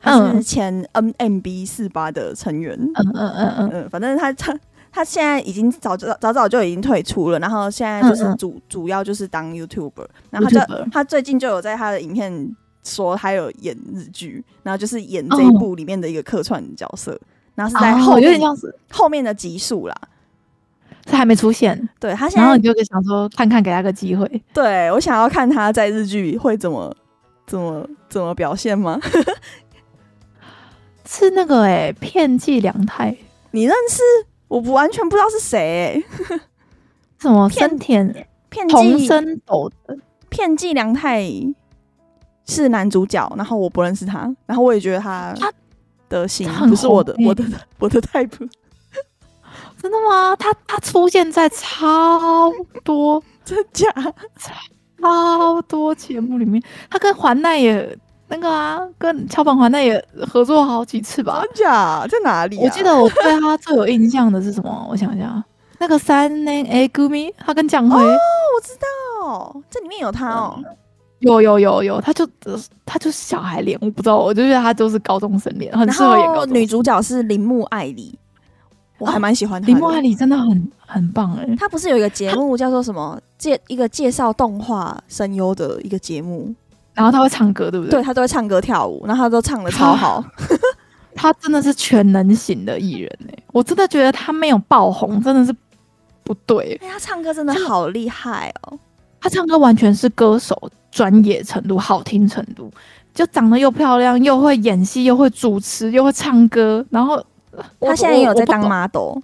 [0.02, 3.70] 他是前 NMB 四八的成员，嗯嗯嗯嗯。
[3.72, 4.60] 嗯，反正他他
[4.92, 12.54] 他现在已经早早早早就已经退出了，然后现在就是主、嗯嗯、主要就是当 YouTuber，然后他就他最近就有在他的影片
[12.84, 17.20] 说他有演日剧，然后就是演这一部里面的一个客串角色，哦、
[17.56, 18.58] 然后是在后面、哦、
[18.92, 19.96] 后面的集数啦，
[21.06, 26.96] 他还没出现，对他现在，然后你就想说看看给他个机会，对我想要看他在日剧会怎么
[27.46, 29.00] 怎么怎么表现吗？
[31.06, 33.16] 是那个哎、欸，片寄凉太，
[33.52, 34.02] 你认识？
[34.48, 36.04] 我不完全不知道是谁。
[37.20, 39.98] 什么森田片桐生斗的
[40.30, 41.24] 片寄凉太
[42.46, 45.36] 是男主角，然后我不认识他，然后我也觉得他
[46.08, 47.44] 的型不是我的，我的
[47.80, 48.50] 我的 type。
[49.84, 50.36] 真的吗？
[50.38, 52.52] 他他出现在超
[52.84, 53.88] 多真假
[55.00, 57.96] 超多节目里面，他跟环奈也。
[58.30, 61.44] 那个啊，跟桥本环奈也合作好几次吧？
[61.54, 62.62] 真假在哪里、啊？
[62.64, 64.88] 我记得我对他最有印象的是什么？
[64.90, 65.44] 我想想，
[65.78, 68.02] 那个三年 A 歌迷，他跟蒋辉。
[68.02, 70.58] 哦，我知道，这里面有他哦。
[71.20, 72.28] 有有有有，他就
[72.86, 76.54] 他就是小孩脸，我不知道，我就觉得他就是高中生脸，很适合演高中生。
[76.56, 78.18] 女主角是铃木爱理，
[79.04, 79.68] 我还蛮喜欢她。
[79.68, 81.56] 铃木爱里真的很很棒哎。
[81.58, 86.54] 他不是有一个节目叫做什么介一个介绍动画声优的一个节目？
[86.94, 87.92] 然后他会唱歌，对不对？
[87.92, 90.24] 对，他都会唱歌跳舞，然后他都唱的超好。
[91.16, 95.56] 他真的是全能型的艺人哎，我真的觉得他没有爆红，真的是
[96.24, 96.80] 不对。
[96.82, 98.80] 他唱歌真的好厉害哦！
[99.22, 102.72] 他唱歌完全是歌手专业程度、好听程度，
[103.14, 106.84] 就长得又漂亮，又会演戏，又会主持，又会唱歌。
[106.90, 107.24] 然后
[107.80, 109.18] 他现在也有在当 model。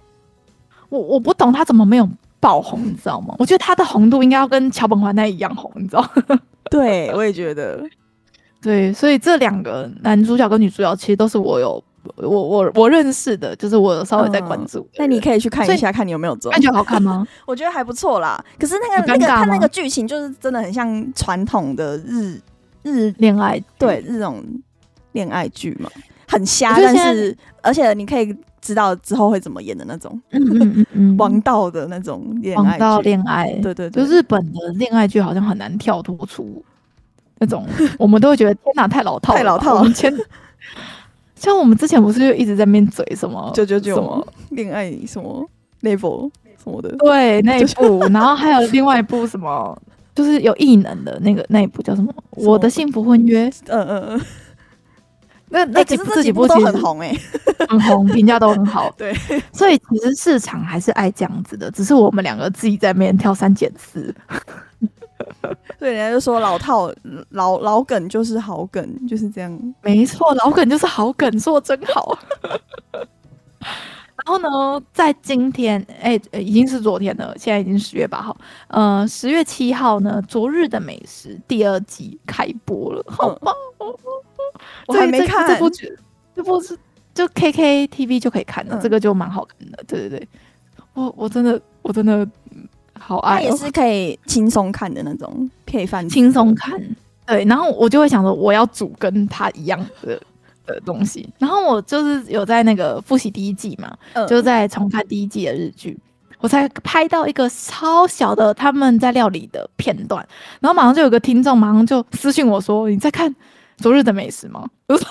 [0.89, 3.35] 我我不懂他怎么没有爆红，你知道吗？
[3.37, 6.39] 我觉得他的红度应该要跟桥本环奈一样红，你知道吗？
[6.71, 7.83] 对，我也觉得，
[8.61, 11.83] 对，所以这两个男主角跟女主角其实都是我有
[12.15, 14.87] 我我我认识的，就是我稍微在关注。
[14.97, 16.51] 那、嗯、你可以去看一下，看你有没有中。
[16.51, 17.27] 感觉好看吗？
[17.45, 18.43] 我觉得还不错啦。
[18.57, 22.41] 可是那个那个他那个剧情就是真的很像传统的日
[22.81, 24.43] 日恋爱，对，日种
[25.11, 25.89] 恋爱剧嘛，
[26.29, 36.63] 很瞎，但是而且你可以知道之后会怎么演的那种，嗯嗯嗯嗯， 王道的那种恋爱，王道恋爱，对对对，就日本的恋爱剧好像很难跳脱出
[37.39, 37.65] 那种，
[37.97, 39.87] 我们都会觉得天哪，太老套，太老套。
[39.89, 40.13] 前
[41.35, 44.27] 像我们之前不是就一直在那边嘴什么九九九什么？
[44.49, 45.49] 恋爱什么
[45.81, 46.29] level
[46.61, 49.75] 什么的，对那一部，然后还有另外一部什么，
[50.13, 52.13] 就是有异能的那个那一部叫什么？
[52.31, 54.21] 我的幸福婚约，嗯嗯嗯。
[55.49, 57.13] 那那几部这几部都很红哎，
[57.67, 58.89] 很红，评价都很好。
[58.97, 59.13] 对，
[59.51, 64.13] 所以其实市场还是爱这样子的，只是我们两个自己在面挑三拣四。
[65.77, 66.91] 对，人家就说老套
[67.29, 69.73] 老老梗就是好梗，就是这样。
[69.81, 72.17] 没错，老梗就是好梗，说真好。
[74.29, 78.37] 然后呢，在今天，哎、欸，已经是昨天了，现在已经十月八号。
[78.67, 83.87] 呃，十月七号呢，《昨日的美食》第二集开播了，好棒哦！
[83.87, 84.13] 嗯
[84.85, 85.91] 我还没看这部剧，
[86.35, 86.77] 这部是
[87.11, 89.83] 就 K K TV 就可以看了，嗯、这个就蛮好看的。
[89.87, 90.27] 对对对，
[90.93, 92.27] 我我真的我真的
[92.99, 96.79] 好爱、哦，也是可以轻松看的那种配饭，轻松看。
[97.25, 100.21] 对，然后我就会想说，我要煮跟他一样的
[100.73, 101.27] 的东西。
[101.37, 105.97] 然后我就是有在那个复习第一季嘛，嗯、就在重看第一季的日剧，
[106.39, 110.25] 我才拍到一个超小的他们在料理的片段，
[110.59, 113.33] 然后马上就有个听众马上就私信我说：“你在看
[113.77, 115.07] 昨日的美食吗？”我说：“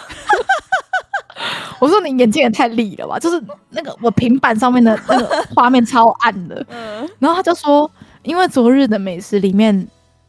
[1.80, 7.90] 我说 你眼睛也太利了吧！”就是那个我平板上面的那个画面超暗的， 嗯、然后他就说
[8.22, 9.86] ：“因为昨日的美食里面。”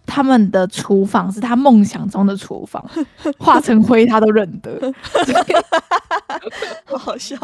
[0.09, 2.83] 他们的厨房是他梦想中的厨房，
[3.37, 4.91] 化成灰他都认得，
[6.85, 7.37] 好好笑。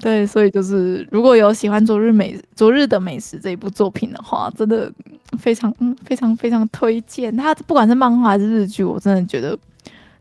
[0.00, 4.90] 对，所以就是如果有喜欢《昨日美昨日的美食》这一部作品的话，真的
[5.38, 7.36] 非常嗯非常非常推荐。
[7.36, 9.56] 他不管是漫画还是日剧，我真的觉得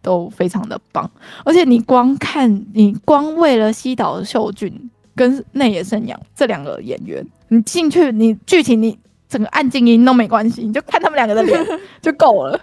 [0.02, 1.10] 都非常的棒。
[1.44, 8.98] 而且你光看，你光为了西岛秀俊跟内野圣阳这两个演员，你进去，你剧情你。
[9.30, 11.66] 整个按静音都没关系，你就看他们两个的脸
[12.02, 12.60] 就够了。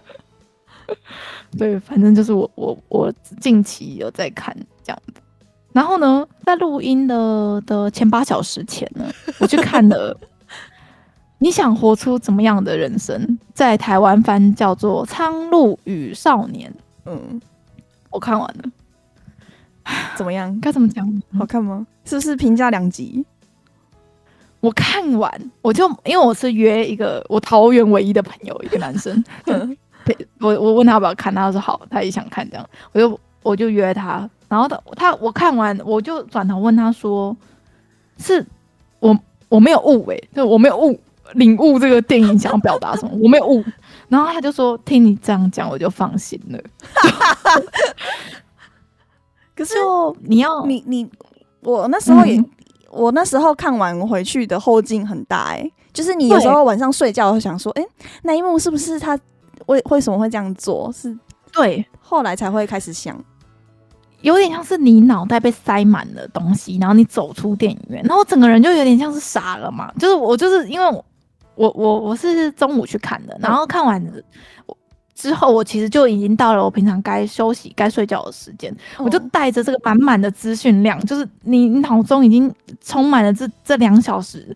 [1.56, 5.20] 对，反正就是我我我近期有在看这样子。
[5.72, 9.04] 然后呢，在录音的的前八小时前呢，
[9.40, 10.18] 我去看了。
[11.38, 13.38] 你想活出怎么样的人生？
[13.52, 16.70] 在台湾翻叫做《苍鹭与少年》。
[17.04, 17.38] 嗯，
[18.10, 18.64] 我看完了，
[20.16, 20.58] 怎么样？
[20.60, 21.06] 该怎么讲？
[21.38, 21.86] 好看吗？
[22.06, 23.22] 是不是评价两极？
[24.66, 25.32] 我看完，
[25.62, 29.22] 我就因为我是约一个我桃园唯一的朋友，一个男生，
[30.40, 37.36] 我我问他要不要看，他说好，他也想看这样，我就我就约他，然后他他我看完，我就转头问他说，
[38.18, 38.44] 是
[38.98, 39.16] 我
[39.48, 40.98] 我没有误诶、欸，就我没有误
[41.34, 43.64] 领悟这个电影想要表达什么，我没有误，
[44.10, 46.58] 然后他就说听你这样讲，我就放心了。
[49.54, 49.74] 可是
[50.22, 51.08] 你要你你
[51.60, 52.36] 我那时候也。
[52.36, 52.50] 嗯
[52.90, 57.88] 我那时候看完回去的后劲很大哎、欸，就是你有时候晚上睡觉会想说，哎、欸，
[58.22, 59.18] 那一幕是不是他
[59.66, 60.90] 为为什么会这样做？
[60.92, 61.16] 是
[61.52, 63.18] 对，后来才会开始想，
[64.20, 69.92] 有点像是你脑袋被塞满了东西，然后你走出电影院，然后整个人就有点像是傻了嘛。
[69.98, 71.04] 就是我就是因为我
[71.54, 74.22] 我我，我是中午去看的，然后看完我。
[75.16, 84.54] 之后，我其实就已经到了我平常该休息、该睡觉的时间，我就带着这个满满的资讯量，就是你脑中已经充满了这这两小时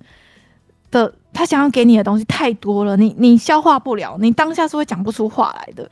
[0.90, 5.90] 的他想要给你的东西太多了，你你消化不了，你当下是会讲不出话来的。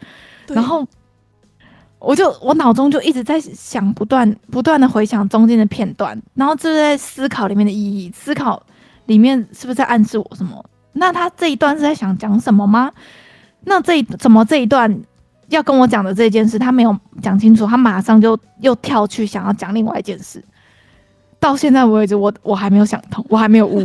[0.49, 0.87] 然后，
[1.99, 8.63] 我就我脑中就一直在想，不断不断的回想中间的片段，然后就是在思考里面的意义，思考
[9.07, 10.63] 里面是不是在暗示我什么？
[10.93, 12.93] 那他这一段是在想讲什么吗？
[13.65, 15.01] 那这一怎么这一段
[15.49, 20.43] 要跟我讲的这件事，他没有讲清楚，他马上就又跳去想要讲另外一件事。
[21.41, 23.81] 到现在为止，我我还没有想通，我还没有悟。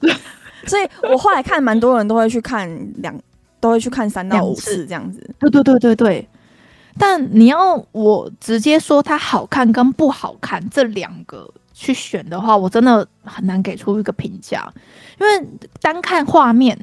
[0.66, 3.18] 所以我后来看，蛮多人都会去看两，
[3.60, 5.34] 都会去看三到五次这样子。
[5.38, 6.28] 对对对对对。
[6.98, 14.70] 但你要我直接说它好看跟不好看这两个去选的话，我真的很难给出一个评价，
[15.18, 15.48] 因为
[15.80, 16.76] 单看画面，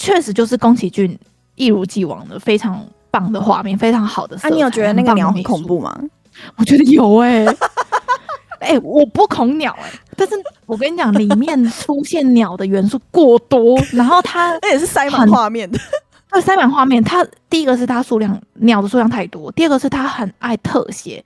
[0.00, 1.16] 确实就是宫崎骏。
[1.56, 4.48] 一如既往的非常棒的画面，非常好的色彩。
[4.48, 5.94] 啊，你有觉得那个鸟很恐怖吗？
[6.56, 7.56] 我觉得有哎、欸，
[8.60, 15.78] 哎、欸，我不恐鸟哎、欸，但是我跟你讲，里面出现鸟的元素过多，然后它 那也是塞满画面的。
[16.32, 17.04] 对，塞满画面。
[17.04, 21.22] 它第一个是它数量鸟的数量太多，第二个是它很爱特写，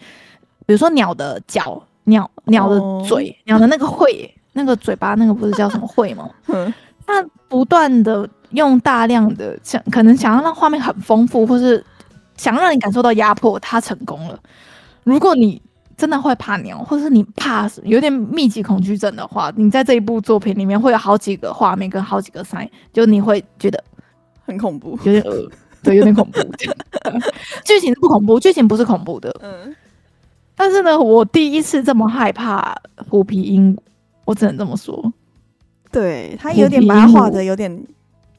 [0.66, 6.28] 比如说鸟的脚、鸟鸟的嘴、鸟的那个喙、那个嘴巴，那个不是叫什么喙吗？
[6.48, 6.74] 嗯，
[7.06, 8.28] 它不断的。
[8.50, 11.84] 用大量的想，可能想要让画面很丰富，或是
[12.36, 14.38] 想让你感受到压迫，他成功了。
[15.02, 15.60] 如果你
[15.96, 23.82] 真的会怕鸟，或是你怕有点密集恐惧症的话，你在这一部作品里面会有好几个画面跟好几个 sign，就你会觉得
[24.46, 25.50] 很恐怖，有点呃，
[25.82, 26.40] 对，有点恐怖。
[27.64, 29.34] 剧情是不恐怖，剧情不是恐怖的。
[29.42, 29.74] 嗯。
[30.54, 32.72] 但是呢，我第一次这么害怕
[33.10, 33.78] 虎皮鹦鹉，
[34.26, 35.12] 我只能这么说。
[35.94, 37.82] 对，他有点把它画的有点。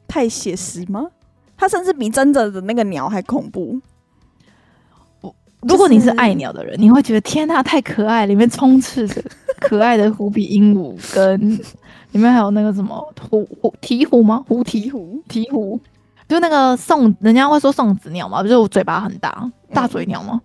[0.08, 1.08] 太写实吗？
[1.58, 3.78] 它甚至比真的的那个鸟还恐怖。
[5.62, 8.26] 如果你是爱鸟的人，你会觉得天呐，太可爱！
[8.28, 9.22] 里面充斥着
[9.60, 11.38] 可爱的虎皮鹦鹉，跟
[12.12, 12.96] 里面还有那个什么
[13.30, 14.42] 虎虎鹈鹕吗？
[14.48, 15.78] 虎鹈鹕，鹈鹕，
[16.30, 20.40] 就那个送人家会说送子鸟嘛，不是我嘴巴很大，大嘴鸟吗？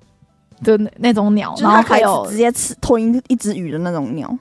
[0.58, 4.36] 嗯、就那那种鸟，然后还有直接吃吞一只鱼的那种鸟，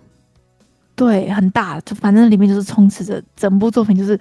[1.00, 4.20] 对，很大，就反正里面就是充斥着整部作品就是。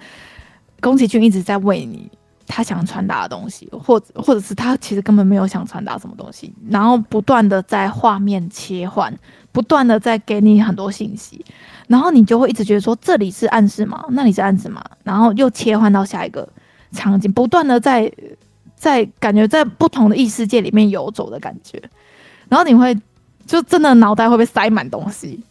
[0.81, 2.09] 宫崎骏一直在为你
[2.47, 9.13] 他想传达的东西，或者或者是他其实根本没有想传达什么东西，然后不断的在画面切换，
[9.51, 11.43] 不断的在给你很多信息，
[11.89, 14.05] 然后你就会一直觉得说，这里是暗示吗？
[14.11, 14.81] 那里是暗示吗？
[15.03, 16.47] 然后又切换到下一个
[16.93, 18.09] 场景，不断的在
[18.77, 21.77] 在感觉在不同的异世界里面游走的感觉，
[22.47, 22.97] 然后你会
[23.45, 25.43] 就真的脑袋会被塞满东西，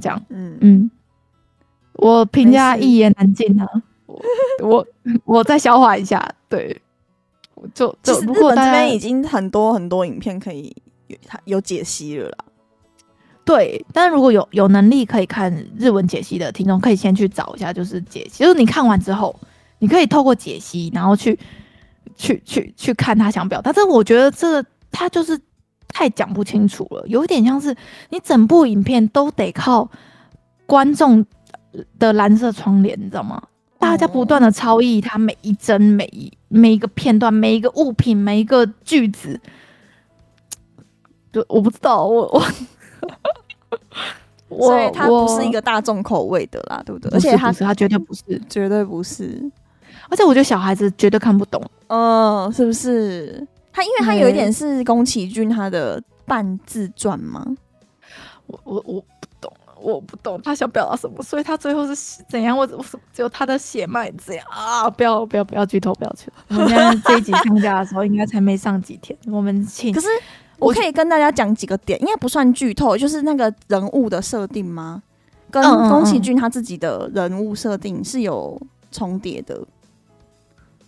[0.00, 0.90] 这样，嗯嗯，
[1.94, 3.68] 我评价一言难尽啊。
[4.62, 4.84] 我
[5.24, 6.80] 我再消化一下，对，
[7.72, 10.74] 就就日本这边已经很多很多影片可以
[11.06, 12.38] 有有解析了啦。
[13.44, 18.44] 对，但是如果有有能力可以看日文解析的听众，可以先去找一下，就是解析。
[18.44, 19.34] 就是你看完之后，
[19.78, 21.38] 你可以透过解析，然后去
[22.16, 23.72] 去去去看他想表达。
[23.72, 25.40] 但是我觉得这个他就是
[26.00, 27.76] 太讲不清楚了，有点像是
[28.08, 29.86] 你整部影片都得靠
[30.64, 31.22] 观众
[31.98, 33.42] 的蓝色窗帘，你知道吗？
[33.78, 39.38] 大家不断的超译它每一帧、每一每一个片段、每一个物品、每一个句子，
[41.30, 42.42] 就我不知道，我
[44.48, 47.10] 我， 所以它不是一个大众口味的啦，对不对？
[47.12, 49.38] 而且它它绝对不是，绝对不是。
[50.08, 53.46] 而且我觉得小孩子绝对看不懂，嗯，是不是？
[53.72, 57.44] 他因为他有一点是宫崎骏他的半自传吗？
[58.46, 59.52] 我我我不懂。
[59.82, 62.54] 我不懂他想表达什么，所以他最后是怎样？
[62.54, 62.84] 我我
[63.14, 64.90] 只有他的血脉这样啊！
[64.90, 66.60] 不要不要不要剧透，不要剧透。
[66.62, 69.18] 我们这一集上架的时候，应该才没上几天。
[69.24, 70.06] 我们请，可是
[70.58, 75.02] 我可以跟大家讲几个点，应该不算剧透，就是那个人物的设定吗？
[75.50, 78.60] 跟宫崎骏他自己的人物设定是有
[78.92, 79.66] 重叠的。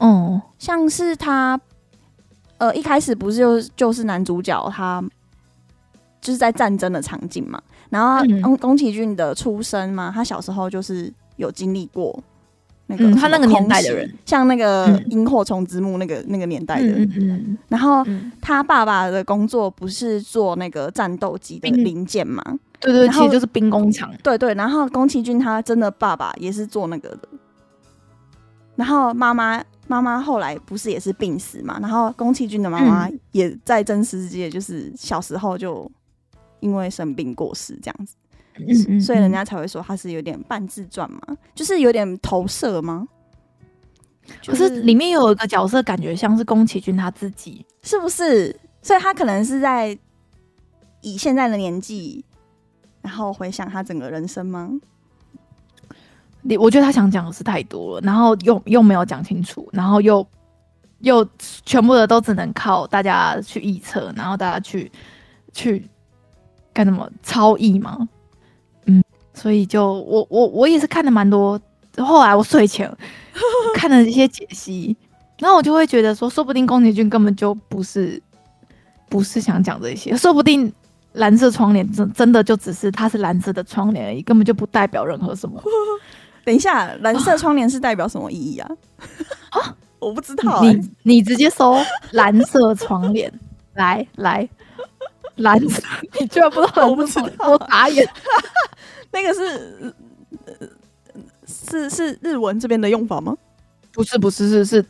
[0.00, 1.58] 嗯，像是他，
[2.62, 5.02] 呃，一开始不是就就是男主角他。
[6.20, 7.60] 就是在战争的场景嘛，
[7.90, 12.16] 然后宫宫崎骏的出生嘛，他小时候就是有经历过
[12.86, 17.58] 那个、嗯、他那个年代的人，像那个萤火虫之墓那个那个年代的人。
[17.66, 18.06] 然后
[18.40, 22.40] 他爸爸的工作不是做那个战斗机的零件嘛？
[22.78, 24.08] 对对，其实就是兵工厂。
[24.22, 27.28] 对对，然后宫崎骏他真的爸爸也是做那个的。
[28.76, 29.60] 然后妈妈
[29.92, 31.78] 妈妈后来不是也是病死嘛？
[31.80, 35.90] 然后宫崎骏的妈妈也在真实世界，就是小时候就。
[36.62, 38.14] 因为生病过世这样子，
[38.54, 41.20] 嗯嗯嗯，所以人家才会说他是有点半自传嘛，
[41.56, 43.04] 就是有点投射吗？
[44.46, 48.56] 可是里面有一个角色，感觉像是宫崎骏他自己，是不是？
[48.80, 49.98] 所以他可能是在
[51.00, 52.24] 以现在的年纪，
[53.00, 54.70] 然后回想他整个人生吗？
[56.42, 60.26] 你我觉得他想讲的是太多了，然后又又没有讲清楚，然后又
[61.00, 61.26] 又
[61.64, 64.92] 全部的都只能靠大家去臆测，然后大家去
[65.52, 65.88] 去。
[66.74, 68.08] 干什么超译嘛？
[68.86, 69.04] 嗯，
[69.34, 71.60] 所以就我我我也是看了蛮多。
[71.98, 72.90] 后来我睡前
[73.76, 74.96] 看了一些解析，
[75.38, 78.18] 然后我就会觉得说，说不定宫崎骏根本就不是
[79.10, 80.72] 不是想讲这些，说不定
[81.12, 85.62] 蓝色窗帘真真的就只是它是蓝色的窗帘而已，根本就不代表任何什么。
[86.44, 88.68] 等一下，蓝色窗帘是代表什么意义啊？
[89.50, 90.72] 啊， 我不知道、欸。
[90.72, 91.76] 你你直接搜
[92.12, 93.32] 蓝色窗帘，
[93.74, 94.48] 来来。
[95.36, 95.82] 蓝色，
[96.20, 96.86] 你居然不知道？
[96.86, 98.06] 我不知道，我打眼。
[99.10, 99.94] 那个是
[101.46, 103.34] 是是日文这边的用法吗？
[103.92, 104.84] 不是，不是，是是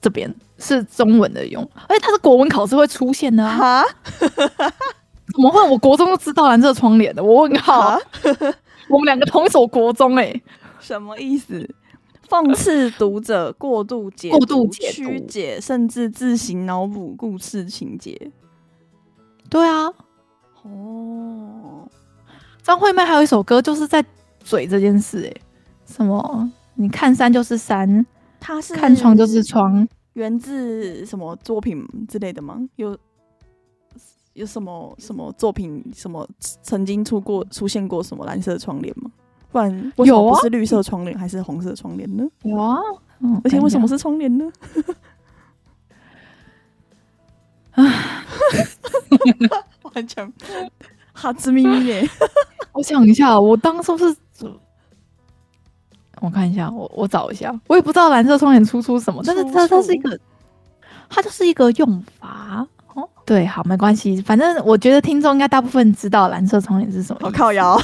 [0.00, 1.68] 这边是中文的用。
[1.88, 3.84] 而且它是国文考试会出现的啊！
[4.18, 5.60] 怎么会？
[5.68, 7.22] 我国中都知道蓝色窗帘的。
[7.22, 8.00] 我问号，
[8.88, 10.42] 我们两个同一所国中哎、欸，
[10.82, 11.68] 什么意思？
[12.28, 18.30] 讽刺读者过度解、过度解、曲解，甚至自行脑补故事情节。
[19.48, 19.92] 对啊，
[20.62, 21.88] 哦，
[22.62, 24.04] 张惠妹还有一首歌，就是在
[24.38, 25.40] 嘴这件事，哎，
[25.84, 26.48] 什么？
[26.74, 28.06] 你看山就是山，
[28.38, 32.60] 他是看窗就是窗，源自什么作品之类的吗？
[32.76, 32.96] 有
[34.34, 35.84] 有什么什么作品？
[35.92, 36.24] 什么
[36.62, 39.10] 曾经出过出现过什么蓝色窗帘吗？
[39.52, 42.24] 不然为什么，不是绿色窗帘还是红色窗帘呢？
[42.42, 42.78] 有啊，
[43.20, 44.44] 嗯，而且为什么是窗帘呢？
[47.72, 47.84] 啊。
[49.92, 50.32] 完全
[51.12, 52.08] 哈兹咪咪耶！
[52.72, 54.14] 我想一下，我当初是，
[56.20, 60.18] 我看一下，我我找一下，我也不知道蓝色窗帘出出什么，但是它它是一个，
[61.08, 62.64] 它就是一个用法
[62.94, 63.08] 哦。
[63.26, 67.20] 对，好，没关系，反正我觉得听众应该大部分知道蓝色窗帘是什么。
[67.24, 67.76] 我靠腰，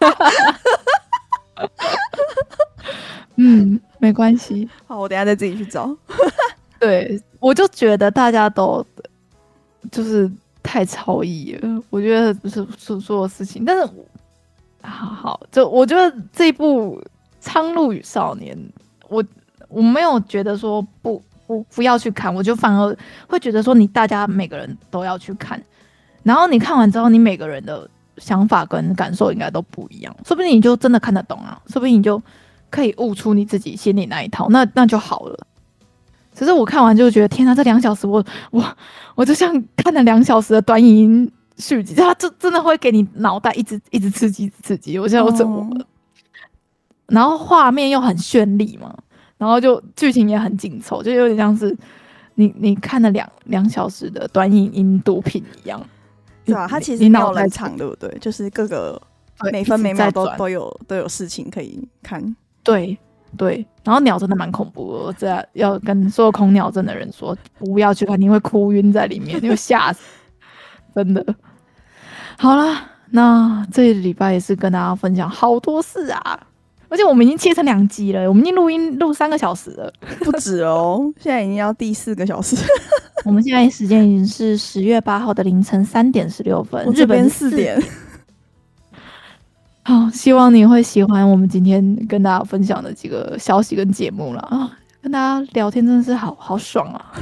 [3.36, 4.68] 嗯，没关系。
[4.86, 5.96] 好，我等下再自己去找。
[6.78, 8.84] 对，我就觉得大家都。
[9.90, 10.30] 就是
[10.62, 13.64] 太超意了，我觉得不是所做的事情。
[13.64, 13.88] 但是，
[14.82, 17.00] 好好，就我觉得这一部
[17.40, 18.54] 《苍鹭与少年》，
[19.08, 19.24] 我
[19.68, 22.94] 我没有觉得说不不不要去看，我就反而
[23.26, 25.60] 会觉得说你大家每个人都要去看，
[26.22, 27.88] 然后你看完之后，你每个人的
[28.20, 32.22] 想法跟感受应该都不一样，说不定你就真的看得懂啊，说不定你就
[32.70, 35.46] 可以悟出你自己心里那一套，那那就好了。
[36.32, 38.64] 只是我看完就觉得，天呐，这两小时我我
[39.16, 45.82] 我就像看了两小时的短影音续集，它就真的会给你脑袋一直一直刺激刺激，我现在我怎么了？
[45.82, 45.86] 哦、
[47.08, 48.94] 然后画面又很绚丽嘛，
[49.38, 51.76] 然后就剧情也很紧凑，就有点像是
[52.36, 55.84] 你你看了两两小时的短影音毒品一样。
[56.44, 58.08] 对啊，他其实没有很长，对不对？
[58.20, 59.00] 就是各个
[59.52, 62.36] 每分每秒都都有都有事情可以看。
[62.62, 62.98] 对。
[63.38, 70.00] 对，然后鸟真的蛮恐怖的，我这要跟所有恐鸟症的人说，不要去看，你会哭晕在里面，你会吓死，
[70.96, 71.24] 真的。
[72.36, 72.76] 好了，
[73.08, 76.40] 那这一礼拜也是跟大家分享好多事啊，
[76.90, 79.90] 而且我们已经切成两集了，我们已经录音录三个小时了，
[80.20, 82.56] 不止哦，现在已经要第四个小时。
[83.24, 87.80] 我们现在时间已经是十月八号的凌晨三点十六分，日本四点。
[89.82, 94.76] 好，希望你会喜欢我们今天跟大家分享的几个消息跟节目了啊！
[95.02, 97.12] 跟大家聊天真的是好好爽啊，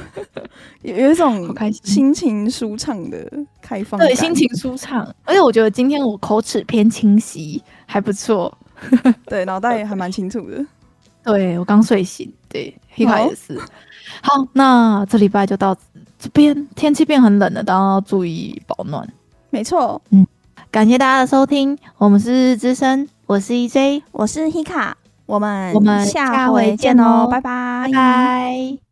[0.82, 3.30] 有 有一种 好开心、心情舒畅的
[3.62, 5.06] 开放，对，心情舒畅。
[5.24, 8.52] 而且我觉得今天我口齿偏清晰，还不错，
[9.26, 10.64] 对，脑袋也还蛮清楚的。
[11.24, 13.59] 对，我刚睡醒，对，皮卡也是。
[14.22, 15.76] 好，那这礼拜就到
[16.18, 19.06] 这边，天气变很冷了，大家要注意保暖。
[19.50, 20.26] 没错，嗯。
[20.70, 24.92] 感谢大家的收听，我们是日日之声，我是 EJ，我是 Hika，
[25.24, 27.26] 我们我们下回见哦。
[27.30, 28.88] 拜拜。